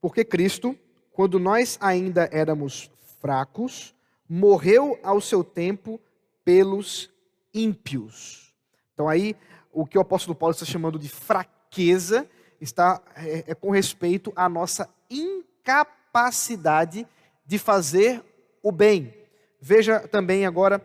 Porque 0.00 0.24
Cristo, 0.24 0.78
quando 1.10 1.40
nós 1.40 1.76
ainda 1.80 2.30
éramos 2.30 2.92
fracos, 3.20 3.92
morreu 4.28 5.00
ao 5.02 5.20
seu 5.20 5.42
tempo 5.42 6.00
pelos 6.44 7.10
ímpios. 7.52 8.54
Então 8.92 9.08
aí 9.08 9.34
o 9.74 9.84
que 9.84 9.98
o 9.98 10.00
apóstolo 10.00 10.34
Paulo 10.34 10.52
está 10.52 10.64
chamando 10.64 10.98
de 10.98 11.08
fraqueza 11.08 12.28
está 12.60 13.02
é, 13.16 13.44
é 13.48 13.54
com 13.54 13.70
respeito 13.70 14.32
à 14.34 14.48
nossa 14.48 14.88
incapacidade 15.10 17.06
de 17.44 17.58
fazer 17.58 18.24
o 18.62 18.72
bem. 18.72 19.12
Veja 19.60 20.00
também 20.08 20.46
agora 20.46 20.80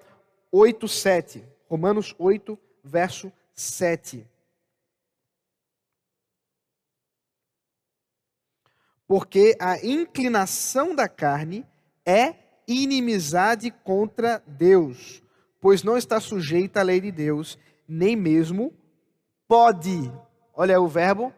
8:7, 0.51 1.43
Romanos 1.69 2.13
8, 2.17 2.57
verso 2.83 3.31
7. 3.53 4.27
porque 9.09 9.57
a 9.59 9.83
inclinação 9.83 10.93
da 10.93 11.09
carne 11.09 11.65
é 12.05 12.35
inimizade 12.67 13.71
contra 13.83 14.37
Deus, 14.45 15.23
pois 15.59 15.81
não 15.81 15.97
está 15.97 16.19
sujeita 16.19 16.81
à 16.81 16.83
lei 16.83 17.01
de 17.01 17.11
Deus, 17.11 17.57
nem 17.87 18.15
mesmo 18.15 18.71
pode. 19.49 20.11
Olha 20.53 20.79
o 20.79 20.87
verbo 20.87 21.33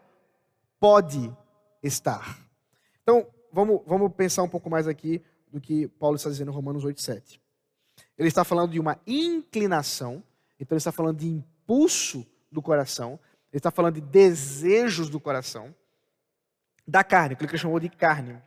pode 0.78 1.34
estar. 1.82 2.38
Então, 3.02 3.26
vamos, 3.52 3.80
vamos 3.86 4.12
pensar 4.12 4.42
um 4.42 4.48
pouco 4.48 4.68
mais 4.68 4.86
aqui 4.86 5.22
do 5.50 5.60
que 5.60 5.88
Paulo 5.88 6.16
está 6.16 6.28
dizendo 6.28 6.50
em 6.50 6.54
Romanos 6.54 6.84
8,7. 6.84 7.40
Ele 8.18 8.28
está 8.28 8.44
falando 8.44 8.72
de 8.72 8.78
uma 8.78 9.00
inclinação, 9.06 10.22
então 10.60 10.74
ele 10.74 10.78
está 10.78 10.92
falando 10.92 11.18
de 11.18 11.28
impulso 11.28 12.26
do 12.50 12.60
coração, 12.60 13.18
ele 13.52 13.58
está 13.58 13.70
falando 13.70 13.94
de 13.94 14.00
desejos 14.00 15.08
do 15.08 15.18
coração 15.18 15.74
da 16.86 17.02
carne, 17.02 17.34
aquilo 17.34 17.48
que 17.48 17.54
ele 17.54 17.62
chamou 17.62 17.80
de 17.80 17.88
carne. 17.88 18.42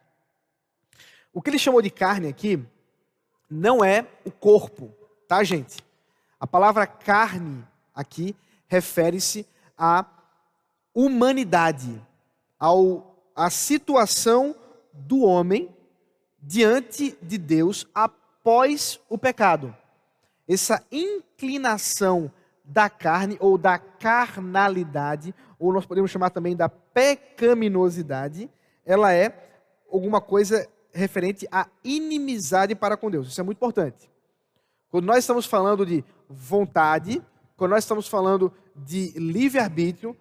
O 1.34 1.42
que 1.42 1.50
ele 1.50 1.60
chamou 1.60 1.82
de 1.82 1.90
carne 1.90 2.28
aqui 2.28 2.64
não 3.50 3.84
é 3.84 4.06
o 4.24 4.32
corpo, 4.32 4.94
tá, 5.28 5.44
gente? 5.44 5.78
A 6.40 6.46
palavra 6.46 6.86
carne 6.86 7.66
aqui 7.94 8.36
refere-se 8.68 9.48
à 9.78 10.06
humanidade, 10.94 12.02
ao 12.60 13.16
a 13.36 13.50
situação 13.50 14.56
do 14.94 15.24
homem 15.24 15.70
diante 16.42 17.18
de 17.22 17.38
Deus 17.38 17.86
após 17.94 19.00
o 19.10 19.18
pecado. 19.18 19.76
Essa 20.48 20.82
inclinação 20.92 22.32
da 22.64 22.90
carne 22.90 23.36
ou 23.40 23.58
da 23.58 23.78
carnalidade, 23.78 25.36
ou 25.60 25.74
nós 25.74 25.86
podemos 25.86 26.10
chamar 26.10 26.30
também 26.30 26.56
da 26.56 26.70
pecaminosidade, 26.70 28.50
ela 28.86 29.12
é 29.12 29.60
alguma 29.92 30.22
coisa 30.22 30.68
referente 30.94 31.48
à 31.52 31.68
inimizade 31.84 32.74
para 32.74 32.96
com 32.96 33.12
Deus. 33.12 33.28
Isso 33.28 33.42
é 33.42 33.44
muito 33.44 33.58
importante. 33.58 34.10
Quando 34.90 35.06
nós 35.06 35.20
estamos 35.20 35.46
falando 35.46 35.86
de 35.86 36.06
vontade, 36.30 37.22
quando 37.58 37.72
nós 37.72 37.84
estamos 37.84 38.08
falando 38.08 38.52
de 38.76 39.12
livre-arbítrio, 39.18 40.16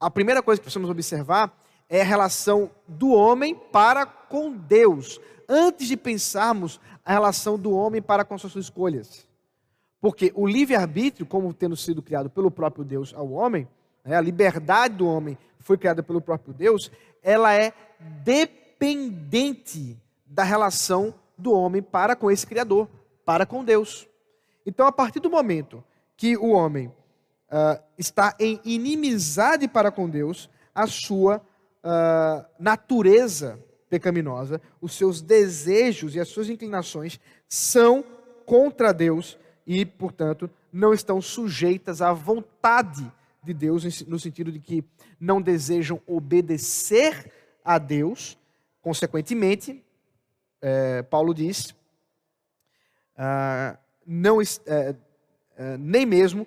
a 0.00 0.10
primeira 0.10 0.42
coisa 0.42 0.60
que 0.60 0.64
precisamos 0.64 0.90
observar 0.90 1.56
é 1.88 2.00
a 2.00 2.04
relação 2.04 2.70
do 2.88 3.12
homem 3.12 3.54
para 3.54 4.04
com 4.04 4.52
Deus, 4.52 5.20
antes 5.48 5.86
de 5.86 5.96
pensarmos 5.96 6.80
a 7.04 7.12
relação 7.12 7.58
do 7.58 7.72
homem 7.72 8.00
para 8.00 8.24
com 8.24 8.36
suas 8.38 8.56
escolhas. 8.56 9.28
Porque 10.00 10.32
o 10.34 10.46
livre-arbítrio, 10.46 11.26
como 11.26 11.52
tendo 11.54 11.76
sido 11.76 12.02
criado 12.02 12.28
pelo 12.28 12.50
próprio 12.50 12.84
Deus 12.84 13.14
ao 13.14 13.30
homem, 13.30 13.68
né, 14.04 14.16
a 14.16 14.20
liberdade 14.20 14.96
do 14.96 15.06
homem 15.06 15.38
foi 15.60 15.78
criada 15.78 16.02
pelo 16.02 16.20
próprio 16.20 16.52
Deus, 16.52 16.90
ela 17.22 17.54
é 17.54 17.72
dependente 18.24 19.96
da 20.26 20.42
relação 20.42 21.14
do 21.38 21.52
homem 21.52 21.82
para 21.82 22.16
com 22.16 22.30
esse 22.30 22.46
Criador, 22.46 22.88
para 23.24 23.46
com 23.46 23.64
Deus. 23.64 24.08
Então, 24.66 24.86
a 24.86 24.92
partir 24.92 25.20
do 25.20 25.30
momento 25.30 25.84
que 26.16 26.36
o 26.36 26.50
homem 26.50 26.92
uh, 27.52 27.82
está 27.98 28.34
em 28.40 28.58
inimizade 28.64 29.68
para 29.68 29.92
com 29.92 30.08
Deus, 30.08 30.48
a 30.74 30.86
sua 30.86 31.36
uh, 31.84 32.44
natureza 32.58 33.62
pecaminosa, 33.90 34.60
os 34.80 34.96
seus 34.96 35.20
desejos 35.20 36.14
e 36.14 36.20
as 36.20 36.28
suas 36.28 36.48
inclinações 36.48 37.20
são 37.46 38.02
contra 38.46 38.92
Deus 38.92 39.38
e, 39.66 39.84
portanto, 39.84 40.50
não 40.72 40.94
estão 40.94 41.20
sujeitas 41.20 42.00
à 42.00 42.12
vontade 42.12 43.12
de 43.44 43.52
Deus, 43.52 44.02
no 44.06 44.18
sentido 44.18 44.50
de 44.50 44.58
que 44.58 44.82
não 45.20 45.42
desejam 45.42 46.00
obedecer 46.06 47.30
a 47.64 47.76
Deus. 47.76 48.38
Consequentemente, 48.80 49.84
é, 50.60 51.02
Paulo 51.02 51.34
diz, 51.34 51.74
ah, 53.16 53.76
não, 54.06 54.40
é, 54.40 54.46
é, 55.56 55.76
nem 55.76 56.06
mesmo 56.06 56.46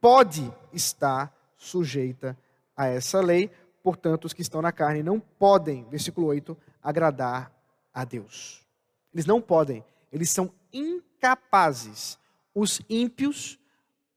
pode 0.00 0.52
estar 0.72 1.32
sujeita 1.56 2.36
a 2.76 2.86
essa 2.86 3.20
lei, 3.20 3.50
portanto, 3.82 4.26
os 4.26 4.32
que 4.32 4.42
estão 4.42 4.62
na 4.62 4.72
carne 4.72 5.02
não 5.02 5.18
podem, 5.18 5.84
versículo 5.90 6.26
8, 6.28 6.56
agradar 6.82 7.52
a 7.92 8.04
Deus. 8.04 8.64
Eles 9.12 9.26
não 9.26 9.40
podem. 9.40 9.84
Eles 10.12 10.30
são 10.30 10.52
incapazes. 10.72 12.18
Os 12.54 12.80
ímpios, 12.88 13.58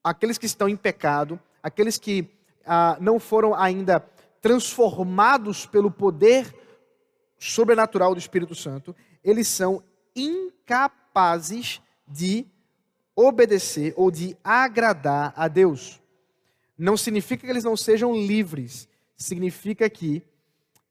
aqueles 0.03 0.37
que 0.37 0.45
estão 0.45 0.69
em 0.69 0.77
pecado, 0.77 1.39
aqueles 1.63 1.97
que 1.97 2.29
ah, 2.65 2.97
não 2.99 3.19
foram 3.19 3.55
ainda 3.55 3.99
transformados 4.41 5.65
pelo 5.65 5.91
poder 5.91 6.53
sobrenatural 7.37 8.13
do 8.13 8.19
Espírito 8.19 8.53
Santo, 8.53 8.95
eles 9.23 9.47
são 9.47 9.83
incapazes 10.15 11.81
de 12.07 12.45
obedecer 13.15 13.93
ou 13.95 14.09
de 14.09 14.37
agradar 14.43 15.33
a 15.35 15.47
Deus. 15.47 16.01
Não 16.77 16.97
significa 16.97 17.45
que 17.45 17.51
eles 17.51 17.63
não 17.63 17.77
sejam 17.77 18.15
livres, 18.15 18.87
significa 19.15 19.89
que 19.89 20.23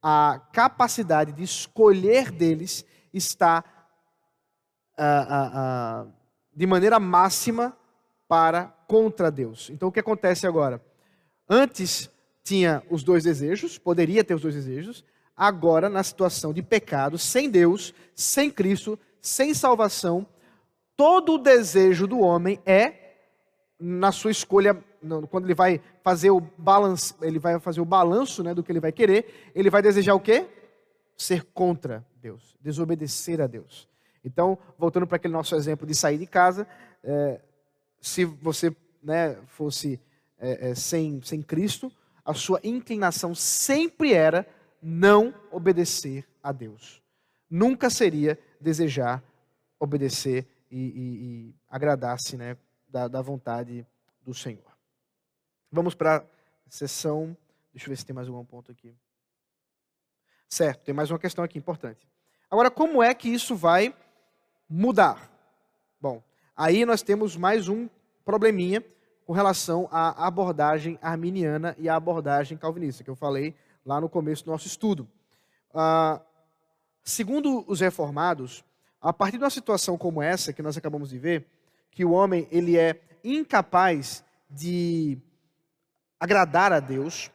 a 0.03 0.41
capacidade 0.53 1.33
de 1.33 1.43
escolher 1.43 2.31
deles 2.31 2.85
está 3.13 3.65
ah, 4.97 5.27
ah, 5.29 5.51
ah, 5.55 6.07
de 6.55 6.67
maneira 6.67 6.99
máxima 7.01 7.77
para 8.29 8.67
contra 8.87 9.31
Deus. 9.31 9.71
Então 9.71 9.89
o 9.89 9.93
que 9.93 10.01
acontece 10.01 10.47
agora? 10.47 10.81
Antes 11.49 12.11
tinha 12.43 12.83
os 12.89 13.03
dois 13.03 13.25
desejos, 13.25 13.79
poderia 13.79 14.23
ter 14.23 14.35
os 14.35 14.43
dois 14.43 14.55
desejos, 14.55 15.05
agora 15.37 15.89
na 15.89 16.03
situação 16.03 16.53
de 16.53 16.63
pecado, 16.63 17.19
sem 17.19 17.51
Deus, 17.51 17.95
sem 18.15 18.51
Cristo, 18.51 18.99
sem 19.21 19.55
salvação, 19.55 20.27
todo 21.01 21.37
o 21.37 21.39
desejo 21.39 22.07
do 22.07 22.21
homem 22.21 22.61
é 22.67 22.93
na 23.81 24.13
sua 24.13 24.31
escolha, 24.31 24.75
quando 25.31 25.47
ele 25.47 25.55
vai 25.55 25.81
fazer 26.05 26.31
o 26.31 26.43
balanço, 26.59 27.17
ele 27.23 27.39
vai 27.39 27.59
fazer 27.59 27.81
o 27.81 27.87
balanço, 27.87 28.45
né, 28.45 28.53
do 28.53 28.63
que 28.63 28.71
ele 28.71 28.81
vai 28.81 28.93
querer, 28.93 29.51
ele 29.55 29.71
vai 29.71 29.81
desejar 29.81 30.15
o 30.15 30.21
quê? 30.21 30.47
Ser 31.17 31.43
contra 31.55 32.05
Deus, 32.17 32.55
desobedecer 32.61 33.41
a 33.41 33.47
Deus. 33.47 33.89
Então, 34.23 34.59
voltando 34.77 35.07
para 35.07 35.17
aquele 35.17 35.33
nosso 35.33 35.55
exemplo 35.55 35.87
de 35.87 35.95
sair 35.95 36.19
de 36.19 36.27
casa, 36.27 36.69
é, 37.03 37.41
se 37.99 38.27
você 38.27 38.77
né, 39.03 39.39
fosse 39.47 39.99
é, 40.39 40.69
é, 40.69 40.75
sem, 40.75 41.23
sem 41.23 41.41
Cristo, 41.41 41.91
a 42.23 42.35
sua 42.35 42.61
inclinação 42.63 43.35
sempre 43.35 44.13
era 44.13 44.47
não 44.83 45.33
obedecer 45.51 46.27
a 46.43 46.53
Deus. 46.53 47.03
Nunca 47.49 47.89
seria 47.89 48.39
desejar 48.61 49.25
obedecer 49.79 50.47
e, 50.71 50.79
e, 50.79 51.55
e 52.33 52.37
né, 52.37 52.57
da, 52.89 53.09
da 53.09 53.23
vontade 53.23 53.87
do 54.23 54.35
Senhor. 54.35 54.71
Vamos 55.71 55.95
para 55.95 56.19
a 56.19 56.25
sessão. 56.69 57.37
Deixa 57.73 57.87
eu 57.87 57.91
ver 57.91 57.97
se 57.97 58.07
tem 58.07 58.15
mais 58.15 58.29
algum 58.29 58.45
ponto 58.45 58.71
aqui. 58.71 58.95
Certo, 60.49 60.85
tem 60.85 60.95
mais 60.95 61.11
uma 61.11 61.19
questão 61.19 61.45
aqui 61.45 61.59
importante. 61.59 62.09
Agora, 62.51 62.71
como 62.71 63.03
é 63.03 63.15
que 63.15 63.29
isso 63.29 63.55
vai 63.55 63.95
mudar? 64.69 65.31
Bom, 66.01 66.23
aí 66.57 66.85
nós 66.85 67.03
temos 67.03 67.37
mais 67.37 67.69
um 67.69 67.89
probleminha 68.25 68.85
com 69.25 69.33
relação 69.33 69.89
à 69.93 70.27
abordagem 70.27 70.99
arminiana 71.01 71.77
e 71.79 71.89
à 71.89 71.95
abordagem 71.95 72.59
calvinista, 72.59 73.05
que 73.05 73.11
eu 73.11 73.15
falei 73.15 73.55
lá 73.87 74.01
no 74.01 74.09
começo 74.09 74.45
do 74.45 74.51
nosso 74.51 74.67
estudo. 74.67 75.09
Ah, 75.73 76.21
segundo 77.05 77.65
os 77.69 77.81
reformados, 77.81 78.65
a 79.01 79.13
partir 79.13 79.39
de 79.39 79.45
uma 79.45 79.51
situação 79.51 79.97
como 79.97 80.23
essa 80.23 80.53
que 80.53 80.63
nós 80.63 80.77
acabamos 80.77 81.11
de 81.11 81.19
ver, 81.19 81.47
que 81.91 82.05
o 82.05 82.11
homem 82.11 82.47
ele 82.51 82.77
é 82.77 83.01
incapaz 83.25 84.25
de 84.49 85.19
agradar 86.19 86.73
a 86.73 86.81
Deus, 86.81 87.31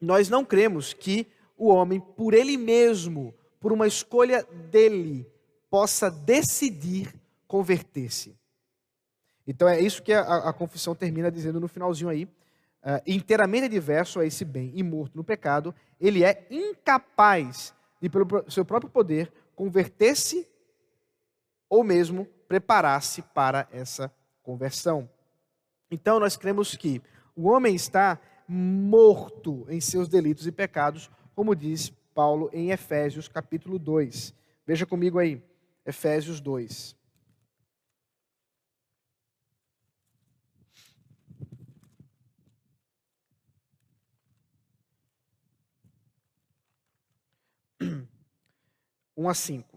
nós 0.00 0.28
não 0.28 0.44
cremos 0.44 0.92
que 0.92 1.26
o 1.56 1.68
homem, 1.68 2.00
por 2.00 2.32
ele 2.32 2.56
mesmo, 2.56 3.34
por 3.60 3.72
uma 3.72 3.86
escolha 3.86 4.42
dele, 4.70 5.26
possa 5.68 6.10
decidir 6.10 7.14
converter-se. 7.46 8.34
Então 9.46 9.68
é 9.68 9.78
isso 9.80 10.02
que 10.02 10.12
a, 10.12 10.48
a, 10.48 10.52
confissão 10.52 10.94
termina 10.94 11.30
dizendo 11.30 11.60
no 11.60 11.68
finalzinho 11.68 12.08
aí. 12.08 12.24
Uh, 12.24 13.02
inteiramente 13.06 13.66
adverso 13.66 14.20
a 14.20 14.24
esse 14.24 14.42
bem 14.42 14.72
e 14.74 14.82
morto 14.82 15.14
no 15.14 15.22
pecado, 15.22 15.74
ele 16.00 16.24
é 16.24 16.46
incapaz 16.50 17.74
de, 18.00 18.08
pelo 18.08 18.26
seu 18.48 18.64
próprio 18.64 18.90
poder, 18.90 19.30
converter-se 19.54 20.48
ou 21.70 21.84
mesmo 21.84 22.26
preparar-se 22.48 23.22
para 23.22 23.68
essa 23.70 24.12
conversão. 24.42 25.08
Então, 25.88 26.18
nós 26.18 26.36
cremos 26.36 26.74
que 26.74 27.00
o 27.36 27.48
homem 27.48 27.76
está 27.76 28.20
morto 28.46 29.64
em 29.68 29.80
seus 29.80 30.08
delitos 30.08 30.48
e 30.48 30.52
pecados, 30.52 31.08
como 31.34 31.54
diz 31.54 31.90
Paulo 32.12 32.50
em 32.52 32.72
Efésios 32.72 33.28
capítulo 33.28 33.78
2. 33.78 34.34
Veja 34.66 34.84
comigo 34.84 35.20
aí, 35.20 35.40
Efésios 35.86 36.40
2. 36.40 36.98
Um 49.16 49.28
a 49.28 49.34
cinco. 49.34 49.69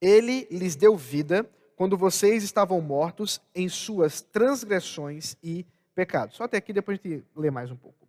Ele 0.00 0.46
lhes 0.50 0.76
deu 0.76 0.96
vida 0.96 1.48
quando 1.76 1.96
vocês 1.96 2.42
estavam 2.42 2.80
mortos 2.80 3.40
em 3.54 3.68
suas 3.68 4.20
transgressões 4.20 5.36
e 5.42 5.66
pecados. 5.94 6.36
Só 6.36 6.44
até 6.44 6.56
aqui, 6.56 6.72
depois 6.72 6.98
a 6.98 7.08
gente 7.08 7.24
lê 7.34 7.50
mais 7.50 7.70
um 7.70 7.76
pouco. 7.76 8.06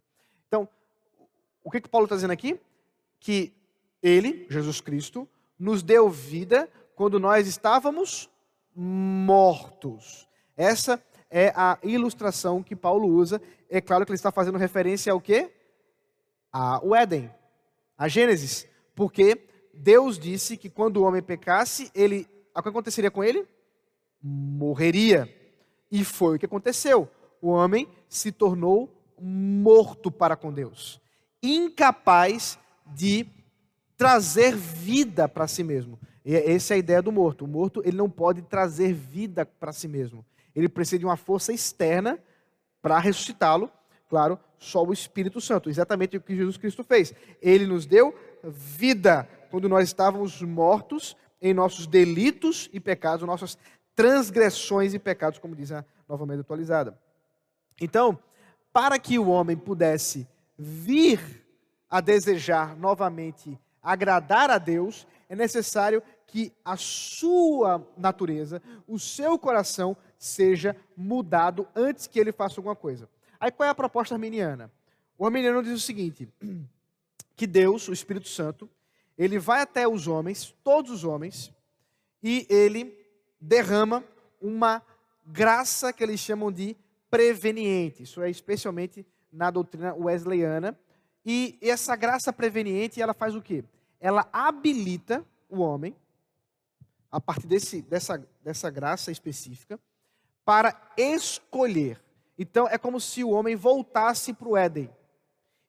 Então, 0.48 0.68
o 1.64 1.72
que, 1.72 1.82
que 1.82 1.90
Paulo 1.90 2.06
está 2.06 2.16
dizendo 2.16 2.32
aqui? 2.32 2.60
Que 3.20 3.54
ele, 4.02 4.46
Jesus 4.50 4.82
Cristo, 4.82 5.28
nos 5.58 5.84
deu 5.84 6.10
vida 6.10 6.70
quando 6.96 7.20
nós 7.20 7.48
estávamos 7.48 8.30
mortos. 8.76 10.28
Essa 10.56 11.02
é 11.30 11.54
a 11.56 11.78
ilustração 11.84 12.62
que 12.62 12.76
Paulo 12.76 13.08
usa. 13.08 13.42
É 13.70 13.80
claro 13.80 14.06
que 14.06 14.12
ele 14.12 14.18
está 14.18 14.32
fazendo 14.32 14.58
referência 14.58 15.14
ao 15.14 15.22
quê? 15.22 15.52
Ao 16.52 16.94
Éden, 16.94 17.32
a 17.98 18.08
Gênesis. 18.08 18.68
Porque 18.94 19.48
Deus 19.74 20.20
disse 20.20 20.58
que 20.58 20.70
quando 20.70 20.98
o 20.98 21.04
homem 21.04 21.22
pecasse, 21.22 21.92
ele, 21.94 22.28
o 22.56 22.62
que 22.62 22.70
aconteceria 22.70 23.12
com 23.12 23.24
ele? 23.24 23.48
Morreria. 24.22 25.34
E 25.92 26.04
foi 26.04 26.36
o 26.36 26.40
que 26.40 26.46
aconteceu. 26.46 27.10
O 27.42 27.50
homem 27.50 27.88
se 28.08 28.32
tornou 28.32 28.90
morto 29.20 30.12
para 30.12 30.36
com 30.36 30.52
Deus, 30.52 31.00
incapaz 31.42 32.58
de 32.88 33.26
trazer 33.98 34.56
vida 34.56 35.30
para 35.30 35.48
si 35.48 35.64
mesmo. 35.64 36.00
E 36.26 36.36
essa 36.36 36.74
é 36.74 36.76
a 36.76 36.80
ideia 36.80 37.02
do 37.02 37.12
morto. 37.12 37.46
O 37.46 37.48
morto 37.48 37.82
ele 37.86 37.98
não 37.98 38.10
pode 38.10 38.42
trazer 38.42 38.94
vida 38.94 39.46
para 39.46 39.72
si 39.72 39.88
mesmo. 39.88 40.26
Ele 40.56 40.70
precisa 40.70 41.00
de 41.00 41.06
uma 41.06 41.18
força 41.18 41.52
externa 41.54 42.20
para 42.82 43.00
ressuscitá-lo. 43.00 43.72
Claro, 44.10 44.40
só 44.58 44.84
o 44.84 44.94
Espírito 44.94 45.40
Santo. 45.40 45.70
Exatamente 45.70 46.18
o 46.18 46.22
que 46.22 46.36
Jesus 46.36 46.58
Cristo 46.58 46.84
fez. 46.84 47.14
Ele 47.42 47.66
nos 47.66 47.86
deu 47.86 48.14
vida 48.44 49.28
quando 49.52 49.68
nós 49.68 49.90
estávamos 49.90 50.42
mortos 50.42 51.16
em 51.42 51.54
nossos 51.54 51.86
delitos 51.86 52.70
e 52.72 52.80
pecados, 52.80 53.28
nossas 53.28 53.58
transgressões 53.94 54.94
e 54.94 55.00
pecados, 55.00 55.38
como 55.38 55.56
diz 55.56 55.72
a 55.72 55.86
nova 56.08 56.26
média 56.26 56.42
atualizada. 56.42 56.98
Então, 57.80 58.18
para 58.72 58.98
que 58.98 59.20
o 59.20 59.28
homem 59.28 59.58
pudesse 59.58 60.28
vir 60.58 61.46
a 61.90 62.00
desejar 62.00 62.78
novamente 62.78 63.60
agradar 63.84 64.50
a 64.50 64.58
Deus, 64.58 65.06
é 65.28 65.36
necessário 65.36 66.02
que 66.26 66.54
a 66.64 66.78
sua 66.78 67.86
natureza, 67.98 68.62
o 68.88 68.98
seu 68.98 69.38
coração, 69.38 69.98
seja 70.18 70.76
mudado 70.96 71.68
antes 71.76 72.08
que 72.08 72.20
ele 72.20 72.32
faça 72.32 72.60
alguma 72.60 72.76
coisa. 72.76 73.10
Aí 73.40 73.52
qual 73.52 73.68
é 73.68 73.70
a 73.70 73.76
proposta 73.76 74.16
arminiana? 74.16 74.72
O 75.18 75.26
arminiano 75.26 75.62
diz 75.62 75.74
o 75.74 75.86
seguinte: 75.86 76.30
que 77.36 77.46
Deus, 77.46 77.88
o 77.88 77.94
Espírito 77.94 78.30
Santo, 78.30 78.70
ele 79.24 79.38
vai 79.38 79.62
até 79.62 79.88
os 79.88 80.08
homens, 80.08 80.56
todos 80.64 80.90
os 80.90 81.04
homens, 81.04 81.54
e 82.24 82.48
ele 82.50 82.98
derrama 83.40 84.04
uma 84.42 84.82
graça 85.24 85.94
que 85.94 86.04
eles 86.04 86.20
chamam 86.20 86.52
de 86.52 86.76
preveniente. 87.08 88.02
Isso 88.02 88.20
é 88.24 88.32
especialmente 88.32 89.06
na 89.32 89.52
doutrina 89.52 89.94
wesleyana. 89.94 90.76
E 91.24 91.56
essa 91.62 91.96
graça 91.96 92.34
preveniente, 92.34 93.00
ela 93.00 93.14
faz 93.14 93.36
o 93.36 93.44
quê? 93.44 93.64
Ela 94.00 94.28
habilita 94.34 95.24
o 95.48 95.60
homem, 95.60 95.96
a 97.12 97.22
partir 97.22 97.46
desse, 97.46 97.84
dessa, 97.84 98.28
dessa 98.44 98.72
graça 98.72 99.12
específica, 99.12 99.80
para 100.44 100.76
escolher. 100.98 102.02
Então, 102.40 102.68
é 102.68 102.76
como 102.76 103.00
se 103.00 103.24
o 103.24 103.30
homem 103.30 103.56
voltasse 103.56 104.34
para 104.34 104.48
o 104.48 104.58
Éden 104.58 104.90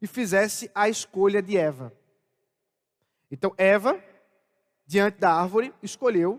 e 0.00 0.07
fizesse 0.07 0.70
a 0.74 0.88
escolha 0.88 1.42
de 1.42 1.59
Eva. 1.59 1.92
Então, 3.33 3.55
Eva, 3.57 3.99
diante 4.87 5.18
da 5.18 5.33
árvore, 5.33 5.72
escolheu 5.83 6.39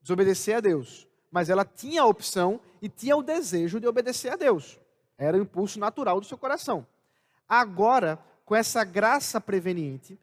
desobedecer 0.00 0.56
a 0.56 0.60
Deus. 0.60 1.08
Mas 1.32 1.50
ela 1.50 1.64
tinha 1.64 2.02
a 2.02 2.06
opção 2.06 2.60
e 2.80 2.88
tinha 2.88 3.16
o 3.16 3.24
desejo 3.24 3.80
de 3.80 3.88
obedecer 3.88 4.32
a 4.32 4.36
Deus. 4.36 4.80
Era 5.18 5.36
o 5.36 5.40
impulso 5.40 5.80
natural 5.80 6.20
do 6.20 6.26
seu 6.26 6.38
coração. 6.38 6.86
Agora, 7.48 8.20
com 8.44 8.54
essa 8.54 8.84
graça 8.84 9.40
preveniente, 9.40 10.14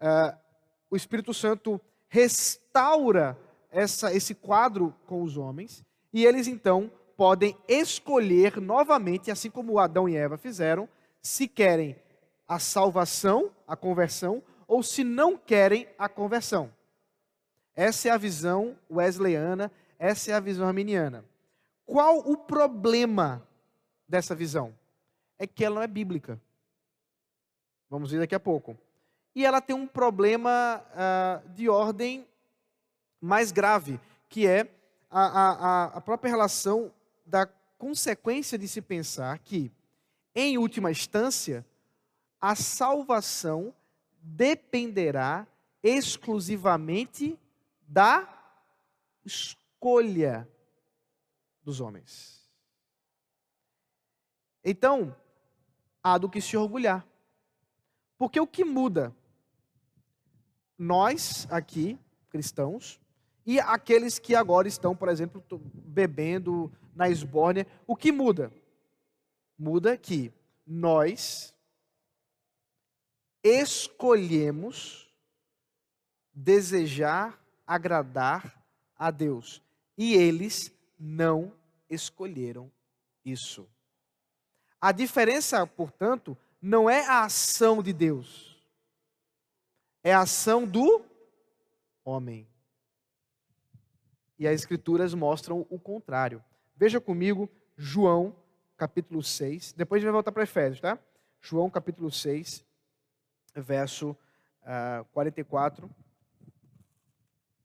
uh, 0.00 0.34
o 0.90 0.96
Espírito 0.96 1.34
Santo 1.34 1.78
restaura 2.08 3.38
essa, 3.70 4.14
esse 4.14 4.34
quadro 4.34 4.94
com 5.06 5.22
os 5.22 5.36
homens, 5.36 5.84
e 6.12 6.24
eles 6.24 6.46
então 6.46 6.90
podem 7.16 7.56
escolher 7.68 8.60
novamente, 8.60 9.30
assim 9.30 9.50
como 9.50 9.78
Adão 9.78 10.08
e 10.08 10.16
Eva 10.16 10.38
fizeram, 10.38 10.88
se 11.20 11.46
querem 11.46 11.96
a 12.46 12.58
salvação, 12.58 13.50
a 13.66 13.76
conversão, 13.76 14.42
ou 14.66 14.82
se 14.82 15.04
não 15.04 15.36
querem 15.36 15.88
a 15.98 16.08
conversão. 16.08 16.72
Essa 17.74 18.08
é 18.08 18.10
a 18.10 18.16
visão 18.16 18.76
wesleyana, 18.90 19.70
essa 19.98 20.30
é 20.30 20.34
a 20.34 20.40
visão 20.40 20.66
arminiana. 20.66 21.24
Qual 21.84 22.18
o 22.18 22.36
problema 22.36 23.46
dessa 24.08 24.34
visão? 24.34 24.74
É 25.38 25.46
que 25.46 25.64
ela 25.64 25.76
não 25.76 25.82
é 25.82 25.86
bíblica. 25.86 26.40
Vamos 27.90 28.10
ver 28.10 28.20
daqui 28.20 28.34
a 28.34 28.40
pouco. 28.40 28.76
E 29.34 29.44
ela 29.44 29.60
tem 29.60 29.74
um 29.74 29.86
problema 29.86 30.84
uh, 30.92 31.48
de 31.50 31.68
ordem 31.68 32.26
mais 33.20 33.50
grave, 33.50 34.00
que 34.28 34.46
é 34.46 34.68
a, 35.10 35.22
a, 35.22 35.84
a 35.96 36.00
própria 36.00 36.30
relação 36.30 36.92
da 37.26 37.46
consequência 37.78 38.56
de 38.56 38.68
se 38.68 38.80
pensar 38.80 39.38
que, 39.38 39.72
em 40.34 40.56
última 40.58 40.90
instância, 40.90 41.66
a 42.40 42.54
salvação 42.54 43.74
dependerá 44.24 45.46
exclusivamente 45.82 47.38
da 47.86 48.26
escolha 49.22 50.48
dos 51.62 51.80
homens. 51.80 52.42
Então, 54.64 55.14
há 56.02 56.16
do 56.16 56.28
que 56.28 56.40
se 56.40 56.56
orgulhar. 56.56 57.06
Porque 58.16 58.40
o 58.40 58.46
que 58.46 58.64
muda? 58.64 59.14
Nós, 60.78 61.46
aqui, 61.50 61.98
cristãos, 62.30 62.98
e 63.44 63.60
aqueles 63.60 64.18
que 64.18 64.34
agora 64.34 64.66
estão, 64.66 64.96
por 64.96 65.08
exemplo, 65.08 65.44
bebendo 65.84 66.72
na 66.94 67.10
esbórnia, 67.10 67.66
o 67.86 67.94
que 67.94 68.10
muda? 68.10 68.50
Muda 69.58 69.98
que 69.98 70.32
nós 70.66 71.53
escolhemos 73.44 75.14
desejar 76.32 77.38
agradar 77.66 78.60
a 78.98 79.10
Deus. 79.10 79.62
E 79.96 80.14
eles 80.14 80.72
não 80.98 81.52
escolheram 81.88 82.72
isso. 83.24 83.68
A 84.80 84.90
diferença, 84.90 85.66
portanto, 85.66 86.36
não 86.60 86.88
é 86.88 87.06
a 87.06 87.24
ação 87.24 87.82
de 87.82 87.92
Deus, 87.92 88.58
é 90.02 90.12
a 90.12 90.22
ação 90.22 90.66
do 90.66 91.04
homem. 92.04 92.48
E 94.38 94.48
as 94.48 94.60
Escrituras 94.60 95.14
mostram 95.14 95.66
o 95.70 95.78
contrário. 95.78 96.42
Veja 96.76 97.00
comigo 97.00 97.48
João, 97.76 98.34
capítulo 98.76 99.22
6. 99.22 99.72
Depois 99.72 99.98
a 99.98 100.00
gente 100.00 100.06
vai 100.06 100.12
voltar 100.14 100.32
para 100.32 100.42
Efésios, 100.42 100.80
tá? 100.80 100.98
João, 101.40 101.70
capítulo 101.70 102.10
6, 102.10 102.64
verso 103.54 104.10
uh, 104.10 104.16
ah, 104.64 105.04
44 105.12 105.90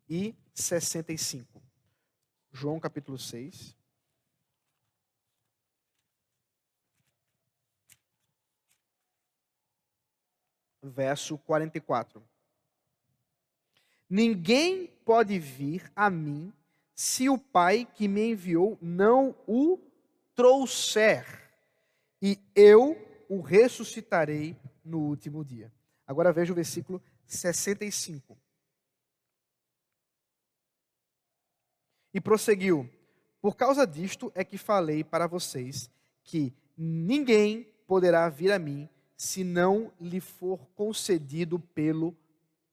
e 0.09 0.35
65. 0.53 1.61
João 2.51 2.79
capítulo 2.79 3.17
6. 3.17 3.77
Verso 10.81 11.37
44. 11.37 12.23
Ninguém 14.09 14.87
pode 15.05 15.37
vir 15.37 15.91
a 15.95 16.09
mim 16.09 16.51
se 16.95 17.29
o 17.29 17.37
Pai 17.37 17.85
que 17.85 18.07
me 18.07 18.31
enviou 18.31 18.77
não 18.81 19.35
o 19.47 19.79
trouxer, 20.35 21.25
e 22.21 22.37
eu 22.55 22.97
o 23.29 23.41
ressuscitarei 23.41 24.57
no 24.83 24.99
último 24.99 25.45
dia. 25.45 25.71
Agora 26.09 26.33
veja 26.33 26.51
o 26.51 26.55
versículo 26.55 26.99
65. 27.27 28.35
E 32.11 32.19
prosseguiu: 32.19 32.89
Por 33.39 33.55
causa 33.55 33.85
disto 33.85 34.31
é 34.33 34.43
que 34.43 34.57
falei 34.57 35.03
para 35.03 35.27
vocês 35.27 35.87
que 36.23 36.51
ninguém 36.75 37.71
poderá 37.85 38.27
vir 38.27 38.51
a 38.51 38.57
mim 38.57 38.89
se 39.15 39.43
não 39.43 39.93
lhe 40.01 40.19
for 40.19 40.57
concedido 40.75 41.59
pelo 41.59 42.17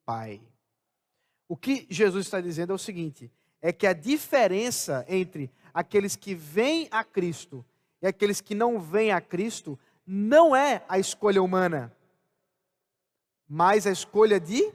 Pai. 0.07 0.41
O 1.47 1.59
que 1.59 1.87
Jesus 1.91 2.25
está 2.25 2.41
dizendo 2.41 2.73
é 2.73 2.75
o 2.75 2.79
seguinte: 2.79 3.31
é 3.61 3.71
que 3.71 3.87
a 3.87 3.93
diferença 3.93 5.05
entre 5.07 5.51
aqueles 5.75 6.17
que 6.17 6.35
vêm 6.35 6.89
a 6.91 7.05
Cristo 7.05 7.63
e 8.01 8.07
aqueles 8.07 8.41
que 8.41 8.55
não 8.55 8.81
vêm 8.81 9.13
a 9.13 9.21
Cristo 9.21 9.79
não 10.07 10.57
é 10.57 10.83
a 10.89 10.99
escolha 10.99 11.43
humana, 11.43 11.95
mas 13.49 13.87
a 13.87 13.91
escolha 13.91 14.41
de 14.41 14.73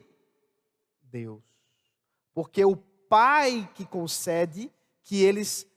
Deus. 1.03 1.41
Porque 2.34 2.63
o 2.63 2.76
Pai 2.76 3.69
que 3.76 3.86
concede 3.86 4.72
que 5.03 5.22
eles 5.22 5.67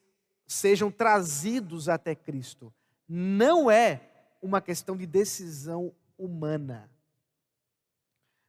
sejam 0.47 0.91
trazidos 0.91 1.89
até 1.89 2.15
Cristo. 2.15 2.73
Não 3.09 3.71
é 3.71 4.01
uma 4.41 4.61
questão 4.61 4.97
de 4.97 5.05
decisão 5.05 5.93
humana. 6.17 6.89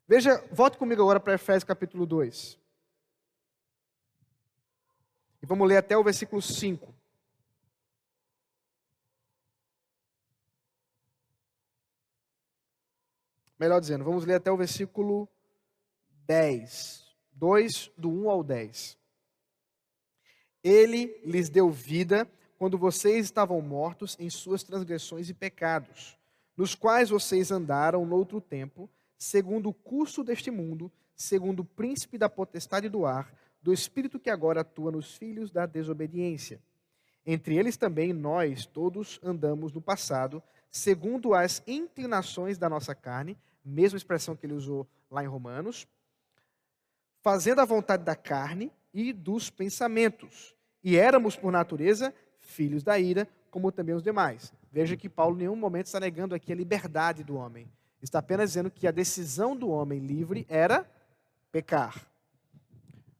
Veja, 0.07 0.43
volte 0.51 0.77
comigo 0.77 1.01
agora 1.01 1.19
para 1.19 1.33
Efésios 1.33 1.63
capítulo 1.63 2.05
2. 2.05 2.59
E 5.41 5.45
vamos 5.45 5.67
ler 5.67 5.77
até 5.77 5.97
o 5.97 6.03
versículo 6.03 6.41
5. 6.41 6.94
Melhor 13.59 13.79
dizendo, 13.79 14.03
vamos 14.03 14.25
ler 14.25 14.35
até 14.35 14.51
o 14.51 14.57
versículo 14.57 15.29
10. 16.27 17.05
2, 17.31 17.91
do 17.97 18.09
1 18.09 18.29
ao 18.29 18.43
10. 18.43 18.97
Ele 20.63 21.21
lhes 21.23 21.49
deu 21.49 21.69
vida 21.69 22.29
quando 22.57 22.77
vocês 22.77 23.25
estavam 23.25 23.61
mortos 23.61 24.17
em 24.19 24.29
suas 24.29 24.63
transgressões 24.63 25.29
e 25.29 25.33
pecados, 25.33 26.17
nos 26.55 26.73
quais 26.73 27.09
vocês 27.09 27.51
andaram 27.51 28.05
no 28.05 28.15
outro 28.15 28.41
tempo, 28.41 28.89
segundo 29.17 29.69
o 29.69 29.73
curso 29.73 30.23
deste 30.23 30.49
mundo, 30.49 30.91
segundo 31.15 31.61
o 31.61 31.65
príncipe 31.65 32.17
da 32.17 32.29
potestade 32.29 32.89
do 32.89 33.05
ar, 33.05 33.33
do 33.61 33.73
espírito 33.73 34.19
que 34.19 34.29
agora 34.29 34.61
atua 34.61 34.91
nos 34.91 35.15
filhos 35.15 35.51
da 35.51 35.65
desobediência. 35.65 36.61
Entre 37.25 37.57
eles 37.57 37.77
também 37.77 38.13
nós 38.13 38.65
todos 38.65 39.19
andamos 39.23 39.73
no 39.73 39.81
passado, 39.81 40.41
segundo 40.75 41.33
as 41.33 41.63
inclinações 41.65 42.57
da 42.57 42.67
nossa 42.67 42.93
carne, 42.93 43.37
mesma 43.63 43.95
expressão 43.95 44.35
que 44.35 44.45
ele 44.45 44.53
usou 44.53 44.85
lá 45.09 45.23
em 45.23 45.27
Romanos, 45.27 45.87
fazendo 47.21 47.61
a 47.61 47.65
vontade 47.65 48.03
da 48.03 48.13
carne 48.13 48.69
e 48.93 49.13
dos 49.13 49.49
pensamentos. 49.49 50.53
E 50.83 50.97
éramos, 50.97 51.37
por 51.37 51.49
natureza, 51.49 52.13
filhos 52.41 52.83
da 52.83 52.99
ira, 52.99 53.25
como 53.49 53.71
também 53.71 53.95
os 53.95 54.03
demais. 54.03 54.51
Veja 54.69 54.97
que 54.97 55.07
Paulo 55.07 55.37
em 55.37 55.39
nenhum 55.39 55.55
momento 55.55 55.85
está 55.85 55.97
negando 55.97 56.35
aqui 56.35 56.51
a 56.51 56.55
liberdade 56.55 57.23
do 57.23 57.37
homem. 57.37 57.71
Está 58.01 58.19
apenas 58.19 58.49
dizendo 58.49 58.69
que 58.69 58.85
a 58.85 58.91
decisão 58.91 59.55
do 59.55 59.69
homem 59.69 59.99
livre 59.99 60.45
era 60.49 60.85
pecar. 61.53 62.05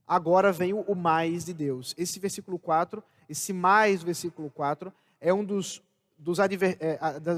Agora 0.05 0.51
vem 0.51 0.73
o 0.73 0.93
mais 0.93 1.45
de 1.45 1.53
Deus. 1.53 1.95
Esse 1.97 2.19
versículo 2.19 2.59
4, 2.59 3.01
esse 3.29 3.53
mais 3.53 4.03
versículo 4.03 4.51
4, 4.51 4.93
é 5.21 5.33
um 5.33 5.43
dos, 5.43 5.81
dos 6.17 6.39
adver, 6.39 6.77
é, 6.79 6.97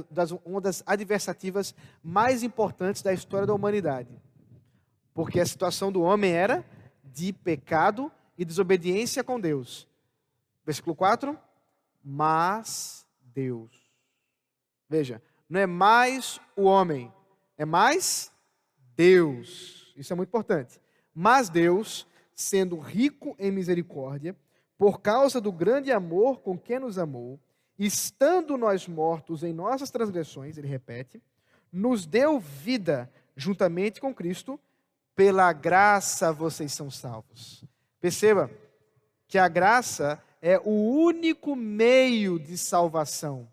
das, 0.09 0.31
uma 0.31 0.61
das 0.61 0.83
adversativas 0.85 1.73
mais 2.03 2.43
importantes 2.43 3.01
da 3.01 3.13
história 3.13 3.47
da 3.47 3.53
humanidade. 3.53 4.09
Porque 5.13 5.39
a 5.39 5.45
situação 5.45 5.91
do 5.91 6.01
homem 6.01 6.31
era 6.31 6.63
de 7.03 7.33
pecado 7.33 8.11
e 8.37 8.45
desobediência 8.45 9.23
com 9.23 9.39
Deus. 9.39 9.87
Versículo 10.65 10.95
4. 10.95 11.37
Mas 12.03 13.05
Deus. 13.33 13.71
Veja, 14.89 15.21
não 15.49 15.59
é 15.59 15.65
mais 15.65 16.39
o 16.55 16.63
homem, 16.63 17.11
é 17.57 17.65
mais 17.65 18.31
Deus. 18.95 19.93
Isso 19.97 20.13
é 20.13 20.15
muito 20.15 20.29
importante. 20.29 20.79
Mas 21.13 21.49
Deus, 21.49 22.07
sendo 22.33 22.77
rico 22.77 23.35
em 23.39 23.51
misericórdia, 23.51 24.35
por 24.77 25.01
causa 25.01 25.41
do 25.41 25.51
grande 25.51 25.91
amor 25.91 26.39
com 26.41 26.57
que 26.57 26.77
nos 26.77 26.97
amou, 26.97 27.39
estando 27.77 28.57
nós 28.57 28.87
mortos 28.87 29.43
em 29.43 29.53
nossas 29.53 29.91
transgressões, 29.91 30.57
ele 30.57 30.67
repete, 30.67 31.21
nos 31.71 32.05
deu 32.05 32.39
vida 32.39 33.11
juntamente 33.35 34.01
com 34.01 34.13
Cristo 34.13 34.59
pela 35.15 35.51
graça 35.51 36.31
vocês 36.31 36.71
são 36.73 36.91
salvos. 36.91 37.63
Perceba 37.99 38.51
que 39.27 39.37
a 39.37 39.47
graça 39.47 40.21
é 40.41 40.59
o 40.59 40.71
único 40.71 41.55
meio 41.55 42.39
de 42.39 42.57
salvação. 42.57 43.47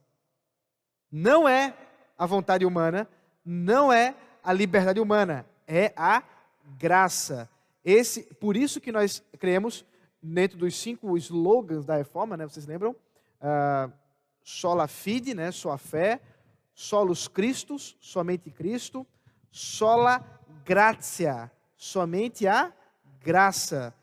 Não 1.10 1.48
é 1.48 1.74
a 2.18 2.26
vontade 2.26 2.66
humana, 2.66 3.08
não 3.44 3.92
é 3.92 4.14
a 4.42 4.52
liberdade 4.52 5.00
humana, 5.00 5.46
é 5.66 5.92
a 5.96 6.22
graça. 6.78 7.48
Esse, 7.84 8.22
por 8.34 8.56
isso 8.56 8.80
que 8.80 8.92
nós 8.92 9.22
cremos 9.38 9.84
dentro 10.22 10.58
dos 10.58 10.76
cinco 10.76 11.16
slogans 11.16 11.84
da 11.84 11.96
reforma, 11.96 12.36
né? 12.36 12.46
Vocês 12.46 12.66
lembram? 12.66 12.94
Uh, 13.40 13.92
sola 14.44 14.86
fide, 14.86 15.34
né? 15.34 15.50
Sua 15.50 15.78
fé. 15.78 16.20
Solus 16.74 17.26
Christus, 17.26 17.96
somente 17.98 18.50
Cristo. 18.50 19.06
Sola 19.50 20.22
gratia, 20.64 21.50
somente 21.76 22.46
a 22.46 22.72
graça. 23.20 23.94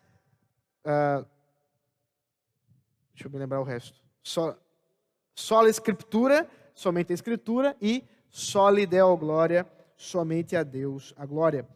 Uh, 0.84 1.26
deixa 3.14 3.28
eu 3.28 3.32
me 3.32 3.38
lembrar 3.38 3.60
o 3.62 3.64
resto. 3.64 4.02
So, 4.24 4.56
sola 5.36 5.70
Escritura, 5.70 6.50
somente 6.74 7.12
a 7.12 7.16
Escritura. 7.16 7.78
E 7.82 8.04
soli 8.30 8.86
Deo 8.86 9.16
Glória, 9.18 9.70
somente 9.96 10.56
a 10.56 10.64
Deus 10.64 11.14
a 11.18 11.26
glória. 11.26 11.68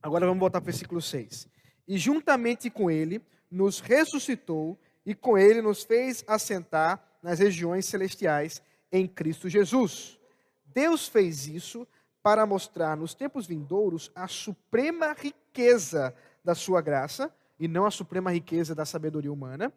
Agora 0.00 0.26
vamos 0.26 0.40
voltar 0.40 0.60
para 0.60 0.68
o 0.68 0.72
versículo 0.72 1.02
6. 1.02 1.48
E 1.88 1.98
juntamente 1.98 2.70
com 2.70 2.90
ele 2.90 3.20
nos 3.50 3.80
ressuscitou 3.80 4.78
e 5.04 5.14
com 5.14 5.36
ele 5.36 5.60
nos 5.60 5.82
fez 5.82 6.24
assentar 6.26 7.13
nas 7.24 7.38
regiões 7.38 7.86
celestiais 7.86 8.60
em 8.92 9.08
Cristo 9.08 9.48
Jesus. 9.48 10.20
Deus 10.66 11.08
fez 11.08 11.46
isso 11.46 11.88
para 12.22 12.44
mostrar 12.44 12.98
nos 12.98 13.14
tempos 13.14 13.46
vindouros 13.46 14.12
a 14.14 14.28
suprema 14.28 15.14
riqueza 15.14 16.14
da 16.44 16.54
sua 16.54 16.82
graça, 16.82 17.34
e 17.58 17.66
não 17.66 17.86
a 17.86 17.90
suprema 17.90 18.30
riqueza 18.30 18.74
da 18.74 18.84
sabedoria 18.84 19.32
humana, 19.32 19.72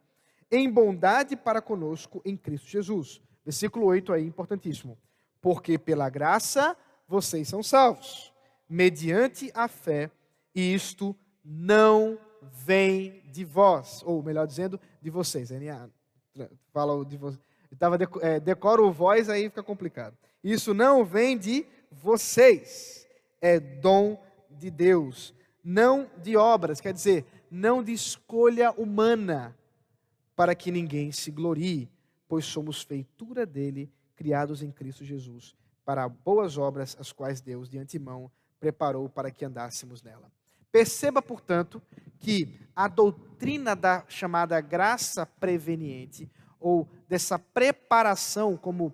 em 0.52 0.70
bondade 0.70 1.38
para 1.38 1.62
conosco 1.62 2.22
em 2.26 2.36
Cristo 2.36 2.68
Jesus. 2.68 3.22
Versículo 3.45 3.86
8 3.86 4.12
aí, 4.12 4.26
importantíssimo. 4.26 4.98
Porque 5.41 5.78
pela 5.78 6.10
graça 6.10 6.76
vocês 7.08 7.48
são 7.48 7.64
salvos, 7.64 8.34
mediante 8.68 9.50
a 9.54 9.70
fé, 9.70 10.12
e 10.54 10.74
isto 10.74 11.16
não 11.45 12.20
vem 12.41 13.22
de 13.32 13.45
vós, 13.45 14.04
ou 14.06 14.22
melhor 14.22 14.45
dizendo, 14.45 14.78
de 15.02 15.10
vocês. 15.10 15.50
NA, 15.52 15.89
fala 16.72 17.04
de 17.06 17.18
vocês. 17.18 17.42
Tava, 17.78 17.98
é, 18.22 18.40
decora 18.40 18.82
o 18.82 18.92
voz, 18.92 19.30
aí 19.30 19.50
fica 19.50 19.64
complicado. 19.64 20.18
Isso 20.44 20.74
não 20.74 21.04
vem 21.04 21.38
de 21.38 21.66
vocês, 21.92 23.08
é 23.42 23.60
dom 23.60 24.22
de 24.50 24.70
Deus, 24.70 25.34
não 25.64 26.10
de 26.22 26.38
obras, 26.38 26.80
quer 26.80 26.94
dizer, 26.94 27.26
não 27.52 27.84
de 27.84 27.92
escolha 27.92 28.72
humana, 28.72 29.56
para 30.36 30.56
que 30.56 30.72
ninguém 30.72 31.12
se 31.12 31.32
glorie, 31.32 31.90
pois 32.28 32.46
somos 32.46 32.84
feitura 32.84 33.46
dele, 33.46 33.92
criados 34.16 34.62
em 34.62 34.72
Cristo 34.72 35.04
Jesus, 35.04 35.56
para 35.84 36.08
boas 36.08 36.58
obras, 36.58 36.96
as 37.00 37.12
quais 37.12 37.42
Deus 37.42 37.70
de 37.70 37.78
antemão 37.78 38.32
preparou 38.60 39.10
para 39.10 39.32
que 39.32 39.46
andássemos 39.46 40.02
nela. 40.02 40.32
Perceba, 40.72 41.22
portanto, 41.22 41.82
que 42.20 42.59
a 42.76 42.88
doutrina 42.88 43.76
da 43.76 44.03
chamada 44.07 44.59
graça 44.61 45.26
preveniente, 45.26 46.30
ou 46.59 46.88
dessa 47.07 47.39
preparação, 47.39 48.57
como 48.57 48.93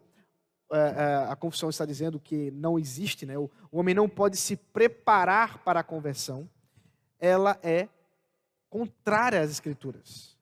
é, 0.71 0.77
é, 0.77 1.31
a 1.31 1.35
confissão 1.35 1.69
está 1.69 1.85
dizendo 1.85 2.19
que 2.19 2.49
não 2.51 2.79
existe, 2.79 3.25
né? 3.25 3.37
o 3.37 3.49
homem 3.71 3.93
não 3.93 4.09
pode 4.09 4.37
se 4.37 4.55
preparar 4.55 5.59
para 5.59 5.81
a 5.81 5.83
conversão, 5.83 6.49
ela 7.19 7.57
é 7.61 7.87
contrária 8.69 9.39
às 9.39 9.51
Escrituras. 9.51 10.35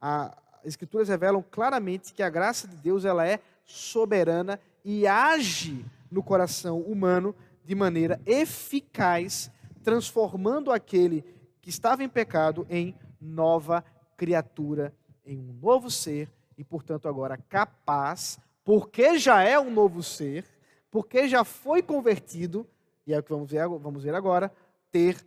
As 0.00 0.34
Escrituras 0.64 1.08
revelam 1.08 1.42
claramente 1.50 2.12
que 2.12 2.22
a 2.22 2.28
graça 2.28 2.68
de 2.68 2.76
Deus 2.76 3.04
ela 3.04 3.26
é 3.26 3.40
soberana 3.64 4.60
e 4.84 5.06
age 5.06 5.84
no 6.10 6.22
coração 6.22 6.80
humano 6.80 7.34
de 7.64 7.74
maneira 7.74 8.20
eficaz 8.26 9.50
transformando 9.82 10.70
aquele 10.70 11.24
que 11.60 11.70
estava 11.70 12.02
em 12.02 12.08
pecado 12.08 12.66
em 12.68 12.94
nova 13.20 13.84
criatura, 14.16 14.94
em 15.24 15.38
um 15.38 15.52
novo 15.52 15.90
ser 15.90 16.30
e, 16.56 16.64
portanto, 16.64 17.08
agora 17.08 17.36
capaz, 17.36 18.38
porque 18.64 19.18
já 19.18 19.42
é 19.42 19.58
um 19.58 19.70
novo 19.70 20.02
ser, 20.02 20.44
porque 20.90 21.28
já 21.28 21.44
foi 21.44 21.82
convertido, 21.82 22.66
e 23.06 23.12
é 23.12 23.18
o 23.18 23.22
que 23.22 23.30
vamos 23.30 23.50
ver, 23.50 23.66
vamos 23.68 24.02
ver 24.02 24.14
agora, 24.14 24.52
ter 24.90 25.26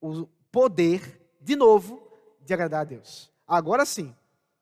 o 0.00 0.26
poder 0.50 1.20
de 1.40 1.54
novo 1.54 2.02
de 2.40 2.52
agradar 2.52 2.80
a 2.80 2.84
Deus. 2.84 3.30
Agora 3.46 3.84
sim, 3.84 4.14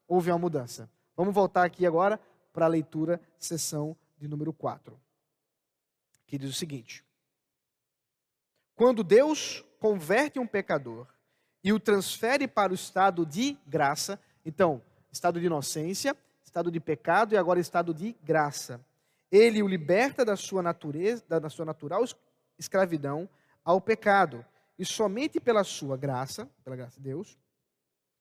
houve 0.06 0.30
uma 0.30 0.38
mudança. 0.38 0.90
Vamos 1.16 1.34
voltar 1.34 1.64
aqui 1.64 1.86
agora 1.86 2.20
para 2.52 2.66
a 2.66 2.68
leitura, 2.68 3.20
sessão 3.38 3.96
de 4.18 4.28
número 4.28 4.52
4, 4.52 4.98
que 6.26 6.36
diz 6.36 6.50
o 6.50 6.54
seguinte: 6.54 7.04
quando 8.80 9.04
Deus 9.04 9.62
converte 9.78 10.38
um 10.38 10.46
pecador 10.46 11.06
e 11.62 11.70
o 11.70 11.78
transfere 11.78 12.48
para 12.48 12.72
o 12.72 12.74
estado 12.74 13.26
de 13.26 13.58
graça, 13.66 14.18
então, 14.42 14.80
estado 15.12 15.38
de 15.38 15.44
inocência, 15.44 16.16
estado 16.42 16.70
de 16.70 16.80
pecado 16.80 17.34
e 17.34 17.36
agora 17.36 17.60
estado 17.60 17.92
de 17.92 18.16
graça. 18.22 18.80
Ele 19.30 19.62
o 19.62 19.68
liberta 19.68 20.24
da 20.24 20.34
sua 20.34 20.62
natureza, 20.62 21.22
da 21.28 21.50
sua 21.50 21.66
natural 21.66 22.02
escravidão 22.58 23.28
ao 23.62 23.82
pecado, 23.82 24.42
e 24.78 24.86
somente 24.86 25.38
pela 25.38 25.62
sua 25.62 25.94
graça, 25.98 26.48
pela 26.64 26.74
graça 26.74 26.96
de 26.96 27.02
Deus, 27.02 27.36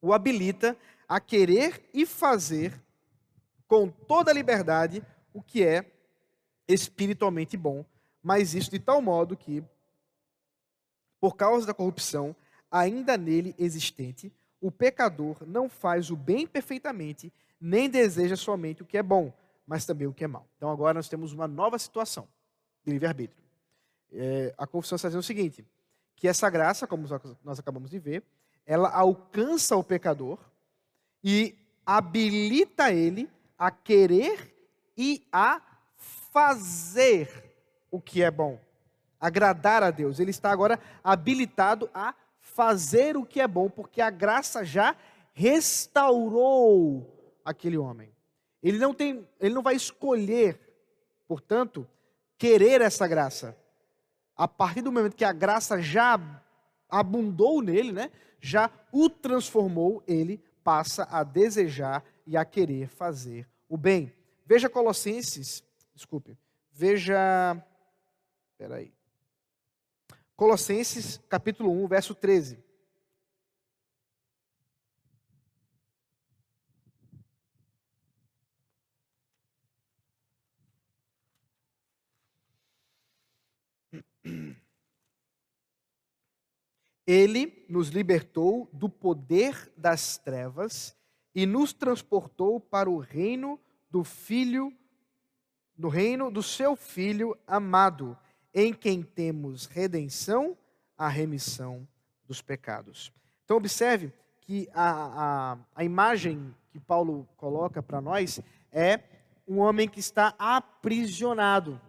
o 0.02 0.12
habilita 0.12 0.76
a 1.08 1.22
querer 1.22 1.90
e 1.94 2.06
fazer 2.06 2.78
com 3.66 3.90
toda 3.90 4.30
a 4.30 4.34
liberdade 4.34 5.02
o 5.34 5.42
que 5.42 5.64
é 5.64 5.90
espiritualmente 6.68 7.56
bom, 7.56 7.86
mas 8.22 8.54
isso 8.54 8.70
de 8.70 8.80
tal 8.80 9.02
modo 9.02 9.38
que 9.38 9.64
por 11.20 11.36
causa 11.36 11.68
da 11.68 11.74
corrupção 11.74 12.36
ainda 12.72 13.18
nele 13.18 13.56
existente, 13.58 14.32
o 14.62 14.72
pecador 14.72 15.38
não 15.46 15.70
faz 15.70 16.10
o 16.12 16.16
bem 16.16 16.46
perfeitamente, 16.46 17.34
nem 17.60 17.90
deseja 17.90 18.36
somente 18.36 18.84
o 18.84 18.86
que 18.86 18.98
é 18.98 19.04
bom, 19.04 19.34
mas 19.66 19.86
também 19.86 20.08
o 20.08 20.14
que 20.14 20.24
é 20.24 20.28
mal. 20.28 20.48
Então 20.58 20.70
agora 20.70 20.96
nós 20.96 21.10
temos 21.10 21.34
uma 21.34 21.48
nova 21.48 21.78
situação 21.80 22.28
de 22.84 22.92
livre-arbítrio. 22.92 23.44
É, 24.12 24.54
a 24.58 24.66
confissão 24.66 24.96
está 24.96 25.08
dizendo 25.08 25.22
o 25.22 25.24
seguinte: 25.24 25.66
que 26.16 26.28
essa 26.28 26.50
graça, 26.50 26.88
como 26.88 27.08
nós 27.44 27.60
acabamos 27.60 27.90
de 27.90 28.00
ver, 28.00 28.24
ela 28.66 28.90
alcança 28.90 29.76
o 29.76 29.84
pecador 29.84 30.40
e 31.24 31.56
habilita 31.86 32.92
ele 32.92 33.30
a 33.58 33.72
querer 33.72 34.54
e 34.98 35.26
a 35.32 35.62
fazer 36.32 37.54
o 37.90 38.00
que 38.00 38.22
é 38.22 38.30
bom 38.30 38.60
agradar 39.20 39.84
a 39.84 39.92
Deus. 39.92 40.20
Ele 40.20 40.32
está 40.32 40.52
agora 40.52 40.80
habilitado 41.04 41.90
a 41.94 42.16
fazer 42.40 43.18
o 43.18 43.26
que 43.26 43.42
é 43.42 43.48
bom, 43.48 43.70
porque 43.70 44.02
a 44.02 44.10
graça 44.10 44.64
já 44.64 44.96
restaurou 45.34 47.38
aquele 47.44 47.78
homem. 47.78 48.12
Ele 48.62 48.78
não 48.78 48.94
tem, 48.94 49.28
ele 49.40 49.54
não 49.54 49.62
vai 49.62 49.76
escolher, 49.76 50.60
portanto, 51.28 51.88
querer 52.38 52.82
essa 52.82 53.08
graça. 53.08 53.58
A 54.36 54.48
partir 54.48 54.82
do 54.82 54.92
momento 54.92 55.16
que 55.16 55.26
a 55.26 55.34
graça 55.34 55.82
já 55.82 56.20
abundou 56.90 57.62
nele, 57.62 57.92
né? 57.92 58.10
Já 58.40 58.70
o 58.92 59.10
transformou, 59.10 60.02
ele 60.08 60.42
passa 60.64 61.08
a 61.12 61.24
desejar 61.24 62.04
e 62.26 62.38
a 62.38 62.46
querer 62.46 62.88
fazer 62.88 63.48
o 63.68 63.78
bem. 63.78 64.14
Veja 64.46 64.70
Colossenses, 64.70 65.64
desculpe. 65.94 66.38
Veja 66.72 67.62
Espera 68.60 68.76
aí. 68.76 68.92
Colossenses 70.40 71.20
capítulo 71.28 71.70
1, 71.84 71.88
verso 71.90 72.16
13. 72.16 72.64
Ele 87.06 87.66
nos 87.68 87.90
libertou 87.90 88.70
do 88.72 88.88
poder 88.88 89.70
das 89.76 90.18
trevas 90.18 90.96
e 91.36 91.46
nos 91.46 91.74
transportou 91.74 92.62
para 92.62 92.90
o 92.90 92.98
reino 92.98 93.60
do 93.92 94.06
filho 94.06 94.74
do 95.76 95.90
reino 95.90 96.32
do 96.32 96.42
seu 96.42 96.78
filho 96.78 97.38
amado 97.46 98.18
em 98.54 98.74
quem 98.74 99.02
temos 99.02 99.66
redenção, 99.66 100.58
a 100.98 101.08
remissão 101.08 101.88
dos 102.28 102.42
pecados. 102.42 103.12
Então, 103.46 103.58
observe 103.58 104.12
que 104.42 104.70
a, 104.74 105.54
a, 105.54 105.58
a 105.76 105.84
imagem 105.84 106.54
que 106.72 106.80
Paulo 106.80 107.28
coloca 107.38 107.82
para 107.82 108.02
nós 108.02 108.40
é 108.72 109.00
um 109.48 109.60
homem 109.60 109.88
que 109.88 110.00
está 110.00 110.36
aprisionado. 110.38 111.80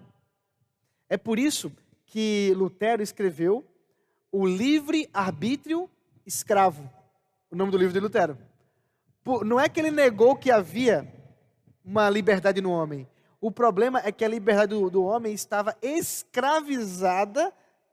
É 1.09 1.17
por 1.17 1.39
isso 1.39 1.73
que 2.07 2.53
Lutero 2.57 3.03
escreveu 3.03 3.65
o 4.33 4.47
livre-arbítrio 4.47 5.91
escravo. 6.25 6.89
O 7.51 7.57
nome 7.57 7.71
do 7.71 7.79
livro 7.79 7.93
de 7.93 8.01
Lutero. 8.01 8.39
Não 9.45 9.61
é 9.61 9.69
que 9.69 9.81
ele 9.81 9.91
negou 9.91 10.37
que 10.37 10.51
havia 10.51 11.13
uma 11.85 12.09
liberdade 12.09 12.61
no 12.61 12.71
homem, 12.71 13.07
o 13.41 13.51
problema 13.51 14.01
é 14.05 14.13
que 14.13 14.25
a 14.25 14.29
liberdade 14.29 14.75
do, 14.75 14.91
do 14.91 15.05
homem 15.05 15.33
estava 15.33 15.77
escravizada 15.81 17.53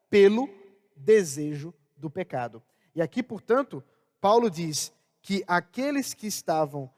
pelo 0.09 0.49
desejo 0.95 1.73
do 1.95 2.09
pecado. 2.09 2.61
E 2.93 3.01
aqui, 3.01 3.23
portanto, 3.23 3.83
Paulo 4.19 4.49
diz 4.49 4.91
que 5.21 5.43
aqueles 5.47 6.13
que 6.13 6.27
estavam 6.27 6.89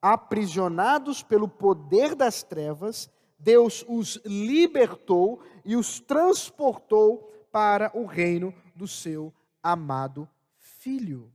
aprisionados 0.00 1.22
pelo 1.22 1.48
poder 1.48 2.14
das 2.14 2.42
trevas, 2.42 3.10
Deus 3.38 3.84
os 3.88 4.20
libertou 4.24 5.42
e 5.64 5.76
os 5.76 6.00
transportou 6.00 7.32
para 7.50 7.90
o 7.94 8.06
reino 8.06 8.54
do 8.74 8.86
seu 8.86 9.34
amado 9.62 10.28
Filho. 10.56 11.32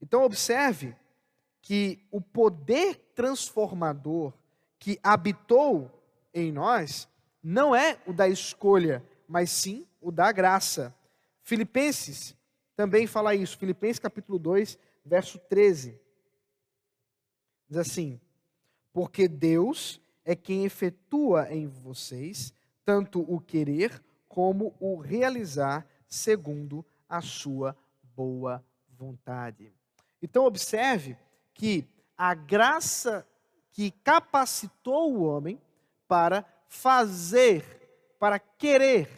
Então, 0.00 0.22
observe 0.22 0.94
que 1.62 2.04
o 2.10 2.20
poder 2.20 2.96
transformador 3.14 4.32
que 4.82 4.98
habitou 5.00 5.88
em 6.34 6.50
nós 6.50 7.08
não 7.40 7.72
é 7.72 8.00
o 8.04 8.12
da 8.12 8.28
escolha, 8.28 9.00
mas 9.28 9.48
sim 9.48 9.86
o 10.00 10.10
da 10.10 10.32
graça. 10.32 10.92
Filipenses 11.40 12.36
também 12.74 13.06
fala 13.06 13.32
isso. 13.32 13.56
Filipenses 13.56 14.00
capítulo 14.00 14.40
2, 14.40 14.76
verso 15.04 15.38
13. 15.38 15.96
Diz 17.68 17.78
assim: 17.78 18.20
Porque 18.92 19.28
Deus 19.28 20.00
é 20.24 20.34
quem 20.34 20.64
efetua 20.64 21.48
em 21.54 21.68
vocês 21.68 22.52
tanto 22.84 23.20
o 23.32 23.40
querer 23.40 24.02
como 24.26 24.74
o 24.80 24.96
realizar 24.96 25.86
segundo 26.08 26.84
a 27.08 27.20
sua 27.20 27.76
boa 28.16 28.64
vontade. 28.88 29.72
Então, 30.20 30.44
observe 30.44 31.16
que 31.54 31.86
a 32.18 32.34
graça 32.34 33.24
que 33.72 33.90
capacitou 33.90 35.14
o 35.14 35.22
homem 35.22 35.60
para 36.06 36.44
fazer, 36.68 37.64
para 38.18 38.38
querer 38.38 39.08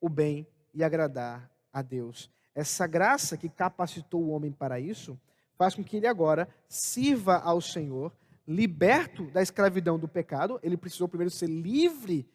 o 0.00 0.08
bem 0.08 0.46
e 0.74 0.84
agradar 0.84 1.50
a 1.72 1.82
Deus. 1.82 2.30
Essa 2.54 2.86
graça 2.86 3.36
que 3.36 3.48
capacitou 3.48 4.22
o 4.22 4.30
homem 4.30 4.52
para 4.52 4.78
isso 4.78 5.18
faz 5.56 5.74
com 5.74 5.84
que 5.84 5.96
ele 5.96 6.06
agora 6.06 6.48
sirva 6.68 7.36
ao 7.38 7.60
Senhor, 7.60 8.12
liberto 8.46 9.30
da 9.30 9.42
escravidão 9.42 9.98
do 9.98 10.08
pecado. 10.08 10.58
Ele 10.62 10.76
precisou 10.76 11.08
primeiro 11.08 11.30
ser 11.30 11.48
livre. 11.48 12.28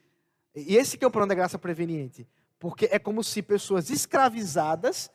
E 0.56 0.76
esse 0.76 0.97
que 0.97 1.03
é 1.03 1.08
o 1.08 1.12
plano 1.12 1.28
da 1.28 1.36
graça 1.36 1.60
preveniente. 1.60 2.28
Porque 2.60 2.88
é 2.91 2.97
como 2.97 3.24
se 3.24 3.41
pessoas 3.41 3.89
escravizadas, 3.89 5.12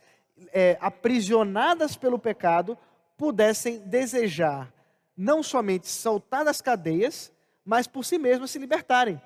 é, 0.52 0.76
aprisionadas 0.80 1.96
pelo 1.96 2.18
pecado, 2.18 2.76
pudessem 3.16 3.80
desejar 3.80 4.72
não 5.20 5.42
somente 5.42 5.86
soltar 5.86 6.46
das 6.46 6.62
cadeias, 6.62 7.30
mas 7.62 7.86
por 7.86 8.06
si 8.06 8.16
mesmas 8.16 8.50
se 8.50 8.58
libertarem. 8.58 9.20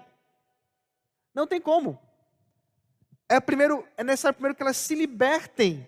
Não 1.33 1.47
tem 1.47 1.61
como. 1.61 1.97
É, 3.29 3.39
primeiro, 3.39 3.87
é 3.97 4.03
necessário 4.03 4.35
primeiro 4.35 4.57
que 4.57 4.63
elas 4.65 4.77
se 4.77 4.93
libertem 4.97 5.87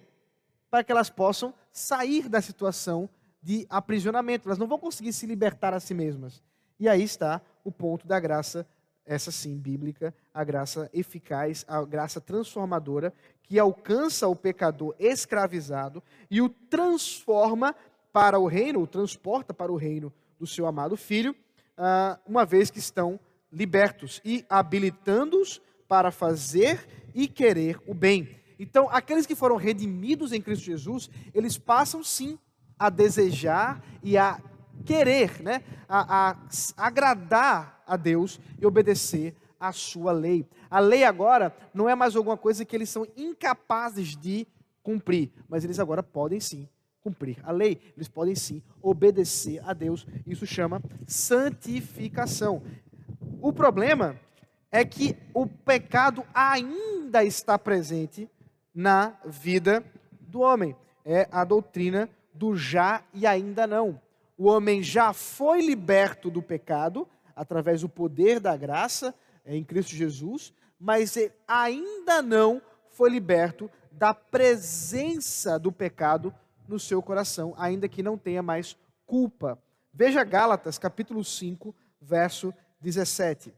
para 0.70 0.84
que 0.84 0.92
elas 0.92 1.10
possam 1.10 1.52
sair 1.72 2.28
da 2.28 2.40
situação 2.40 3.10
de 3.42 3.66
aprisionamento. 3.68 4.48
Elas 4.48 4.58
não 4.58 4.68
vão 4.68 4.78
conseguir 4.78 5.12
se 5.12 5.26
libertar 5.26 5.74
a 5.74 5.80
si 5.80 5.92
mesmas. 5.92 6.40
E 6.78 6.88
aí 6.88 7.02
está 7.02 7.42
o 7.64 7.72
ponto 7.72 8.06
da 8.06 8.20
graça, 8.20 8.64
essa 9.04 9.32
sim, 9.32 9.58
bíblica, 9.58 10.14
a 10.32 10.44
graça 10.44 10.88
eficaz, 10.94 11.64
a 11.66 11.84
graça 11.84 12.20
transformadora, 12.20 13.12
que 13.42 13.58
alcança 13.58 14.28
o 14.28 14.36
pecador 14.36 14.94
escravizado 15.00 16.00
e 16.30 16.40
o 16.40 16.48
transforma 16.48 17.74
para 18.16 18.40
o 18.40 18.46
reino, 18.46 18.80
o 18.80 18.86
transporta 18.86 19.52
para 19.52 19.70
o 19.70 19.76
reino 19.76 20.10
do 20.40 20.46
seu 20.46 20.66
amado 20.66 20.96
filho, 20.96 21.36
ah, 21.76 22.18
uma 22.26 22.46
vez 22.46 22.70
que 22.70 22.78
estão 22.78 23.20
libertos 23.52 24.22
e 24.24 24.42
habilitando-os 24.48 25.60
para 25.86 26.10
fazer 26.10 26.88
e 27.14 27.28
querer 27.28 27.78
o 27.86 27.92
bem. 27.92 28.40
Então, 28.58 28.88
aqueles 28.90 29.26
que 29.26 29.34
foram 29.34 29.56
redimidos 29.56 30.32
em 30.32 30.40
Cristo 30.40 30.64
Jesus, 30.64 31.10
eles 31.34 31.58
passam 31.58 32.02
sim 32.02 32.38
a 32.78 32.88
desejar 32.88 33.84
e 34.02 34.16
a 34.16 34.40
querer, 34.86 35.42
né, 35.42 35.62
a, 35.86 36.30
a 36.30 36.86
agradar 36.86 37.82
a 37.86 37.98
Deus 37.98 38.40
e 38.58 38.64
obedecer 38.64 39.36
a 39.60 39.72
sua 39.72 40.12
lei. 40.12 40.48
A 40.70 40.78
lei 40.78 41.04
agora 41.04 41.54
não 41.74 41.86
é 41.86 41.94
mais 41.94 42.16
alguma 42.16 42.38
coisa 42.38 42.64
que 42.64 42.74
eles 42.74 42.88
são 42.88 43.06
incapazes 43.14 44.16
de 44.16 44.46
cumprir, 44.82 45.30
mas 45.46 45.64
eles 45.64 45.78
agora 45.78 46.02
podem 46.02 46.40
sim 46.40 46.66
cumprir 47.06 47.38
a 47.44 47.52
lei, 47.52 47.80
eles 47.96 48.08
podem 48.08 48.34
sim 48.34 48.60
obedecer 48.82 49.62
a 49.64 49.72
Deus. 49.72 50.04
Isso 50.26 50.44
chama 50.44 50.82
santificação. 51.06 52.62
O 53.40 53.52
problema 53.52 54.18
é 54.72 54.84
que 54.84 55.16
o 55.32 55.46
pecado 55.46 56.24
ainda 56.34 57.22
está 57.22 57.56
presente 57.56 58.28
na 58.74 59.14
vida 59.24 59.84
do 60.20 60.40
homem. 60.40 60.74
É 61.04 61.28
a 61.30 61.44
doutrina 61.44 62.10
do 62.34 62.56
já 62.56 63.04
e 63.14 63.24
ainda 63.24 63.68
não. 63.68 64.00
O 64.36 64.48
homem 64.48 64.82
já 64.82 65.12
foi 65.12 65.64
liberto 65.64 66.28
do 66.28 66.42
pecado 66.42 67.06
através 67.36 67.82
do 67.82 67.88
poder 67.88 68.40
da 68.40 68.56
graça 68.56 69.14
em 69.46 69.62
Cristo 69.62 69.94
Jesus, 69.94 70.52
mas 70.78 71.16
ainda 71.46 72.20
não 72.20 72.60
foi 72.90 73.10
liberto 73.10 73.70
da 73.92 74.12
presença 74.12 75.56
do 75.56 75.70
pecado 75.70 76.34
no 76.68 76.78
seu 76.78 77.02
coração, 77.02 77.54
ainda 77.56 77.88
que 77.88 78.02
não 78.02 78.18
tenha 78.18 78.42
mais 78.42 78.76
culpa. 79.04 79.58
Veja 79.92 80.22
Gálatas, 80.24 80.78
capítulo 80.78 81.24
5, 81.24 81.74
verso 82.00 82.52
17. 82.80 83.54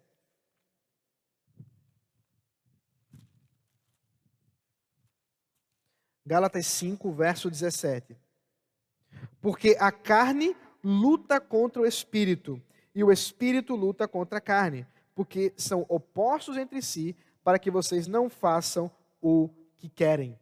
Gálatas 6.25 6.67
5, 6.67 7.11
verso 7.13 7.51
17. 7.51 8.17
Porque 9.41 9.77
a 9.81 9.91
carne 9.91 10.55
luta 10.85 11.41
contra 11.41 11.83
o 11.83 11.87
espírito, 11.87 12.63
e 12.95 13.03
o 13.03 13.11
espírito 13.11 13.75
luta 13.75 14.07
contra 14.07 14.39
a 14.39 14.41
carne, 14.41 14.87
porque 15.15 15.53
são 15.57 15.87
opostos 15.89 16.57
entre 16.57 16.83
si, 16.83 17.17
para 17.43 17.59
que 17.59 17.71
vocês 17.71 18.07
não 18.07 18.29
façam 18.29 18.91
o 19.21 19.49
que 19.79 19.89
querem. 19.89 20.39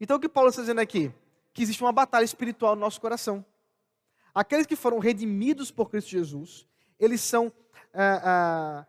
Então 0.00 0.16
o 0.16 0.20
que 0.20 0.28
Paulo 0.28 0.50
está 0.50 0.62
dizendo 0.62 0.80
aqui? 0.80 1.12
Que 1.52 1.62
existe 1.62 1.82
uma 1.82 1.92
batalha 1.92 2.24
espiritual 2.24 2.74
no 2.74 2.80
nosso 2.80 3.00
coração. 3.00 3.44
Aqueles 4.34 4.66
que 4.66 4.76
foram 4.76 4.98
redimidos 4.98 5.70
por 5.70 5.90
Cristo 5.90 6.10
Jesus, 6.10 6.66
eles 6.98 7.20
são. 7.20 7.52
Ah, 7.92 8.22
ah, 8.24 8.86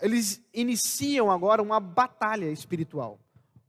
eles 0.00 0.42
iniciam 0.52 1.30
agora 1.30 1.62
uma 1.62 1.80
batalha 1.80 2.50
espiritual, 2.50 3.18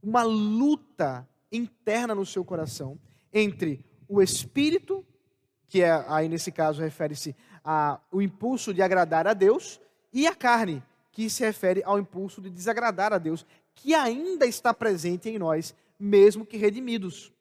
uma 0.02 0.24
luta 0.24 1.28
interna 1.52 2.14
no 2.14 2.26
seu 2.26 2.44
coração 2.44 3.00
entre 3.32 3.86
o 4.08 4.22
espírito, 4.22 5.06
que 5.68 5.82
é, 5.82 6.06
aí 6.08 6.28
nesse 6.28 6.52
caso 6.52 6.82
refere-se 6.82 7.36
ao 7.64 8.22
impulso 8.22 8.74
de 8.74 8.82
agradar 8.82 9.28
a 9.28 9.34
Deus, 9.34 9.80
e 10.14 10.28
a 10.28 10.36
carne, 10.36 10.84
que 11.12 11.30
se 11.30 11.44
refere 11.44 11.82
ao 11.84 11.98
impulso 11.98 12.42
de 12.42 12.50
desagradar 12.50 13.12
a 13.14 13.18
Deus, 13.18 13.46
que 13.74 13.94
ainda 13.94 14.46
está 14.46 14.74
presente 14.74 15.30
em 15.30 15.40
nós, 15.40 15.76
mesmo 16.00 16.46
que 16.46 16.58
redimidos. 16.58 17.34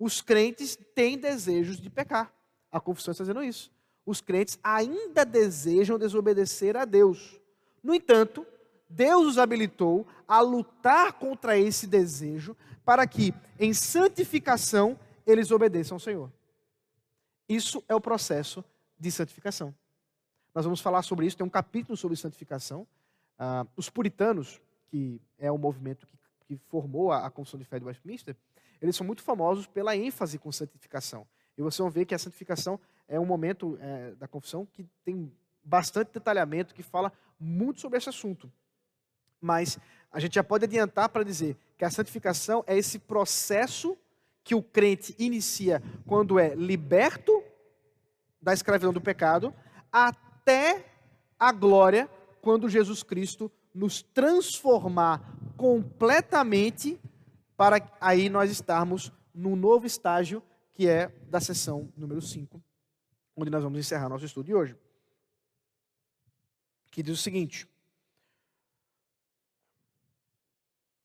Os 0.00 0.22
crentes 0.22 0.78
têm 0.94 1.18
desejos 1.18 1.78
de 1.78 1.90
pecar. 1.90 2.32
A 2.72 2.80
confissão 2.80 3.12
está 3.12 3.22
dizendo 3.22 3.44
isso. 3.44 3.70
Os 4.06 4.22
crentes 4.22 4.58
ainda 4.64 5.26
desejam 5.26 5.98
desobedecer 5.98 6.74
a 6.74 6.86
Deus. 6.86 7.38
No 7.82 7.94
entanto, 7.94 8.46
Deus 8.88 9.26
os 9.26 9.38
habilitou 9.38 10.06
a 10.26 10.40
lutar 10.40 11.12
contra 11.12 11.58
esse 11.58 11.86
desejo 11.86 12.56
para 12.82 13.06
que, 13.06 13.34
em 13.58 13.74
santificação, 13.74 14.98
eles 15.26 15.50
obedeçam 15.50 15.96
ao 15.96 16.00
Senhor. 16.00 16.32
Isso 17.46 17.84
é 17.86 17.94
o 17.94 18.00
processo 18.00 18.64
de 18.98 19.12
santificação. 19.12 19.74
Nós 20.54 20.64
vamos 20.64 20.80
falar 20.80 21.02
sobre 21.02 21.26
isso, 21.26 21.36
tem 21.36 21.46
um 21.46 21.50
capítulo 21.50 21.94
sobre 21.94 22.16
santificação. 22.16 22.86
Ah, 23.38 23.66
os 23.76 23.90
puritanos, 23.90 24.62
que 24.88 25.20
é 25.38 25.52
o 25.52 25.58
movimento 25.58 26.06
que, 26.06 26.16
que 26.46 26.56
formou 26.68 27.12
a, 27.12 27.26
a 27.26 27.30
Confissão 27.30 27.58
de 27.58 27.66
Fé 27.66 27.78
de 27.78 27.84
Westminster, 27.84 28.34
eles 28.80 28.96
são 28.96 29.06
muito 29.06 29.22
famosos 29.22 29.66
pela 29.66 29.96
ênfase 29.96 30.38
com 30.38 30.50
santificação. 30.50 31.26
E 31.56 31.62
vocês 31.62 31.78
vão 31.78 31.90
ver 31.90 32.06
que 32.06 32.14
a 32.14 32.18
santificação 32.18 32.80
é 33.06 33.18
um 33.18 33.26
momento 33.26 33.78
é, 33.80 34.12
da 34.12 34.26
confissão 34.26 34.64
que 34.64 34.88
tem 35.04 35.32
bastante 35.62 36.12
detalhamento, 36.12 36.74
que 36.74 36.82
fala 36.82 37.12
muito 37.38 37.80
sobre 37.80 37.98
esse 37.98 38.08
assunto. 38.08 38.50
Mas 39.40 39.78
a 40.10 40.18
gente 40.18 40.34
já 40.34 40.44
pode 40.44 40.64
adiantar 40.64 41.08
para 41.08 41.22
dizer 41.22 41.56
que 41.76 41.84
a 41.84 41.90
santificação 41.90 42.64
é 42.66 42.76
esse 42.76 42.98
processo 42.98 43.96
que 44.42 44.54
o 44.54 44.62
crente 44.62 45.14
inicia 45.18 45.82
quando 46.06 46.38
é 46.38 46.54
liberto 46.54 47.42
da 48.40 48.52
escravidão 48.52 48.92
do 48.92 49.00
pecado, 49.00 49.54
até 49.92 50.86
a 51.38 51.52
glória, 51.52 52.08
quando 52.40 52.68
Jesus 52.68 53.02
Cristo 53.02 53.50
nos 53.74 54.02
transformar 54.02 55.36
completamente, 55.56 56.98
para 57.60 57.76
aí 58.00 58.30
nós 58.30 58.50
estarmos 58.50 59.12
num 59.34 59.54
novo 59.54 59.86
estágio, 59.86 60.42
que 60.72 60.88
é 60.88 61.08
da 61.28 61.42
sessão 61.42 61.92
número 61.94 62.22
5, 62.22 62.58
onde 63.36 63.50
nós 63.50 63.62
vamos 63.62 63.78
encerrar 63.78 64.08
nosso 64.08 64.24
estudo 64.24 64.46
de 64.46 64.54
hoje. 64.54 64.74
Que 66.90 67.02
diz 67.02 67.18
o 67.18 67.22
seguinte: 67.22 67.68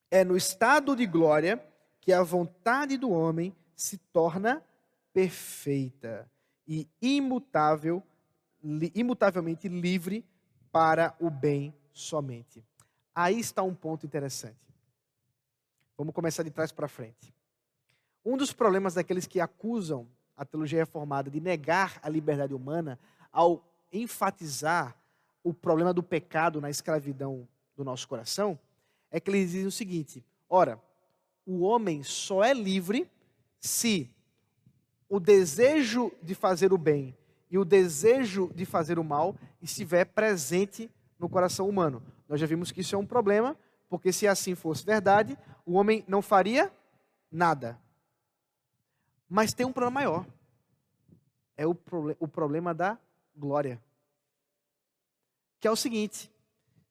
É 0.10 0.24
no 0.24 0.38
estado 0.38 0.96
de 0.96 1.06
glória 1.06 1.62
que 2.00 2.14
a 2.14 2.24
vontade 2.24 2.96
do 2.96 3.12
homem 3.12 3.54
se 3.76 3.98
torna 3.98 4.64
perfeita 5.12 6.26
e 6.66 6.88
imutável, 7.02 8.02
imutavelmente 8.94 9.68
livre 9.68 10.26
para 10.72 11.14
o 11.20 11.30
bem 11.30 11.76
somente. 11.92 12.66
Aí 13.14 13.42
está 13.42 13.62
um 13.62 13.76
ponto 13.76 14.06
interessante. 14.06 14.66
Vamos 15.98 16.14
começar 16.14 16.44
de 16.44 16.52
trás 16.52 16.72
para 16.72 16.88
frente. 16.88 17.34
Um 18.24 18.36
dos 18.36 18.52
problemas 18.52 18.94
daqueles 18.94 19.28
que 19.28 19.40
acusam 19.40 20.08
a 20.36 20.44
teologia 20.44 20.80
reformada 20.80 21.30
de 21.30 21.40
negar 21.40 22.00
a 22.02 22.10
liberdade 22.10 22.54
humana 22.54 23.00
ao 23.32 23.64
enfatizar 23.92 24.96
o 25.44 25.54
problema 25.54 25.94
do 25.94 26.04
pecado 26.04 26.60
na 26.60 26.70
escravidão 26.70 27.48
do 27.78 27.84
nosso 27.84 28.08
coração 28.08 28.60
é 29.12 29.20
que 29.20 29.30
eles 29.30 29.52
dizem 29.52 29.68
o 29.68 29.72
seguinte: 29.72 30.26
ora, 30.50 30.82
o 31.46 31.62
homem 31.62 32.04
só 32.04 32.44
é 32.44 32.54
livre 32.54 33.10
se 33.60 34.12
o 35.08 35.20
desejo 35.20 36.12
de 36.22 36.36
fazer 36.36 36.74
o 36.74 36.78
bem 36.78 37.16
e 37.50 37.58
o 37.58 37.64
desejo 37.64 38.52
de 38.54 38.66
fazer 38.66 39.00
o 39.00 39.04
mal 39.04 39.36
estiver 39.62 40.06
presente 40.06 40.90
no 41.18 41.30
coração 41.30 41.70
humano. 41.70 42.04
Nós 42.28 42.42
já 42.42 42.48
vimos 42.48 42.72
que 42.72 42.82
isso 42.82 42.96
é 42.96 42.98
um 42.98 43.06
problema, 43.06 43.56
porque 43.96 44.12
se 44.12 44.28
assim 44.28 44.56
fosse 44.56 44.86
verdade, 44.86 45.38
o 45.66 45.76
homem 45.76 46.04
não 46.06 46.22
faria 46.22 46.70
nada. 47.32 47.80
Mas 49.30 49.54
tem 49.54 49.66
um 49.66 49.72
problema 49.72 50.02
maior. 50.02 50.26
É 51.56 51.66
o, 51.66 51.72
o 52.20 52.28
problema 52.28 52.74
da 52.74 53.00
glória. 53.34 53.82
Que 55.62 55.68
é 55.70 55.72
o 55.72 55.78
seguinte: 55.78 56.30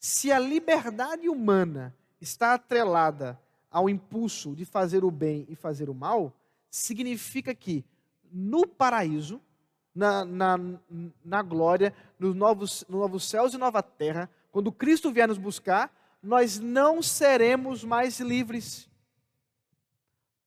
se 0.01 0.33
a 0.33 0.39
liberdade 0.39 1.29
humana 1.29 1.95
está 2.23 2.55
atrelada 2.55 3.39
ao 3.71 3.87
impulso 3.87 4.57
de 4.57 4.65
fazer 4.65 5.05
o 5.05 5.11
bem 5.11 5.45
e 5.51 5.55
fazer 5.55 5.91
o 5.91 5.95
mal, 5.95 6.35
significa 6.71 7.55
que 7.55 7.85
no 8.33 8.67
paraíso, 8.67 9.43
na, 9.95 10.25
na, 10.25 10.57
na 11.23 11.43
glória, 11.43 11.95
nos 12.19 12.35
novos, 12.35 12.83
no 12.89 13.01
novos 13.01 13.29
céus 13.29 13.53
e 13.53 13.59
nova 13.59 13.83
terra, 13.83 14.31
quando 14.51 14.73
Cristo 14.73 15.13
vier 15.13 15.29
nos 15.29 15.37
buscar, 15.37 15.93
nós 16.25 16.59
não 16.59 17.03
seremos 17.03 17.85
mais 17.85 18.19
livres, 18.19 18.89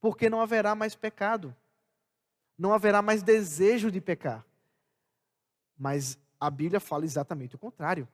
porque 0.02 0.30
não 0.30 0.42
haverá 0.42 0.74
mais 0.74 0.96
pecado, 0.96 1.56
não 2.58 2.74
haverá 2.74 3.02
mais 3.02 3.22
desejo 3.22 3.92
de 3.92 4.02
pecar. 4.02 4.44
Mas 5.78 6.18
a 6.40 6.50
Bíblia 6.50 6.80
fala 6.80 7.06
exatamente 7.06 7.56
o 7.56 7.60
contrário: 7.60 8.08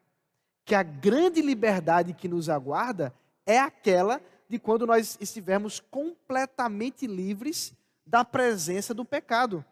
que 0.66 0.76
a 0.76 0.84
grande 0.84 1.42
liberdade 1.42 2.14
que 2.14 2.28
nos 2.28 2.50
aguarda 2.50 3.14
é 3.46 3.58
aquela 3.58 4.22
de 4.50 4.60
quando 4.60 4.86
nós 4.86 5.18
estivermos 5.22 5.80
completamente 5.80 7.08
livres 7.08 7.74
da 8.06 8.26
presença 8.26 8.94
do 8.94 9.06
pecado. 9.06 9.64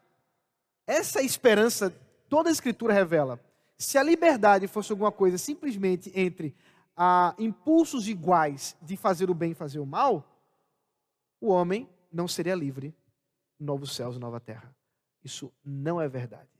Essa 0.88 1.22
esperança 1.22 1.94
toda 2.30 2.50
a 2.50 2.52
Escritura 2.52 2.94
revela. 2.94 3.40
Se 3.78 3.98
a 3.98 4.04
liberdade 4.04 4.68
fosse 4.68 4.92
alguma 4.92 5.12
coisa 5.12 5.38
simplesmente 5.38 6.12
entre 6.16 6.56
ah, 7.04 7.34
impulsos 7.40 8.08
iguais 8.08 8.78
de 8.80 8.96
fazer 8.96 9.32
o 9.32 9.34
bem 9.34 9.54
e 9.54 9.56
fazer 9.56 9.80
o 9.80 9.86
mal, 9.88 10.24
o 11.40 11.48
homem 11.48 11.90
não 12.14 12.28
seria 12.28 12.54
livre 12.54 12.94
novos 13.60 13.96
céus 13.96 14.18
e 14.18 14.20
nova 14.20 14.40
terra. 14.40 14.72
Isso 15.24 15.52
não 15.66 16.00
é 16.00 16.08
verdade. 16.08 16.52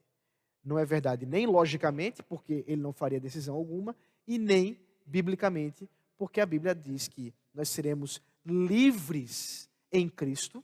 Não 0.66 0.80
é 0.80 0.84
verdade 0.84 1.28
nem 1.28 1.46
logicamente, 1.46 2.24
porque 2.24 2.64
ele 2.66 2.82
não 2.82 2.92
faria 2.92 3.20
decisão 3.20 3.54
alguma, 3.54 3.96
e 4.28 4.40
nem 4.40 4.80
biblicamente, 5.06 5.88
porque 6.18 6.42
a 6.42 6.46
Bíblia 6.48 6.74
diz 6.74 7.08
que 7.08 7.32
nós 7.54 7.70
seremos 7.70 8.20
livres 8.44 9.70
em 9.92 10.10
Cristo 10.10 10.64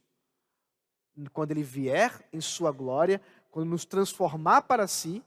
quando 1.32 1.52
ele 1.52 1.62
vier 1.62 2.28
em 2.34 2.42
sua 2.42 2.72
glória, 2.72 3.22
quando 3.52 3.70
nos 3.70 3.86
transformar 3.86 4.64
para 4.64 4.88
si, 4.88 5.24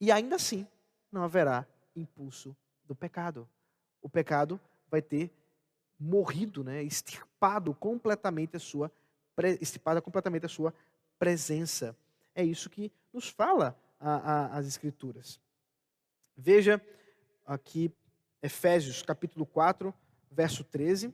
e 0.00 0.12
ainda 0.12 0.36
assim 0.36 0.64
não 1.10 1.24
haverá 1.24 1.66
impulso 1.96 2.56
do 2.86 2.94
pecado. 2.94 3.48
O 4.00 4.08
pecado 4.08 4.60
vai 4.90 5.00
ter 5.00 5.32
morrido, 5.98 6.62
né, 6.62 6.82
extirpado 6.82 7.74
completamente 7.74 8.56
a 8.56 8.60
sua 8.60 8.90
extirpada 9.60 10.00
completamente 10.00 10.46
a 10.46 10.48
sua 10.48 10.72
presença. 11.18 11.96
É 12.34 12.44
isso 12.44 12.70
que 12.70 12.92
nos 13.12 13.28
fala 13.28 13.76
a, 13.98 14.14
a, 14.14 14.58
as 14.58 14.66
escrituras. 14.66 15.40
Veja 16.36 16.80
aqui 17.44 17.92
Efésios 18.42 19.02
capítulo 19.02 19.46
4, 19.46 19.92
verso 20.30 20.62
13. 20.62 21.12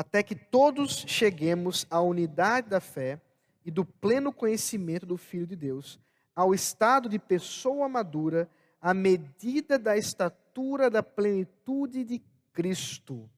Até 0.00 0.22
que 0.22 0.34
todos 0.34 1.04
cheguemos 1.06 1.86
à 1.90 2.00
unidade 2.00 2.70
da 2.70 2.80
fé 2.80 3.20
e 3.66 3.70
do 3.70 3.84
pleno 3.84 4.32
conhecimento 4.32 5.04
do 5.04 5.18
Filho 5.18 5.46
de 5.46 5.54
Deus, 5.54 6.00
ao 6.34 6.54
estado 6.54 7.06
de 7.06 7.18
pessoa 7.18 7.86
madura, 7.86 8.48
à 8.80 8.94
medida 8.94 9.78
da 9.78 9.98
estatura 9.98 10.88
da 10.88 11.02
plenitude 11.02 12.02
de 12.02 12.22
Cristo. 12.50 13.28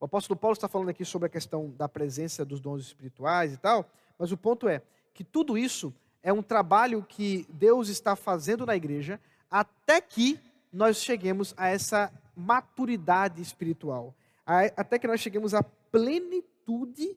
O 0.00 0.06
apóstolo 0.06 0.40
Paulo 0.40 0.54
está 0.54 0.68
falando 0.68 0.88
aqui 0.88 1.04
sobre 1.04 1.26
a 1.26 1.30
questão 1.30 1.70
da 1.72 1.86
presença 1.86 2.46
dos 2.46 2.62
dons 2.62 2.80
espirituais 2.80 3.52
e 3.52 3.58
tal, 3.58 3.86
mas 4.18 4.32
o 4.32 4.38
ponto 4.38 4.66
é 4.66 4.80
que 5.12 5.22
tudo 5.22 5.58
isso 5.58 5.92
é 6.22 6.32
um 6.32 6.42
trabalho 6.42 7.02
que 7.06 7.46
Deus 7.50 7.90
está 7.90 8.16
fazendo 8.16 8.64
na 8.64 8.74
igreja 8.74 9.20
até 9.50 10.00
que 10.00 10.40
nós 10.72 10.96
cheguemos 10.96 11.52
a 11.58 11.68
essa 11.68 12.10
maturidade 12.34 13.42
espiritual 13.42 14.14
até 14.46 14.98
que 14.98 15.06
nós 15.06 15.20
cheguemos 15.20 15.54
à 15.54 15.62
plenitude 15.62 17.16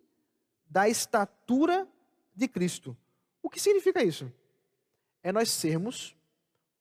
da 0.69 0.87
estatura 0.87 1.87
de 2.35 2.47
Cristo. 2.47 2.95
O 3.41 3.49
que 3.49 3.59
significa 3.59 4.03
isso? 4.03 4.31
É 5.23 5.31
nós 5.31 5.49
sermos 5.51 6.15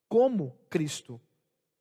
como 0.09 0.57
Cristo, 0.69 1.21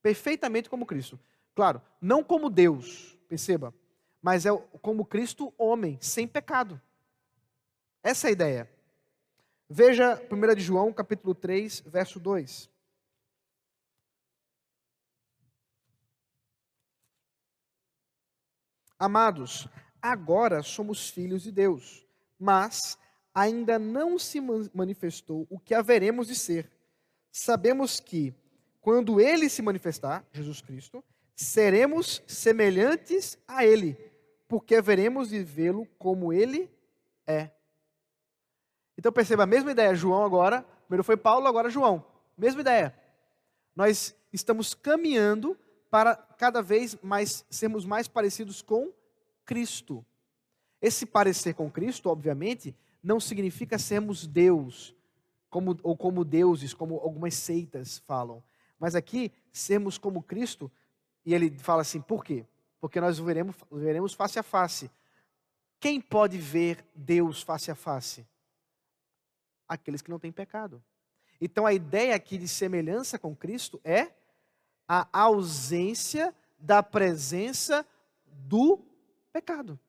perfeitamente 0.01 0.69
como 0.69 0.85
Cristo. 0.85 1.19
Claro, 1.53 1.81
não 2.01 2.23
como 2.23 2.49
Deus, 2.49 3.17
perceba, 3.27 3.73
mas 4.21 4.45
é 4.45 4.49
como 4.81 5.05
Cristo, 5.05 5.53
homem, 5.57 5.97
sem 6.01 6.27
pecado. 6.27 6.81
Essa 8.01 8.27
é 8.27 8.29
a 8.29 8.31
ideia. 8.31 8.71
Veja 9.69 10.21
1 10.31 10.55
de 10.55 10.61
João, 10.61 10.93
capítulo 10.93 11.33
3, 11.33 11.81
verso 11.81 12.19
2. 12.19 12.69
Amados, 18.97 19.67
agora 20.01 20.63
somos 20.63 21.09
filhos 21.09 21.43
de 21.43 21.51
Deus, 21.51 22.05
mas 22.39 22.97
ainda 23.34 23.77
não 23.77 24.17
se 24.17 24.39
manifestou 24.73 25.45
o 25.49 25.59
que 25.59 25.73
haveremos 25.73 26.27
de 26.27 26.35
ser. 26.35 26.72
Sabemos 27.31 27.99
que, 27.99 28.34
quando 28.80 29.19
ele 29.19 29.49
se 29.49 29.61
manifestar, 29.61 30.26
Jesus 30.31 30.61
Cristo, 30.61 31.03
seremos 31.35 32.23
semelhantes 32.26 33.38
a 33.45 33.65
ele, 33.65 33.97
porque 34.47 34.76
haveremos 34.76 35.30
de 35.30 35.43
vê-lo 35.43 35.85
como 35.97 36.31
ele 36.31 36.72
é. 37.27 37.51
Então 38.97 39.11
perceba 39.11 39.43
a 39.43 39.47
mesma 39.47 39.72
ideia, 39.72 39.93
João 39.93 40.23
agora, 40.23 40.61
primeiro 40.88 41.03
foi 41.03 41.17
Paulo, 41.17 41.47
agora 41.47 41.69
João. 41.69 42.05
Mesma 42.38 42.61
ideia. 42.61 42.95
Nós 43.76 44.15
estamos 44.31 44.73
caminhando 44.73 45.57
para 45.89 46.15
cada 46.15 46.61
vez 46.61 46.97
mais 47.01 47.45
sermos 47.49 47.85
mais 47.85 48.07
parecidos 48.07 48.61
com 48.61 48.91
Cristo. 49.45 50.05
Esse 50.81 51.05
parecer 51.05 51.53
com 51.53 51.69
Cristo, 51.71 52.09
obviamente, 52.09 52.75
não 53.01 53.19
significa 53.19 53.77
sermos 53.77 54.27
Deus, 54.27 54.95
como, 55.49 55.77
ou 55.83 55.95
como 55.95 56.25
deuses, 56.25 56.73
como 56.73 56.95
algumas 56.95 57.35
seitas 57.35 57.99
falam. 57.99 58.43
Mas 58.79 58.95
aqui, 58.95 59.31
sermos 59.51 59.97
como 59.97 60.21
Cristo, 60.21 60.71
e 61.25 61.33
ele 61.33 61.57
fala 61.59 61.81
assim, 61.81 62.01
por 62.01 62.23
quê? 62.23 62.45
Porque 62.79 62.99
nós 62.99 63.19
o 63.19 63.25
veremos, 63.25 63.55
veremos 63.71 64.13
face 64.13 64.37
a 64.37 64.43
face. 64.43 64.91
Quem 65.79 66.01
pode 66.01 66.37
ver 66.37 66.85
Deus 66.93 67.41
face 67.41 67.71
a 67.71 67.75
face? 67.75 68.27
Aqueles 69.67 70.01
que 70.01 70.09
não 70.09 70.19
têm 70.19 70.31
pecado. 70.31 70.83
Então 71.39 71.65
a 71.65 71.73
ideia 71.73 72.15
aqui 72.15 72.37
de 72.37 72.47
semelhança 72.47 73.17
com 73.17 73.35
Cristo 73.35 73.79
é 73.83 74.11
a 74.87 75.07
ausência 75.11 76.33
da 76.59 76.81
presença 76.81 77.85
do 78.25 78.79
pecado. 79.31 79.79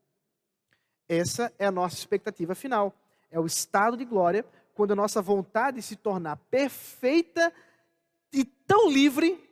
Essa 1.09 1.53
é 1.59 1.67
a 1.67 1.71
nossa 1.71 1.97
expectativa 1.97 2.55
final. 2.55 2.95
É 3.31 3.39
o 3.39 3.47
estado 3.47 3.97
de 3.97 4.05
glória, 4.05 4.45
quando 4.75 4.93
a 4.93 4.97
nossa 4.97 5.23
vontade 5.23 5.81
se 5.81 5.97
tornar 5.97 6.37
perfeita 6.51 7.53
e 8.33 8.45
tão 8.45 8.91
livre 8.91 9.43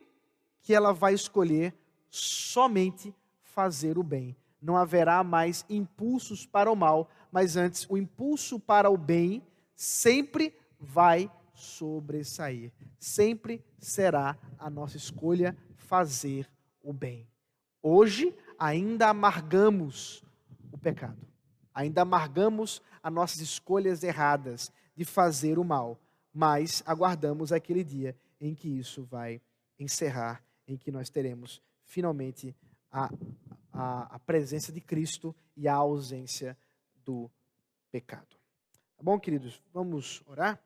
que 0.61 0.73
ela 0.73 0.93
vai 0.93 1.13
escolher 1.13 1.73
somente 2.09 3.13
fazer 3.41 3.97
o 3.97 4.03
bem. 4.03 4.35
Não 4.61 4.75
haverá 4.75 5.23
mais 5.23 5.65
impulsos 5.69 6.45
para 6.45 6.71
o 6.71 6.75
mal, 6.75 7.09
mas 7.31 7.55
antes 7.55 7.87
o 7.89 7.97
impulso 7.97 8.59
para 8.59 8.89
o 8.89 8.97
bem 8.97 9.45
sempre 9.75 10.53
vai 10.79 11.31
sobressair. 11.53 12.71
Sempre 12.99 13.63
será 13.85 14.37
a 14.57 14.69
nossa 14.69 14.97
escolha 14.97 15.55
fazer 15.75 16.49
o 16.81 16.91
bem. 16.91 17.27
Hoje 17.81 18.35
ainda 18.57 19.09
amargamos 19.09 20.23
o 20.71 20.77
pecado. 20.77 21.21
Ainda 21.73 22.01
amargamos 22.01 22.81
as 23.03 23.13
nossas 23.13 23.41
escolhas 23.41 24.03
erradas 24.03 24.71
de 24.95 25.05
fazer 25.05 25.59
o 25.59 25.63
mal, 25.63 25.99
mas 26.33 26.81
aguardamos 26.85 27.51
aquele 27.51 27.83
dia 27.83 28.15
em 28.41 28.55
que 28.55 28.67
isso 28.67 29.03
vai 29.03 29.39
encerrar, 29.77 30.43
em 30.67 30.77
que 30.77 30.91
nós 30.91 31.09
teremos 31.09 31.61
finalmente 31.83 32.55
a, 32.91 33.09
a, 33.71 34.15
a 34.15 34.19
presença 34.19 34.71
de 34.71 34.81
Cristo 34.81 35.35
e 35.55 35.67
a 35.67 35.75
ausência 35.75 36.57
do 37.03 37.29
pecado. 37.91 38.35
Tá 38.97 39.03
bom, 39.03 39.19
queridos? 39.19 39.61
Vamos 39.71 40.23
orar? 40.25 40.59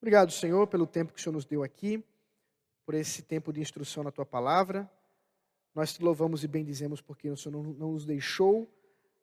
Obrigado, 0.00 0.30
Senhor, 0.30 0.66
pelo 0.66 0.86
tempo 0.86 1.12
que 1.12 1.18
o 1.18 1.22
Senhor 1.22 1.32
nos 1.32 1.44
deu 1.46 1.62
aqui, 1.62 2.04
por 2.84 2.94
esse 2.94 3.22
tempo 3.22 3.52
de 3.52 3.60
instrução 3.60 4.04
na 4.04 4.12
tua 4.12 4.26
palavra. 4.26 4.88
Nós 5.74 5.92
te 5.92 6.02
louvamos 6.02 6.44
e 6.44 6.48
bendizemos 6.48 7.00
porque 7.00 7.30
o 7.30 7.36
Senhor 7.36 7.52
não, 7.52 7.62
nos 7.62 8.04
deixou 8.04 8.70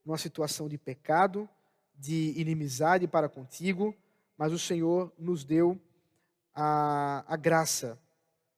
numa 0.04 0.18
situação 0.18 0.68
de 0.68 0.78
pecado, 0.78 1.48
de 1.96 2.34
inimizade 2.36 3.08
para 3.08 3.30
contigo, 3.30 3.96
mas 4.38 4.52
o 4.52 4.60
Senhor 4.60 5.14
nos 5.18 5.44
deu 5.44 5.80
a, 6.54 7.24
a 7.28 7.38
graça. 7.38 7.98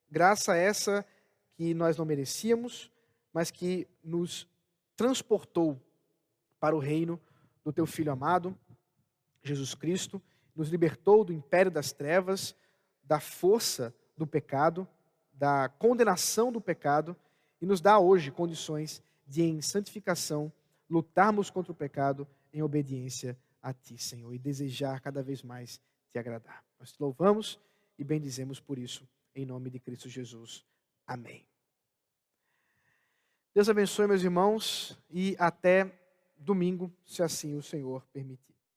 Graça 0.09 0.55
essa 0.55 1.05
que 1.53 1.73
nós 1.73 1.97
não 1.97 2.05
merecíamos, 2.05 2.89
mas 3.33 3.51
que 3.51 3.87
nos 4.03 4.47
transportou 4.95 5.79
para 6.59 6.75
o 6.75 6.79
reino 6.79 7.19
do 7.63 7.73
teu 7.73 7.85
Filho 7.85 8.11
amado, 8.11 8.57
Jesus 9.43 9.75
Cristo, 9.75 10.21
nos 10.56 10.69
libertou 10.69 11.23
do 11.23 11.34
império 11.34 11.72
das 11.72 11.91
trevas, 11.91 12.56
da 13.03 13.19
força 13.19 13.94
do 14.18 14.26
pecado, 14.26 14.88
da 15.34 15.68
condenação 15.68 16.52
do 16.52 16.61
pecado 16.61 17.15
e 17.61 17.65
nos 17.65 17.82
dá 17.82 17.99
hoje 17.99 18.32
condições 18.32 19.03
de, 19.27 19.44
em 19.44 19.61
santificação, 19.61 20.52
lutarmos 20.90 21.49
contra 21.49 21.72
o 21.72 21.76
pecado 21.76 22.27
em 22.53 22.61
obediência 22.61 23.38
a 23.61 23.73
Ti, 23.73 23.98
Senhor, 23.98 24.34
e 24.34 24.40
desejar 24.40 25.02
cada 25.02 25.22
vez 25.22 25.41
mais 25.41 25.82
Te 26.11 26.19
agradar. 26.19 26.64
Nós 26.80 26.91
te 26.91 27.02
louvamos 27.02 27.60
e 27.98 28.03
bendizemos 28.03 28.60
por 28.60 28.77
isso, 28.77 29.07
em 29.34 29.45
nome 29.45 29.69
de 29.69 29.80
Cristo 29.80 30.07
Jesus. 30.07 30.64
Amém. 31.06 31.45
Deus 33.53 33.69
abençoe, 33.69 34.07
meus 34.07 34.22
irmãos, 34.22 34.98
e 35.10 35.36
até 35.40 35.91
domingo, 36.38 36.91
se 37.06 37.23
assim 37.23 37.56
o 37.56 37.61
Senhor 37.61 38.06
permitir. 38.14 38.55